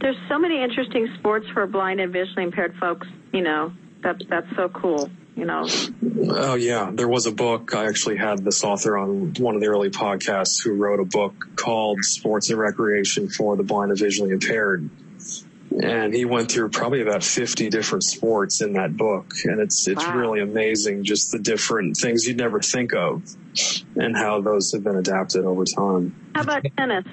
There's 0.00 0.16
so 0.28 0.38
many 0.38 0.62
interesting 0.62 1.08
sports 1.18 1.46
for 1.54 1.66
blind 1.66 2.00
and 2.00 2.12
visually 2.12 2.42
impaired 2.42 2.74
folks. 2.80 3.06
You 3.32 3.42
know, 3.42 3.72
that's 4.02 4.20
that's 4.28 4.48
so 4.56 4.68
cool. 4.68 5.08
You 5.36 5.44
know, 5.44 5.64
Oh 6.28 6.54
yeah. 6.54 6.90
There 6.92 7.08
was 7.08 7.26
a 7.26 7.32
book. 7.32 7.74
I 7.74 7.86
actually 7.86 8.16
had 8.16 8.44
this 8.44 8.62
author 8.64 8.96
on 8.96 9.34
one 9.38 9.54
of 9.54 9.60
the 9.60 9.68
early 9.68 9.90
podcasts 9.90 10.62
who 10.62 10.72
wrote 10.72 11.00
a 11.00 11.04
book 11.04 11.56
called 11.56 12.04
Sports 12.04 12.50
and 12.50 12.58
Recreation 12.58 13.28
for 13.28 13.56
the 13.56 13.62
Blind 13.62 13.90
and 13.90 13.98
Visually 13.98 14.30
Impaired. 14.30 14.90
And 15.80 16.12
he 16.14 16.24
went 16.24 16.50
through 16.50 16.68
probably 16.70 17.00
about 17.02 17.22
50 17.22 17.70
different 17.70 18.04
sports 18.04 18.60
in 18.60 18.74
that 18.74 18.96
book. 18.96 19.32
And 19.44 19.60
it's, 19.60 19.86
it's 19.88 20.04
Wow. 20.04 20.16
really 20.18 20.40
amazing 20.40 21.04
just 21.04 21.32
the 21.32 21.38
different 21.38 21.96
things 21.96 22.26
you'd 22.26 22.36
never 22.36 22.60
think 22.60 22.92
of 22.94 23.22
and 23.96 24.16
how 24.16 24.40
those 24.40 24.72
have 24.72 24.84
been 24.84 24.96
adapted 24.96 25.44
over 25.44 25.64
time. 25.64 26.14
how 26.34 26.42
about 26.42 26.64
tennis? 26.76 27.04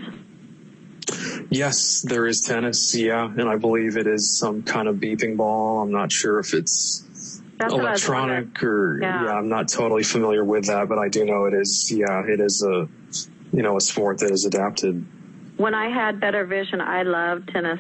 Yes, 1.50 2.02
there 2.02 2.28
is 2.28 2.42
tennis. 2.42 2.94
Yeah. 2.96 3.26
And 3.26 3.48
I 3.50 3.56
believe 3.56 3.98
it 3.98 4.08
is 4.08 4.38
some 4.38 4.64
kind 4.64 4.88
of 4.88 4.98
beeping 4.98 5.38
ball. 5.38 5.82
I'm 5.82 5.92
not 5.92 6.12
sure 6.12 6.40
if 6.40 6.54
it's 6.54 7.42
That's 7.58 7.74
what 7.74 7.86
I 7.86 7.92
was 7.92 8.08
wondering. 8.08 8.30
electronic 8.40 8.64
or 8.64 9.00
Yeah. 9.02 9.24
yeah. 9.26 9.34
I'm 9.34 9.50
not 9.50 9.68
totally 9.70 10.04
familiar 10.04 10.44
with 10.44 10.66
that, 10.68 10.88
but 10.90 10.98
I 11.00 11.08
do 11.10 11.26
know 11.26 11.46
it 11.46 11.54
is, 11.54 11.92
yeah, 11.92 12.24
it 12.28 12.40
is 12.40 12.64
a, 12.64 12.88
you 13.56 13.64
know, 13.64 13.78
a 13.78 13.82
sport 13.82 14.20
that 14.20 14.32
is 14.32 14.46
adapted. 14.46 15.06
When 15.58 15.74
I 15.74 15.90
had 15.90 16.20
better 16.20 16.46
vision, 16.46 16.80
I 16.82 17.04
loved 17.04 17.50
tennis. 17.50 17.80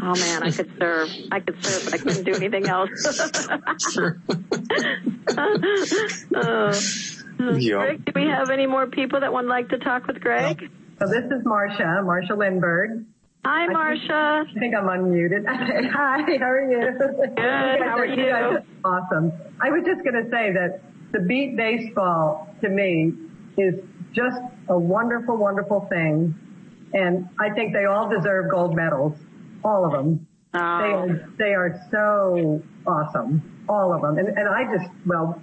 Oh 0.00 0.14
man, 0.14 0.42
I 0.42 0.50
could 0.50 0.70
serve. 0.78 1.08
I 1.30 1.40
could 1.40 1.64
serve, 1.64 1.84
but 1.84 1.94
I 1.94 1.98
couldn't 1.98 2.24
do 2.24 2.34
anything 2.34 2.66
else. 2.66 2.90
Sure. 3.92 4.18
Uh, 6.36 6.72
yeah. 7.56 7.76
Greg, 7.76 8.04
do 8.04 8.12
we 8.14 8.26
have 8.26 8.50
any 8.50 8.66
more 8.66 8.86
people 8.86 9.20
that 9.20 9.32
would 9.32 9.46
like 9.46 9.68
to 9.70 9.78
talk 9.78 10.06
with 10.06 10.20
Greg? 10.20 10.70
So 11.00 11.08
this 11.08 11.24
is 11.24 11.44
Marcia, 11.44 12.02
Marcia 12.04 12.34
Lindberg. 12.34 13.04
Hi, 13.44 13.66
Marcia. 13.66 14.44
I 14.48 14.58
think 14.58 14.74
I'm 14.74 14.84
unmuted. 14.84 15.44
Hi, 15.46 16.22
how 16.38 16.50
are 16.50 16.70
you? 16.70 16.98
Good. 16.98 17.36
how 17.36 17.98
are 17.98 18.06
you? 18.06 18.30
guys 18.30 18.54
are 18.54 18.64
awesome. 18.84 19.32
I 19.60 19.70
was 19.70 19.82
just 19.84 20.02
going 20.02 20.14
to 20.14 20.30
say 20.30 20.52
that 20.52 20.80
the 21.12 21.20
beep 21.20 21.56
baseball 21.56 22.54
to 22.62 22.68
me 22.68 23.12
is 23.58 23.74
just 24.12 24.40
a 24.68 24.78
wonderful, 24.78 25.36
wonderful 25.36 25.86
thing. 25.90 26.34
And 26.94 27.28
I 27.38 27.50
think 27.50 27.72
they 27.72 27.84
all 27.84 28.08
deserve 28.08 28.50
gold 28.50 28.74
medals. 28.76 29.18
All 29.64 29.84
of 29.84 29.92
them. 29.92 30.26
Oh. 30.54 30.58
They 30.58 30.62
Oh, 30.62 30.98
are, 30.98 31.30
they 31.38 31.54
are 31.54 31.80
so 31.90 32.62
awesome. 32.86 33.64
All 33.68 33.92
of 33.92 34.02
them. 34.02 34.18
And, 34.18 34.28
and 34.28 34.48
I 34.48 34.64
just, 34.76 34.88
well, 35.06 35.40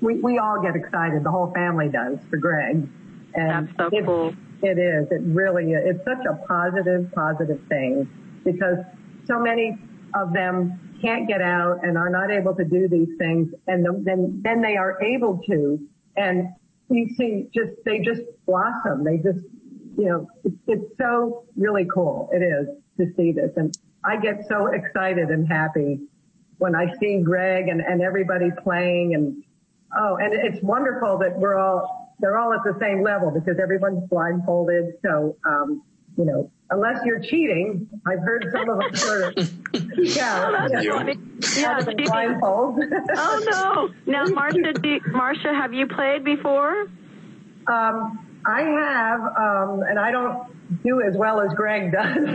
we, 0.00 0.20
we 0.20 0.38
all 0.38 0.60
get 0.62 0.76
excited. 0.76 1.24
The 1.24 1.30
whole 1.30 1.52
family 1.54 1.88
does 1.88 2.18
for 2.30 2.36
Greg. 2.36 2.88
And 3.34 3.68
That's 3.68 3.76
so 3.92 3.96
it- 3.96 4.04
cool. 4.04 4.34
It 4.62 4.78
is. 4.78 5.08
It 5.10 5.20
really 5.24 5.72
is. 5.72 5.96
It's 5.96 6.04
such 6.04 6.24
a 6.24 6.36
positive, 6.46 7.10
positive 7.14 7.60
thing 7.68 8.08
because 8.44 8.78
so 9.26 9.38
many 9.38 9.76
of 10.14 10.32
them 10.32 10.96
can't 11.02 11.28
get 11.28 11.42
out 11.42 11.80
and 11.82 11.98
are 11.98 12.08
not 12.08 12.30
able 12.30 12.54
to 12.54 12.64
do 12.64 12.88
these 12.88 13.08
things 13.18 13.52
and 13.66 13.84
then, 14.06 14.40
then 14.42 14.62
they 14.62 14.76
are 14.76 15.02
able 15.02 15.38
to 15.50 15.78
and 16.16 16.48
you 16.88 17.08
see 17.16 17.48
just, 17.52 17.72
they 17.84 17.98
just 17.98 18.22
blossom. 18.46 19.04
They 19.04 19.16
just, 19.18 19.44
you 19.98 20.06
know, 20.06 20.28
it's, 20.44 20.56
it's 20.66 20.96
so 20.98 21.44
really 21.56 21.86
cool. 21.92 22.30
It 22.32 22.38
is 22.42 22.68
to 22.98 23.12
see 23.16 23.32
this. 23.32 23.50
And 23.56 23.76
I 24.04 24.16
get 24.20 24.46
so 24.48 24.66
excited 24.68 25.28
and 25.28 25.46
happy 25.46 26.00
when 26.58 26.74
I 26.74 26.92
see 27.00 27.20
Greg 27.22 27.68
and, 27.68 27.80
and 27.80 28.02
everybody 28.02 28.50
playing 28.62 29.14
and, 29.14 29.42
oh, 29.96 30.16
and 30.16 30.32
it's 30.32 30.62
wonderful 30.62 31.18
that 31.18 31.38
we're 31.38 31.58
all, 31.58 32.14
they're 32.20 32.38
all 32.38 32.52
at 32.52 32.60
the 32.64 32.78
same 32.80 33.02
level 33.02 33.30
because 33.30 33.58
everyone's 33.60 34.08
blindfolded. 34.08 34.94
So, 35.02 35.36
um, 35.44 35.82
you 36.16 36.24
know, 36.24 36.50
unless 36.70 37.04
you're 37.04 37.20
cheating, 37.20 37.88
I've 38.06 38.20
heard 38.20 38.46
some 38.52 38.68
of 38.68 38.78
them 38.78 38.94
sort 38.94 39.36
of 39.36 39.52
yeah, 39.98 40.44
oh, 40.46 40.68
that's 40.68 40.84
yeah. 40.84 40.92
funny. 40.92 41.18
Yeah, 41.56 41.80
blindfold. 42.06 42.80
oh 43.16 43.90
no! 44.06 44.12
Now, 44.12 44.24
Marcia, 44.26 44.72
do, 44.74 45.00
Marcia, 45.08 45.52
have 45.52 45.74
you 45.74 45.86
played 45.86 46.24
before? 46.24 46.86
Um, 47.66 48.33
I 48.46 48.60
have, 48.62 49.20
um, 49.20 49.82
and 49.88 49.98
I 49.98 50.10
don't 50.10 50.82
do 50.82 51.00
as 51.00 51.16
well 51.16 51.40
as 51.40 51.54
Greg 51.54 51.92
does. 51.92 52.16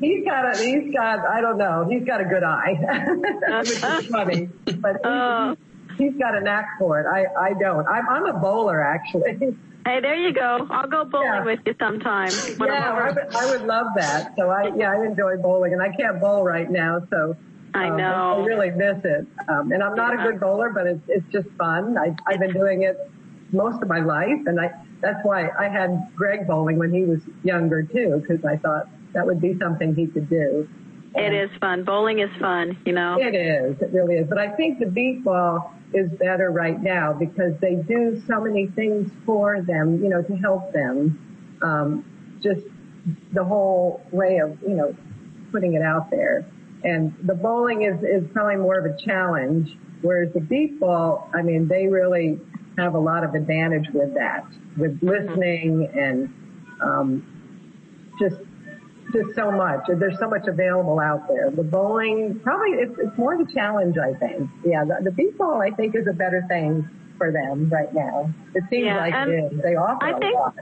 he's 0.00 0.24
got 0.24 0.54
a, 0.54 0.58
he's 0.62 0.92
got, 0.92 1.20
I 1.26 1.40
don't 1.40 1.58
know, 1.58 1.86
he's 1.88 2.04
got 2.04 2.20
a 2.20 2.24
good 2.24 2.42
eye, 2.42 2.74
which 3.58 3.70
is 3.70 3.78
funny, 4.10 4.48
but 4.64 4.96
he's, 4.96 5.04
uh, 5.04 5.54
he's 5.96 6.14
got 6.16 6.36
a 6.36 6.40
knack 6.40 6.70
for 6.78 7.00
it. 7.00 7.06
I, 7.06 7.26
I 7.40 7.52
don't. 7.54 7.86
I'm, 7.86 8.08
I'm 8.08 8.26
a 8.26 8.32
bowler 8.40 8.82
actually. 8.82 9.56
Hey, 9.86 10.00
there 10.00 10.16
you 10.16 10.32
go. 10.32 10.66
I'll 10.70 10.88
go 10.88 11.04
bowling 11.04 11.26
yeah. 11.26 11.44
with 11.44 11.60
you 11.64 11.74
sometime. 11.78 12.32
Yeah, 12.60 12.92
I 12.92 13.10
would, 13.10 13.34
I 13.34 13.50
would 13.50 13.62
love 13.66 13.86
that. 13.96 14.34
So 14.36 14.50
I, 14.50 14.72
yeah, 14.76 14.92
I 14.92 15.04
enjoy 15.06 15.36
bowling 15.36 15.72
and 15.72 15.80
I 15.80 15.90
can't 15.96 16.20
bowl 16.20 16.42
right 16.42 16.70
now. 16.70 17.06
So 17.10 17.36
I 17.74 17.88
um, 17.88 17.96
know. 17.96 18.42
I 18.42 18.44
really 18.44 18.70
miss 18.70 18.98
it. 19.04 19.26
Um, 19.48 19.72
and 19.72 19.82
I'm 19.82 19.94
not 19.94 20.14
a 20.18 20.22
good 20.22 20.40
bowler, 20.40 20.70
but 20.70 20.86
it's, 20.86 21.02
it's 21.08 21.32
just 21.32 21.48
fun. 21.56 21.96
I, 21.96 22.14
I've 22.26 22.40
been 22.40 22.52
doing 22.52 22.82
it 22.82 22.98
most 23.52 23.82
of 23.82 23.88
my 23.88 24.00
life 24.00 24.40
and 24.46 24.60
I, 24.60 24.70
that's 25.00 25.24
why 25.24 25.48
I 25.58 25.68
had 25.68 26.10
Greg 26.14 26.46
bowling 26.46 26.78
when 26.78 26.92
he 26.92 27.04
was 27.04 27.20
younger 27.44 27.82
too, 27.82 28.22
because 28.22 28.44
I 28.44 28.56
thought 28.56 28.88
that 29.14 29.26
would 29.26 29.40
be 29.40 29.56
something 29.58 29.94
he 29.94 30.06
could 30.06 30.28
do. 30.28 30.68
It 31.14 31.32
is 31.32 31.50
fun. 31.58 31.84
Bowling 31.84 32.20
is 32.20 32.30
fun, 32.38 32.78
you 32.84 32.92
know. 32.92 33.16
It 33.18 33.34
is. 33.34 33.80
It 33.80 33.92
really 33.92 34.16
is. 34.16 34.28
But 34.28 34.38
I 34.38 34.50
think 34.50 34.78
the 34.78 34.86
beep 34.86 35.24
ball 35.24 35.74
is 35.94 36.10
better 36.12 36.50
right 36.50 36.80
now 36.80 37.12
because 37.12 37.54
they 37.60 37.76
do 37.76 38.22
so 38.28 38.40
many 38.40 38.66
things 38.68 39.10
for 39.24 39.62
them, 39.62 40.02
you 40.02 40.10
know, 40.10 40.22
to 40.22 40.36
help 40.36 40.72
them. 40.72 41.58
Um, 41.62 42.04
just 42.42 42.60
the 43.32 43.42
whole 43.42 44.02
way 44.12 44.38
of, 44.38 44.60
you 44.62 44.74
know, 44.74 44.94
putting 45.50 45.74
it 45.74 45.82
out 45.82 46.10
there. 46.10 46.46
And 46.84 47.14
the 47.22 47.34
bowling 47.34 47.82
is, 47.82 48.02
is 48.02 48.28
probably 48.32 48.56
more 48.56 48.78
of 48.78 48.84
a 48.84 48.96
challenge, 49.04 49.76
whereas 50.02 50.32
the 50.34 50.40
beep 50.40 50.78
ball, 50.78 51.28
I 51.34 51.42
mean, 51.42 51.66
they 51.66 51.86
really 51.86 52.38
have 52.78 52.94
a 52.94 52.98
lot 52.98 53.24
of 53.24 53.34
advantage 53.34 53.88
with 53.92 54.14
that, 54.14 54.46
with 54.76 54.98
listening 55.02 55.88
and, 55.94 56.32
um, 56.80 57.24
just 58.20 58.36
just 59.12 59.34
so 59.34 59.50
much. 59.50 59.80
There's 59.88 60.18
so 60.18 60.28
much 60.28 60.46
available 60.46 61.00
out 61.00 61.26
there. 61.28 61.50
The 61.50 61.62
bowling, 61.62 62.40
probably 62.42 62.72
it's, 62.72 62.94
it's 62.98 63.16
more 63.16 63.38
the 63.38 63.50
challenge, 63.52 63.96
I 63.96 64.12
think. 64.18 64.50
Yeah, 64.64 64.84
the, 64.84 65.04
the 65.04 65.10
beep 65.10 65.38
ball, 65.38 65.62
I 65.62 65.70
think, 65.70 65.94
is 65.94 66.06
a 66.06 66.12
better 66.12 66.44
thing 66.48 66.88
for 67.16 67.32
them 67.32 67.70
right 67.70 67.92
now. 67.94 68.32
It 68.54 68.64
seems 68.70 68.86
yeah, 68.86 68.98
like 68.98 69.14
it 69.28 69.52
is. 69.52 69.62
They 69.62 69.76
offer 69.76 70.04
I 70.04 70.18
think, 70.18 70.34
lot. 70.34 70.54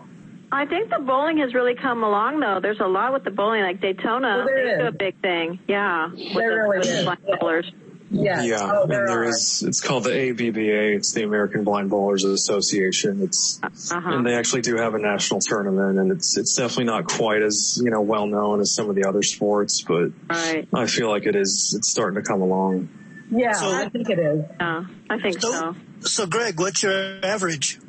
I 0.52 0.64
think 0.66 0.90
the 0.90 1.00
bowling 1.00 1.38
has 1.38 1.54
really 1.54 1.74
come 1.74 2.04
along, 2.04 2.40
though. 2.40 2.60
There's 2.62 2.80
a 2.80 2.86
lot 2.86 3.12
with 3.12 3.24
the 3.24 3.30
bowling, 3.30 3.62
like 3.62 3.80
Daytona. 3.80 4.36
Well, 4.38 4.46
there 4.46 4.78
do 4.78 4.86
a 4.86 4.92
big 4.92 5.20
thing. 5.20 5.58
Yeah, 5.66 6.10
there 6.34 6.50
the, 6.50 6.56
really 6.56 6.78
with 6.78 6.86
is. 6.86 7.04
The 7.04 7.16
yeah. 7.26 7.85
Bowlers. 8.16 8.46
Yes. 8.46 8.60
Yeah, 8.60 8.70
oh, 8.72 8.82
and 8.82 8.90
there, 8.90 9.06
there 9.06 9.20
are. 9.20 9.28
is. 9.28 9.64
It's 9.66 9.80
called 9.80 10.04
the 10.04 10.30
ABBA. 10.30 10.94
It's 10.96 11.12
the 11.12 11.22
American 11.22 11.64
Blind 11.64 11.90
Bowlers 11.90 12.24
Association. 12.24 13.22
It's 13.22 13.60
uh-huh. 13.62 14.10
and 14.10 14.26
they 14.26 14.34
actually 14.34 14.62
do 14.62 14.76
have 14.76 14.94
a 14.94 14.98
national 14.98 15.40
tournament, 15.40 15.98
and 15.98 16.10
it's 16.12 16.36
it's 16.36 16.54
definitely 16.54 16.84
not 16.84 17.06
quite 17.06 17.42
as 17.42 17.80
you 17.82 17.90
know 17.90 18.00
well 18.00 18.26
known 18.26 18.60
as 18.60 18.74
some 18.74 18.88
of 18.90 18.96
the 18.96 19.04
other 19.04 19.22
sports, 19.22 19.82
but 19.82 20.10
right. 20.28 20.68
I 20.74 20.86
feel 20.86 21.08
like 21.08 21.26
it 21.26 21.36
is. 21.36 21.74
It's 21.76 21.90
starting 21.90 22.22
to 22.22 22.26
come 22.26 22.42
along. 22.42 22.88
Yeah, 23.30 23.52
So- 23.52 23.74
I 23.74 23.88
think 23.88 24.08
it 24.08 24.18
is. 24.18 24.44
Yeah, 24.60 24.84
I 25.10 25.18
think 25.18 25.40
so. 25.40 25.50
So, 25.50 25.74
so 26.00 26.26
Greg, 26.26 26.58
what's 26.60 26.82
your 26.82 27.24
average? 27.24 27.80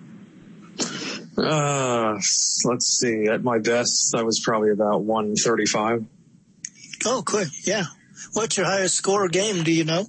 Uh, 1.37 2.13
let's 2.65 2.97
see. 2.99 3.27
At 3.27 3.43
my 3.43 3.59
best, 3.59 4.15
I 4.15 4.23
was 4.23 4.39
probably 4.43 4.71
about 4.71 5.03
135. 5.03 6.05
Oh, 7.05 7.23
quick. 7.23 7.49
Yeah. 7.63 7.85
What's 8.33 8.57
your 8.57 8.65
highest 8.65 8.95
score 8.95 9.27
game? 9.27 9.63
Do 9.63 9.71
you 9.71 9.83
know? 9.83 10.05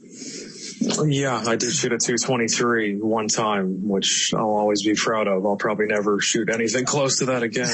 Yeah, 0.81 1.43
I 1.47 1.57
did 1.57 1.72
shoot 1.72 1.93
a 1.93 1.99
223 1.99 3.01
one 3.01 3.29
time, 3.29 3.89
which 3.89 4.33
I'll 4.35 4.51
always 4.51 4.83
be 4.83 4.95
proud 4.95 5.26
of. 5.26 5.45
I'll 5.45 5.57
probably 5.57 5.87
never 5.87 6.20
shoot 6.20 6.51
anything 6.51 6.85
close 6.85 7.18
to 7.18 7.26
that 7.26 7.43
again. 7.43 7.68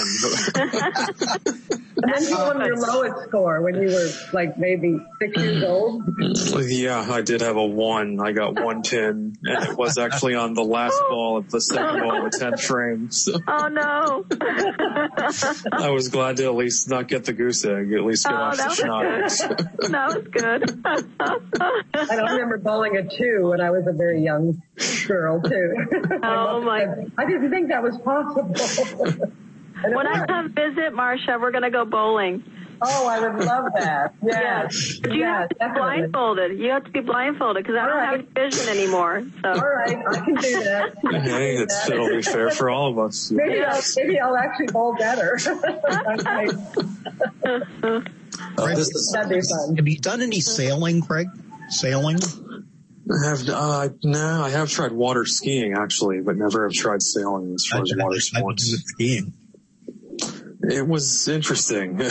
And 2.04 2.12
then 2.12 2.28
you 2.28 2.36
won 2.36 2.64
your 2.66 2.76
lowest 2.76 3.28
score 3.28 3.62
when 3.62 3.76
you 3.76 3.88
were 3.88 4.08
like 4.34 4.58
maybe 4.58 4.98
six 5.20 5.40
years 5.40 5.62
old. 5.64 6.02
yeah, 6.66 7.00
I 7.00 7.22
did 7.22 7.40
have 7.40 7.56
a 7.56 7.64
one. 7.64 8.20
I 8.20 8.32
got 8.32 8.60
one 8.62 8.82
pin, 8.82 9.36
and 9.42 9.68
it 9.68 9.78
was 9.78 9.96
actually 9.96 10.34
on 10.34 10.52
the 10.52 10.64
last 10.64 11.00
ball 11.08 11.38
of 11.38 11.50
the 11.50 11.60
second 11.60 12.00
ball 12.02 12.26
of 12.26 12.30
the 12.30 12.38
10th 12.38 12.60
frame. 12.60 13.10
So 13.10 13.38
Oh 13.48 13.68
no! 13.68 14.24
I 15.72 15.90
was 15.90 16.08
glad 16.08 16.36
to 16.38 16.44
at 16.44 16.54
least 16.54 16.90
not 16.90 17.08
get 17.08 17.24
the 17.24 17.32
goose 17.32 17.64
egg, 17.64 17.92
at 17.92 18.04
least 18.04 18.24
get 18.26 18.34
oh, 18.34 18.36
off 18.36 18.56
that 18.58 18.76
the 18.76 19.24
was 19.24 19.38
shot. 19.38 19.60
good. 19.80 19.90
that 19.92 20.06
was 20.14 20.28
good. 20.28 20.80
I 21.94 22.16
don't 22.16 22.32
remember 22.32 22.58
bowling 22.62 22.93
a 22.96 23.02
two 23.08 23.48
when 23.50 23.60
I 23.60 23.70
was 23.70 23.86
a 23.86 23.92
very 23.92 24.22
young 24.22 24.62
girl 25.06 25.40
too. 25.42 25.74
Oh, 26.22 26.60
my- 26.62 27.06
I 27.18 27.24
didn't 27.26 27.50
think 27.50 27.68
that 27.68 27.82
was 27.82 27.96
possible. 27.98 28.54
And 28.54 29.22
it 29.92 29.94
when 29.96 30.06
I 30.06 30.24
come 30.26 30.52
visit 30.54 30.94
Marcia, 30.94 31.38
we're 31.40 31.50
gonna 31.52 31.70
go 31.70 31.84
bowling. 31.84 32.42
Oh, 32.82 33.06
I 33.06 33.20
would 33.20 33.44
love 33.44 33.66
that. 33.78 34.14
Yes. 34.22 34.98
But 35.00 35.12
you 35.12 35.20
yes, 35.20 35.30
have 35.40 35.48
to 35.48 35.54
be 35.54 35.58
definitely. 35.58 35.80
blindfolded. 36.00 36.58
You 36.58 36.70
have 36.70 36.84
to 36.84 36.90
be 36.90 37.00
blindfolded 37.00 37.62
because 37.64 37.78
I 37.78 37.86
don't 37.86 37.98
All 37.98 38.16
have 38.16 38.26
vision 38.34 38.68
anymore. 38.68 39.22
So. 39.42 39.48
All 39.48 39.60
right, 39.68 39.96
I 40.06 40.14
can 40.20 40.34
do 40.34 40.64
that. 40.64 40.94
I 41.06 41.10
can 41.10 41.20
hey, 41.22 41.56
it's, 41.56 41.88
it'll 41.88 42.08
be 42.08 42.22
fair 42.22 42.50
for 42.50 42.68
all 42.70 42.90
of 42.90 42.98
us. 42.98 43.30
Maybe 43.30 43.62
I'll, 43.62 43.80
maybe 43.96 44.18
I'll 44.20 44.36
actually 44.36 44.66
bowl 44.66 44.96
better. 44.98 45.38
Okay. 45.44 46.48
Uh, 48.58 48.66
this 48.74 48.88
is- 48.88 49.12
That'd 49.14 49.30
be 49.30 49.40
fun. 49.40 49.76
have 49.76 49.86
you 49.88 49.98
done 49.98 50.20
any 50.22 50.40
sailing, 50.40 51.00
Greg? 51.00 51.28
Sailing? 51.68 52.18
I 53.10 53.28
have, 53.28 53.48
uh, 53.48 53.88
no, 54.02 54.42
I 54.42 54.50
have 54.50 54.70
tried 54.70 54.92
water 54.92 55.26
skiing 55.26 55.74
actually, 55.74 56.20
but 56.22 56.36
never 56.36 56.64
have 56.64 56.72
tried 56.72 57.02
sailing 57.02 57.54
as 57.54 57.66
far 57.66 57.82
as 57.82 57.92
water 57.96 58.20
sports. 58.20 58.70
do 58.70 58.76
skiing. 58.76 59.34
It 60.62 60.86
was 60.88 61.28
interesting. 61.28 62.00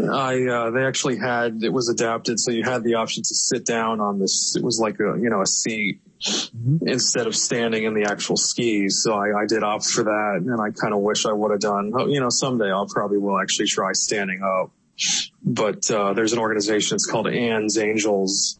I, 0.00 0.46
uh, 0.46 0.70
they 0.70 0.84
actually 0.84 1.18
had, 1.18 1.62
it 1.62 1.72
was 1.72 1.90
adapted 1.90 2.40
so 2.40 2.50
you 2.50 2.64
had 2.64 2.82
the 2.82 2.94
option 2.94 3.22
to 3.22 3.34
sit 3.34 3.66
down 3.66 4.00
on 4.00 4.18
this, 4.18 4.54
it 4.56 4.64
was 4.64 4.80
like 4.80 4.98
a, 5.00 5.18
you 5.20 5.28
know, 5.28 5.42
a 5.42 5.46
seat 5.46 6.00
instead 6.86 7.26
of 7.26 7.36
standing 7.36 7.84
in 7.84 7.92
the 7.92 8.04
actual 8.10 8.36
skis. 8.38 9.02
So 9.04 9.12
I, 9.12 9.42
I 9.42 9.46
did 9.46 9.62
opt 9.62 9.84
for 9.84 10.04
that 10.04 10.42
and 10.46 10.60
I 10.60 10.70
kind 10.70 10.94
of 10.94 11.00
wish 11.00 11.26
I 11.26 11.32
would 11.32 11.50
have 11.50 11.60
done, 11.60 11.92
oh, 11.94 12.06
you 12.06 12.20
know, 12.20 12.30
someday 12.30 12.72
I'll 12.72 12.88
probably 12.88 13.18
will 13.18 13.38
actually 13.38 13.66
try 13.66 13.92
standing 13.92 14.42
up. 14.42 14.70
But, 15.42 15.90
uh, 15.90 16.14
there's 16.14 16.32
an 16.32 16.38
organization, 16.38 16.94
it's 16.94 17.06
called 17.06 17.28
Ann's 17.28 17.76
Angels 17.76 18.58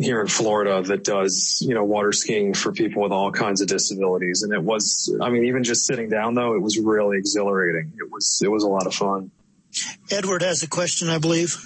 here 0.00 0.20
in 0.20 0.26
Florida 0.26 0.82
that 0.82 1.04
does, 1.04 1.62
you 1.66 1.74
know, 1.74 1.84
water 1.84 2.12
skiing 2.12 2.52
for 2.54 2.72
people 2.72 3.02
with 3.02 3.12
all 3.12 3.32
kinds 3.32 3.60
of 3.60 3.68
disabilities. 3.68 4.42
And 4.42 4.52
it 4.52 4.62
was, 4.62 5.14
I 5.22 5.30
mean, 5.30 5.44
even 5.44 5.64
just 5.64 5.86
sitting 5.86 6.08
down 6.08 6.34
though, 6.34 6.54
it 6.54 6.60
was 6.62 6.78
really 6.78 7.16
exhilarating. 7.18 7.92
It 7.98 8.10
was, 8.10 8.40
it 8.44 8.48
was 8.50 8.62
a 8.62 8.68
lot 8.68 8.86
of 8.86 8.94
fun. 8.94 9.30
Edward 10.10 10.42
has 10.42 10.62
a 10.62 10.68
question, 10.68 11.08
I 11.08 11.18
believe. 11.18 11.56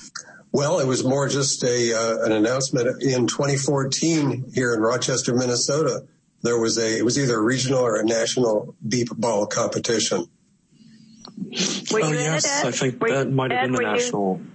Well, 0.52 0.80
it 0.80 0.86
was 0.86 1.04
more 1.04 1.28
just 1.28 1.62
a 1.62 1.94
uh, 1.94 2.24
an 2.24 2.32
announcement 2.32 3.02
in 3.02 3.28
2014 3.28 4.46
here 4.52 4.74
in 4.74 4.80
Rochester, 4.80 5.32
Minnesota. 5.34 6.06
There 6.42 6.58
was 6.58 6.76
a 6.76 6.98
it 6.98 7.04
was 7.04 7.18
either 7.20 7.36
a 7.38 7.42
regional 7.42 7.78
or 7.80 8.00
a 8.00 8.04
national 8.04 8.74
beep 8.86 9.08
ball 9.16 9.46
competition. 9.46 10.26
Were 11.92 12.00
you 12.00 12.04
oh 12.04 12.08
in 12.08 12.14
it, 12.14 12.20
yes, 12.20 12.64
Ed? 12.64 12.68
I 12.68 12.70
think 12.72 13.00
Were 13.00 13.12
that 13.12 13.30
might 13.30 13.52
have 13.52 13.62
been 13.62 13.72
the 13.72 13.78
were 13.78 13.82
you- 13.82 13.88
national. 13.92 14.34
W- 14.36 14.50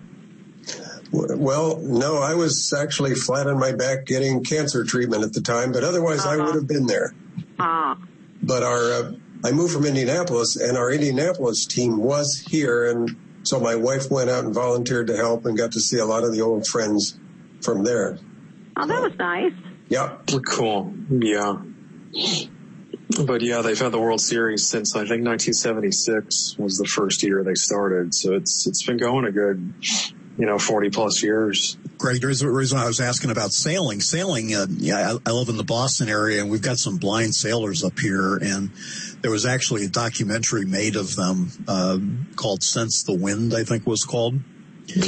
Well, 1.11 1.77
no, 1.77 2.17
I 2.17 2.33
was 2.33 2.73
actually 2.77 3.15
flat 3.15 3.47
on 3.47 3.59
my 3.59 3.71
back 3.71 4.05
getting 4.05 4.43
cancer 4.43 4.83
treatment 4.83 5.23
at 5.23 5.33
the 5.33 5.41
time, 5.41 5.71
but 5.71 5.83
otherwise 5.83 6.25
I 6.25 6.35
Uh-huh. 6.35 6.45
would 6.45 6.55
have 6.55 6.67
been 6.67 6.87
there. 6.87 7.13
Ah, 7.59 7.97
But 8.43 8.63
our 8.63 8.91
uh, 8.91 9.11
I 9.43 9.51
moved 9.51 9.73
from 9.73 9.85
Indianapolis, 9.85 10.55
and 10.55 10.77
our 10.77 10.91
Indianapolis 10.91 11.65
team 11.67 11.97
was 11.97 12.43
here, 12.49 12.89
and 12.89 13.15
so 13.43 13.59
my 13.59 13.75
wife 13.75 14.09
went 14.09 14.29
out 14.29 14.43
and 14.43 14.53
volunteered 14.53 15.07
to 15.07 15.15
help 15.15 15.45
and 15.45 15.55
got 15.57 15.71
to 15.73 15.79
see 15.79 15.99
a 15.99 16.05
lot 16.05 16.23
of 16.23 16.31
the 16.33 16.41
old 16.41 16.65
friends 16.67 17.17
from 17.61 17.83
there. 17.83 18.17
oh, 18.75 18.87
that 18.87 19.01
was 19.01 19.13
nice. 19.19 19.53
Yeah. 19.87 20.17
Cool. 20.47 20.93
Yeah. 21.09 21.57
but 23.25 23.41
yeah, 23.41 23.61
they've 23.61 23.77
had 23.79 23.91
the 23.91 23.99
World 23.99 24.19
Series 24.21 24.65
since 24.67 24.95
I 24.95 24.99
think 25.01 25.23
1976 25.25 26.55
was 26.57 26.77
the 26.77 26.85
first 26.85 27.21
year 27.23 27.43
they 27.43 27.53
started. 27.55 28.13
So 28.15 28.33
it's 28.33 28.65
it's 28.67 28.83
been 28.83 28.97
going 28.97 29.25
a 29.25 29.31
good, 29.31 29.73
you 30.37 30.45
know, 30.45 30.59
40 30.59 30.89
plus 30.89 31.23
years. 31.23 31.77
Greg, 31.97 32.21
the 32.21 32.27
reason, 32.27 32.47
reason 32.49 32.77
I 32.77 32.85
was 32.85 32.99
asking 32.99 33.31
about 33.31 33.51
sailing, 33.51 34.01
sailing, 34.01 34.53
uh, 34.53 34.67
yeah, 34.69 35.13
I, 35.13 35.29
I, 35.29 35.33
live 35.33 35.49
in 35.49 35.57
the 35.57 35.63
Boston 35.63 36.09
area 36.09 36.41
and 36.41 36.49
we've 36.49 36.61
got 36.61 36.77
some 36.77 36.97
blind 36.97 37.33
sailors 37.33 37.83
up 37.83 37.97
here 37.99 38.35
and 38.35 38.71
there 39.21 39.31
was 39.31 39.45
actually 39.45 39.85
a 39.85 39.89
documentary 39.89 40.65
made 40.65 40.97
of 40.97 41.15
them, 41.15 41.49
uh, 41.67 41.97
called 42.35 42.63
Sense 42.63 43.03
the 43.03 43.15
Wind, 43.15 43.53
I 43.53 43.63
think 43.63 43.87
was 43.87 44.03
called. 44.03 44.39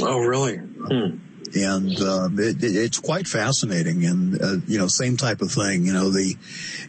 Oh, 0.00 0.18
really? 0.18 0.56
Hmm 0.56 1.18
and 1.54 2.00
uh, 2.00 2.28
it, 2.36 2.56
it's 2.60 2.98
quite 2.98 3.26
fascinating. 3.26 4.04
And 4.04 4.42
uh, 4.42 4.56
you 4.66 4.78
know, 4.78 4.86
same 4.88 5.16
type 5.16 5.40
of 5.40 5.50
thing. 5.50 5.84
You 5.84 5.92
know, 5.92 6.10
the 6.10 6.34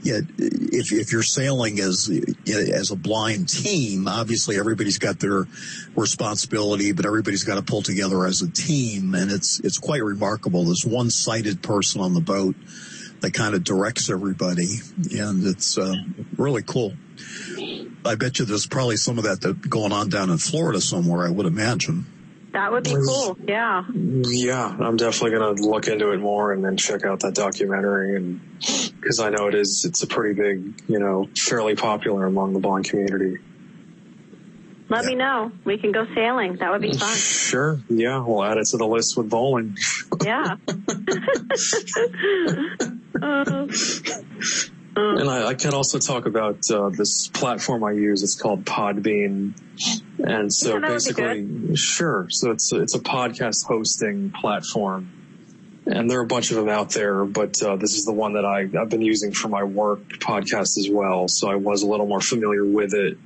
yeah, 0.03 0.19
if 0.37 0.91
if 0.91 1.11
you're 1.11 1.23
sailing 1.23 1.79
as 1.79 2.09
as 2.47 2.91
a 2.91 2.95
blind 2.95 3.49
team, 3.49 4.07
obviously 4.07 4.57
everybody's 4.57 4.99
got 4.99 5.19
their 5.19 5.47
responsibility, 5.95 6.91
but 6.91 7.05
everybody's 7.05 7.43
got 7.43 7.55
to 7.55 7.61
pull 7.61 7.81
together 7.81 8.25
as 8.25 8.41
a 8.41 8.49
team, 8.49 9.15
and 9.15 9.31
it's 9.31 9.59
it's 9.61 9.77
quite 9.77 10.03
remarkable. 10.03 10.65
This 10.65 10.85
one 10.85 11.09
sighted 11.09 11.61
person 11.61 12.01
on 12.01 12.13
the 12.13 12.21
boat 12.21 12.55
that 13.21 13.33
kind 13.33 13.53
of 13.53 13.63
directs 13.63 14.09
everybody, 14.09 14.79
and 15.11 15.45
it's 15.45 15.77
uh, 15.77 15.95
really 16.37 16.63
cool. 16.63 16.93
I 18.05 18.15
bet 18.15 18.39
you 18.39 18.45
there's 18.45 18.65
probably 18.65 18.95
some 18.95 19.17
of 19.17 19.25
that, 19.25 19.41
that 19.41 19.69
going 19.69 19.91
on 19.91 20.09
down 20.09 20.29
in 20.29 20.37
Florida 20.37 20.79
somewhere. 20.79 21.25
I 21.25 21.29
would 21.29 21.45
imagine. 21.45 22.05
That 22.51 22.71
would 22.71 22.83
be 22.83 22.95
cool. 22.95 23.37
Yeah. 23.47 23.83
Yeah, 23.93 24.75
I'm 24.79 24.97
definitely 24.97 25.37
going 25.37 25.55
to 25.55 25.63
look 25.63 25.87
into 25.87 26.11
it 26.11 26.19
more 26.19 26.51
and 26.51 26.65
then 26.65 26.77
check 26.77 27.05
out 27.05 27.19
that 27.21 27.35
documentary 27.35 28.15
and 28.15 28.41
because 28.59 29.19
I 29.19 29.29
know 29.29 29.47
it 29.47 29.55
is, 29.55 29.85
it's 29.87 30.03
a 30.03 30.07
pretty 30.07 30.33
big, 30.33 30.81
you 30.87 30.99
know, 30.99 31.29
fairly 31.37 31.75
popular 31.75 32.25
among 32.25 32.53
the 32.53 32.59
blind 32.59 32.89
community. 32.89 33.37
Let 34.89 35.03
yeah. 35.03 35.09
me 35.09 35.15
know. 35.15 35.51
We 35.65 35.77
can 35.77 35.91
go 35.91 36.05
sailing. 36.15 36.57
That 36.57 36.71
would 36.71 36.81
be 36.81 36.93
fun. 36.93 37.15
Sure. 37.15 37.79
Yeah. 37.89 38.25
We'll 38.25 38.43
add 38.43 38.57
it 38.57 38.65
to 38.67 38.77
the 38.77 38.87
list 38.87 39.15
with 39.15 39.29
bowling. 39.29 39.77
Yeah. 40.23 40.55
uh, 43.21 43.67
and 44.99 45.29
I, 45.29 45.47
I, 45.47 45.53
can 45.55 45.73
also 45.73 45.99
talk 45.99 46.25
about 46.25 46.69
uh, 46.71 46.89
this 46.89 47.27
platform 47.27 47.83
I 47.83 47.91
use. 47.91 48.23
It's 48.23 48.39
called 48.39 48.65
Podbean, 48.65 49.53
and 50.19 50.53
so 50.53 50.73
yeah, 50.73 50.87
basically, 50.87 51.75
sure. 51.75 52.27
So 52.29 52.51
it's 52.51 52.71
it's 52.73 52.95
a 52.95 52.99
podcast 52.99 53.65
hosting 53.65 54.31
platform, 54.31 55.11
and 55.85 56.09
there 56.09 56.19
are 56.19 56.23
a 56.23 56.27
bunch 56.27 56.51
of 56.51 56.57
them 56.57 56.69
out 56.69 56.91
there. 56.91 57.25
But 57.25 57.61
uh, 57.61 57.75
this 57.75 57.95
is 57.95 58.05
the 58.05 58.13
one 58.13 58.33
that 58.33 58.45
I 58.45 58.69
I've 58.79 58.89
been 58.89 59.01
using 59.01 59.31
for 59.31 59.47
my 59.47 59.63
work 59.63 60.07
podcast 60.19 60.77
as 60.77 60.87
well. 60.89 61.27
So 61.27 61.49
I 61.49 61.55
was 61.55 61.83
a 61.83 61.87
little 61.87 62.07
more 62.07 62.21
familiar 62.21 62.65
with 62.65 62.93
it, 62.93 63.17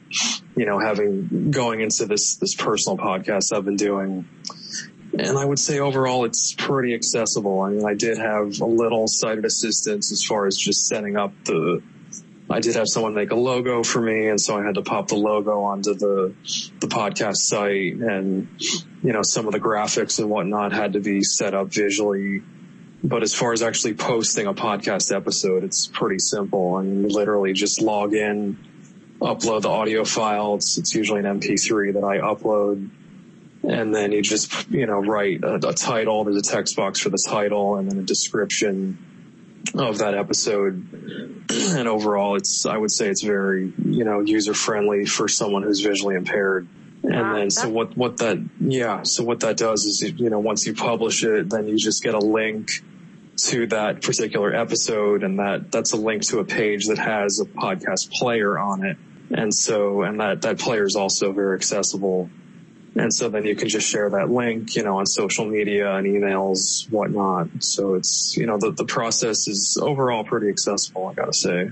you 0.56 0.66
know, 0.66 0.80
having 0.80 1.52
going 1.52 1.82
into 1.82 2.06
this 2.06 2.36
this 2.36 2.56
personal 2.56 2.98
podcast 2.98 3.56
I've 3.56 3.66
been 3.66 3.76
doing 3.76 4.28
and 5.18 5.38
I 5.38 5.46
would 5.46 5.60
say 5.60 5.80
overall 5.80 6.26
it's 6.26 6.54
pretty 6.54 6.94
accessible. 6.96 7.62
I 7.62 7.70
mean, 7.70 7.86
I 7.86 7.94
did 7.94 8.18
have 8.18 8.60
a 8.62 8.66
little 8.66 9.08
sighted 9.08 9.46
assistance 9.46 10.12
as 10.12 10.24
far 10.24 10.48
as 10.48 10.58
just 10.58 10.88
setting 10.88 11.18
up 11.18 11.32
the, 11.46 11.84
I 12.50 12.60
did 12.60 12.76
have 12.76 12.88
someone 12.88 13.14
make 13.14 13.32
a 13.32 13.36
logo 13.36 13.84
for 13.84 14.02
me. 14.02 14.28
And 14.28 14.42
so 14.42 14.58
I 14.58 14.64
had 14.64 14.76
to 14.76 14.82
pop 14.82 15.10
the 15.10 15.16
logo 15.16 15.64
onto 15.64 15.94
the, 15.94 16.34
the 16.80 16.88
podcast 16.88 17.38
site 17.38 17.94
and, 17.94 18.48
you 19.04 19.14
know, 19.14 19.22
some 19.22 19.46
of 19.46 19.54
the 19.54 19.60
graphics 19.60 20.20
and 20.20 20.30
whatnot 20.30 20.74
had 20.74 20.94
to 20.94 21.00
be 21.00 21.22
set 21.22 21.54
up 21.54 21.68
visually. 21.68 22.42
But 23.04 23.22
as 23.22 23.36
far 23.36 23.54
as 23.54 23.62
actually 23.62 23.94
posting 23.94 24.48
a 24.48 24.54
podcast 24.54 25.16
episode, 25.16 25.64
it's 25.64 25.88
pretty 25.88 26.20
simple. 26.20 26.76
I 26.76 26.84
mean, 26.84 27.08
literally 27.08 27.54
just 27.54 27.82
log 27.82 28.14
in, 28.14 28.58
upload 29.22 29.62
the 29.62 29.70
audio 29.70 30.06
file. 30.06 30.56
It's, 30.56 30.78
it's 30.80 30.96
usually 30.96 31.20
an 31.20 31.40
MP3 31.40 31.94
that 31.94 32.04
I 32.04 32.18
upload 32.18 32.90
and 33.64 33.96
then 33.96 34.12
you 34.12 34.22
just 34.22 34.70
you 34.70 34.86
know 34.86 35.00
write 35.00 35.44
a, 35.44 35.56
a, 35.68 35.74
title. 35.74 36.24
There's 36.24 36.38
a 36.38 36.42
text 36.42 36.76
box 36.76 37.00
for 37.00 37.10
the 37.10 37.24
title, 37.30 37.78
and 37.78 37.90
then 37.90 38.00
a 38.00 38.04
description 38.04 38.98
of 39.76 40.00
that 40.00 40.16
episode. 40.16 40.86
and 41.50 41.88
overall, 41.88 42.36
it's 42.36 42.66
I 42.66 42.78
would 42.78 42.92
say 42.92 43.08
it's 43.08 43.24
very 43.24 43.74
you 43.86 44.04
know 44.04 44.20
user 44.20 44.54
friendly 44.54 45.06
for 45.06 45.28
someone 45.28 45.64
who's 45.64 45.82
visually 45.82 46.16
impaired. 46.16 46.68
And 47.04 47.14
wow, 47.14 47.36
then 47.36 47.52
so 47.52 47.70
what 47.70 47.98
what 47.98 48.18
that 48.18 48.38
yeah 48.60 49.04
so 49.04 49.24
what 49.24 49.42
that 49.42 49.58
does 49.58 49.86
is 49.86 50.02
you 50.02 50.30
know 50.30 50.40
once 50.40 50.66
you 50.66 50.74
publish 50.74 51.24
it, 51.24 51.50
then 51.50 51.68
you 51.68 51.78
just 51.78 52.04
get 52.04 52.14
a 52.14 52.20
link 52.20 52.70
to 53.36 53.68
that 53.68 54.02
particular 54.02 54.54
episode, 54.54 55.24
and 55.24 55.40
that 55.40 55.72
that's 55.72 55.94
a 55.94 55.98
link 55.98 56.24
to 56.24 56.40
a 56.40 56.46
page 56.46 56.88
that 56.88 56.98
has 56.98 57.40
a 57.40 57.46
podcast 57.46 58.12
player 58.12 58.60
on 58.60 58.86
it. 58.86 58.98
And 59.32 59.54
so, 59.54 60.04
and 60.04 60.20
that, 60.20 60.44
that 60.44 60.60
player 60.60 60.84
is 60.84 60.96
also 60.96 61.32
very 61.32 61.56
accessible 61.56 62.30
and 62.96 63.14
so 63.14 63.30
then 63.30 63.46
you 63.46 63.56
can 63.56 63.70
just 63.70 63.88
share 63.88 64.10
that 64.12 64.30
link, 64.30 64.76
you 64.76 64.84
know, 64.84 64.98
on 64.98 65.06
social 65.06 65.46
media 65.46 65.96
and 65.96 66.06
emails, 66.06 66.90
whatnot. 66.92 67.48
So 67.60 67.96
it's, 67.96 68.38
you 68.38 68.46
know, 68.46 68.58
the, 68.58 68.72
the 68.72 68.86
process 68.86 69.48
is 69.48 69.80
overall 69.82 70.24
pretty 70.24 70.50
accessible, 70.50 71.08
I 71.08 71.14
gotta 71.14 71.34
say. 71.34 71.72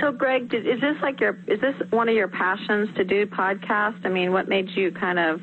So 0.00 0.12
Greg, 0.12 0.54
is 0.54 0.80
this 0.80 0.96
like 1.02 1.20
your, 1.20 1.38
is 1.48 1.60
this 1.60 1.74
one 1.90 2.08
of 2.08 2.14
your 2.14 2.28
passions 2.28 2.94
to 2.96 3.04
do 3.04 3.26
podcasts? 3.26 4.04
I 4.04 4.08
mean, 4.08 4.32
what 4.32 4.48
made 4.48 4.68
you 4.70 4.92
kind 4.92 5.18
of 5.18 5.40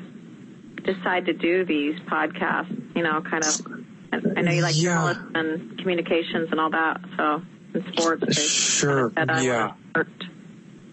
decide 0.84 1.26
to 1.26 1.34
do 1.34 1.66
these 1.66 1.98
podcasts, 2.00 2.96
you 2.96 3.02
know, 3.02 3.20
kind 3.20 3.44
of, 3.44 4.36
I 4.36 4.40
know 4.40 4.52
you 4.52 4.62
like 4.62 4.76
yeah. 4.76 4.94
journalism 4.94 5.32
and 5.34 5.78
communications 5.78 6.48
and 6.50 6.60
all 6.60 6.70
that. 6.70 7.00
So 7.18 7.42
in 7.74 7.92
sports. 7.92 8.40
Sure. 8.40 9.10
Kind 9.10 9.30
of 9.30 9.42
yeah 9.42 9.74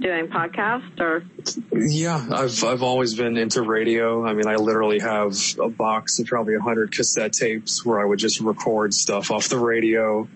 doing 0.03 0.27
podcasts 0.27 0.99
or? 0.99 1.23
Yeah, 1.71 2.27
I've 2.31 2.63
I've 2.63 2.83
always 2.83 3.15
been 3.15 3.37
into 3.37 3.61
radio. 3.63 4.25
I 4.25 4.33
mean, 4.33 4.47
I 4.47 4.55
literally 4.55 4.99
have 4.99 5.35
a 5.59 5.69
box 5.69 6.19
of 6.19 6.27
probably 6.27 6.53
a 6.53 6.59
100 6.59 6.91
cassette 6.91 7.33
tapes 7.33 7.83
where 7.85 7.99
I 7.99 8.05
would 8.05 8.19
just 8.19 8.39
record 8.41 8.93
stuff 8.93 9.31
off 9.31 9.49
the 9.49 9.57
radio. 9.57 10.27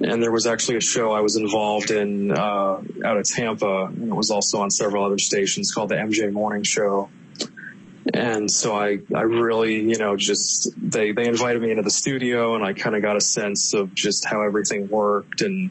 And 0.00 0.22
there 0.22 0.32
was 0.32 0.46
actually 0.46 0.76
a 0.76 0.80
show 0.80 1.12
I 1.12 1.20
was 1.20 1.36
involved 1.36 1.90
in 1.90 2.32
uh, 2.32 2.82
out 3.04 3.16
of 3.16 3.24
Tampa, 3.24 3.84
and 3.84 4.08
it 4.08 4.14
was 4.14 4.30
also 4.30 4.60
on 4.60 4.70
several 4.70 5.04
other 5.04 5.18
stations 5.18 5.72
called 5.72 5.90
the 5.90 5.94
MJ 5.94 6.32
Morning 6.32 6.64
Show. 6.64 7.08
And 8.12 8.50
so 8.50 8.76
I, 8.76 8.98
I 9.14 9.22
really, 9.22 9.76
you 9.76 9.96
know, 9.96 10.16
just, 10.16 10.70
they, 10.76 11.12
they 11.12 11.26
invited 11.26 11.62
me 11.62 11.70
into 11.70 11.82
the 11.82 11.90
studio 11.90 12.56
and 12.56 12.64
I 12.64 12.72
kind 12.72 12.96
of 12.96 13.02
got 13.02 13.16
a 13.16 13.20
sense 13.20 13.74
of 13.74 13.94
just 13.94 14.24
how 14.24 14.42
everything 14.42 14.88
worked 14.88 15.40
and 15.40 15.70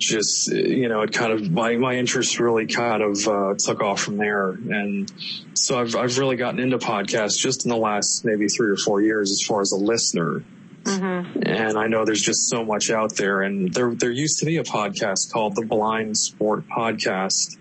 just 0.00 0.50
you 0.50 0.88
know 0.88 1.02
it 1.02 1.12
kind 1.12 1.32
of 1.32 1.50
my 1.50 1.76
my 1.76 1.94
interest 1.94 2.40
really 2.40 2.66
kind 2.66 3.02
of 3.02 3.28
uh, 3.28 3.54
took 3.58 3.82
off 3.82 4.00
from 4.00 4.16
there. 4.16 4.50
And 4.50 5.12
so 5.54 5.78
I've 5.78 5.94
I've 5.94 6.18
really 6.18 6.36
gotten 6.36 6.58
into 6.58 6.78
podcasts 6.78 7.38
just 7.38 7.64
in 7.64 7.68
the 7.68 7.76
last 7.76 8.24
maybe 8.24 8.48
three 8.48 8.70
or 8.70 8.76
four 8.76 9.00
years 9.02 9.30
as 9.30 9.42
far 9.46 9.60
as 9.60 9.72
a 9.72 9.76
listener. 9.76 10.42
Mm-hmm. 10.82 11.42
and 11.44 11.78
I 11.78 11.88
know 11.88 12.06
there's 12.06 12.22
just 12.22 12.48
so 12.48 12.64
much 12.64 12.90
out 12.90 13.14
there. 13.16 13.42
And 13.42 13.72
there 13.74 13.94
there 13.94 14.10
used 14.10 14.38
to 14.38 14.46
be 14.46 14.56
a 14.56 14.64
podcast 14.64 15.30
called 15.30 15.54
the 15.54 15.66
Blind 15.66 16.16
Sport 16.16 16.66
Podcast 16.68 17.58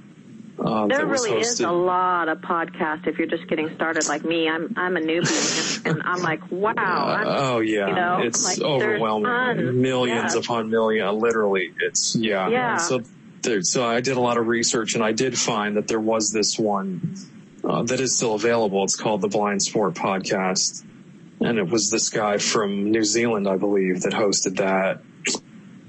uh, 0.62 0.88
there 0.88 1.05
really 1.05 1.39
is 1.39 1.60
a 1.62 1.72
lot 1.72 2.28
of 2.28 2.39
podcasts 2.39 3.07
if 3.07 3.18
you're 3.18 3.28
just 3.28 3.47
getting 3.47 3.74
started 3.76 4.07
like 4.07 4.26
me. 4.26 4.49
I'm 4.49 4.74
I'm 4.76 4.97
a 4.97 4.99
newbie 4.99 5.86
and, 5.86 5.99
and 5.99 6.03
I'm 6.05 6.22
like, 6.22 6.51
wow. 6.51 6.74
I'm, 6.76 7.28
oh 7.28 7.60
yeah, 7.60 7.88
you 7.88 7.95
know, 7.95 8.20
it's 8.22 8.57
like, 8.57 8.68
overwhelming. 8.68 9.82
Millions 9.82 10.36
yeah. 10.36 10.41
upon 10.41 10.70
million, 10.70 11.18
literally. 11.18 11.74
It's 11.80 12.16
yeah. 12.16 12.49
Yeah. 12.49 12.78
So 12.78 13.03
there, 13.41 13.62
so 13.62 13.86
I 13.86 14.01
did 14.01 14.18
a 14.18 14.20
lot 14.20 14.38
of 14.38 14.47
research 14.47 14.95
and 14.95 15.03
I 15.03 15.14
did 15.14 15.38
find 15.38 15.78
that 15.78 15.88
there 15.88 15.99
was 15.99 16.32
this 16.32 16.60
one 16.60 17.16
uh, 17.64 17.84
that 17.84 17.99
is 17.99 18.18
still 18.18 18.36
available. 18.36 18.84
It's 18.84 18.95
called 18.95 19.22
the 19.22 19.30
Blind 19.30 19.62
Sport 19.62 19.93
Podcast, 19.93 20.84
and 21.39 21.57
it 21.57 21.70
was 21.70 21.89
this 21.89 22.10
guy 22.10 22.38
from 22.38 22.91
New 22.91 23.05
Zealand, 23.05 23.47
I 23.47 23.55
believe, 23.55 24.01
that 24.01 24.14
hosted 24.14 24.57
that 24.57 25.01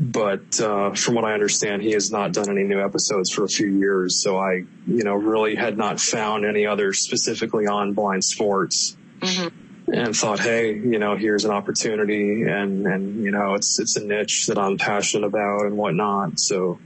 but 0.01 0.59
uh, 0.59 0.95
from 0.95 1.15
what 1.15 1.27
I 1.27 1.35
understand, 1.35 1.83
he 1.83 1.93
has 1.93 2.11
not 2.11 2.33
done 2.33 2.49
any 2.49 2.65
new 2.65 2.83
episodes 2.83 3.31
for 3.31 3.45
a 3.45 3.49
few 3.49 3.69
years. 3.69 4.23
So 4.23 4.39
I, 4.39 4.65
you 4.87 5.05
know, 5.05 5.15
really 5.15 5.55
had 5.55 5.77
not 5.77 6.01
found 6.01 6.47
any 6.47 6.67
other 6.67 6.95
specifically 6.95 7.67
on 7.67 7.93
blind 7.93 8.25
sports, 8.25 8.97
mm-hmm. 9.19 9.93
and 9.93 10.17
thought, 10.17 10.41
hey, 10.41 10.73
you 10.73 10.99
know, 10.99 11.17
here's 11.17 11.45
an 11.45 11.51
opportunity, 11.51 12.45
and 12.45 12.87
and 12.87 13.23
you 13.23 13.31
know, 13.31 13.55
it's 13.55 13.79
it's 13.79 13.97
a 13.97 14.05
niche 14.05 14.47
that 14.47 14.59
I'm 14.59 14.79
passionate 14.79 15.27
about 15.27 15.67
and 15.67 15.77
whatnot. 15.77 16.41
So 16.41 16.79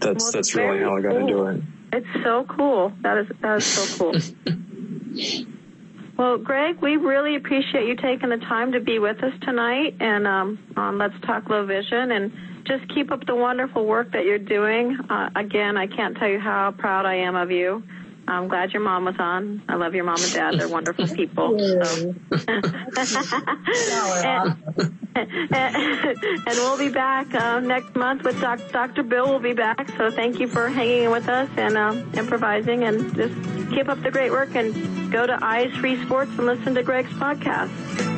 that's 0.00 0.24
well, 0.24 0.32
that's 0.32 0.54
really 0.56 0.80
how 0.80 0.96
I 0.96 1.00
got 1.00 1.12
cool. 1.12 1.28
into 1.28 1.44
it. 1.44 1.62
It's 1.92 2.24
so 2.24 2.44
cool. 2.44 2.92
That 3.02 3.18
is 3.18 3.28
that 3.40 3.58
is 3.58 3.66
so 3.66 4.12
cool. 4.12 5.44
Well, 6.18 6.36
Greg, 6.36 6.82
we 6.82 6.96
really 6.96 7.36
appreciate 7.36 7.86
you 7.86 7.94
taking 7.94 8.30
the 8.30 8.38
time 8.38 8.72
to 8.72 8.80
be 8.80 8.98
with 8.98 9.22
us 9.22 9.32
tonight 9.42 9.94
and 10.00 10.26
um, 10.26 10.58
on 10.76 10.98
Let's 10.98 11.14
Talk 11.24 11.48
Low 11.48 11.64
Vision. 11.64 12.10
And 12.10 12.32
just 12.66 12.92
keep 12.92 13.12
up 13.12 13.24
the 13.26 13.36
wonderful 13.36 13.86
work 13.86 14.10
that 14.12 14.24
you're 14.24 14.36
doing. 14.36 14.98
Uh, 15.08 15.30
again, 15.36 15.76
I 15.76 15.86
can't 15.86 16.16
tell 16.16 16.28
you 16.28 16.40
how 16.40 16.74
proud 16.76 17.06
I 17.06 17.14
am 17.14 17.36
of 17.36 17.52
you. 17.52 17.84
I'm 18.28 18.48
glad 18.48 18.72
your 18.72 18.82
mom 18.82 19.06
was 19.06 19.16
on. 19.18 19.62
I 19.68 19.76
love 19.76 19.94
your 19.94 20.04
mom 20.04 20.22
and 20.22 20.32
dad. 20.32 20.58
They're 20.58 20.68
wonderful 20.68 21.08
people. 21.16 21.58
So. 21.58 22.14
and, 24.34 24.56
and 25.16 26.44
we'll 26.46 26.78
be 26.78 26.90
back 26.90 27.34
uh, 27.34 27.60
next 27.60 27.96
month 27.96 28.24
with 28.24 28.38
Doc, 28.40 28.60
Dr. 28.70 29.02
Bill. 29.02 29.32
will 29.32 29.38
be 29.38 29.54
back. 29.54 29.88
So 29.96 30.10
thank 30.10 30.40
you 30.40 30.46
for 30.46 30.68
hanging 30.68 31.10
with 31.10 31.28
us 31.28 31.48
and 31.56 31.76
uh, 31.76 31.94
improvising, 32.14 32.84
and 32.84 33.14
just 33.14 33.34
keep 33.70 33.88
up 33.88 34.02
the 34.02 34.10
great 34.10 34.30
work. 34.30 34.54
And 34.54 35.10
go 35.10 35.26
to 35.26 35.38
Eyes 35.42 35.72
Free 35.76 36.02
Sports 36.04 36.32
and 36.36 36.46
listen 36.46 36.74
to 36.74 36.82
Greg's 36.82 37.12
podcast. 37.12 38.17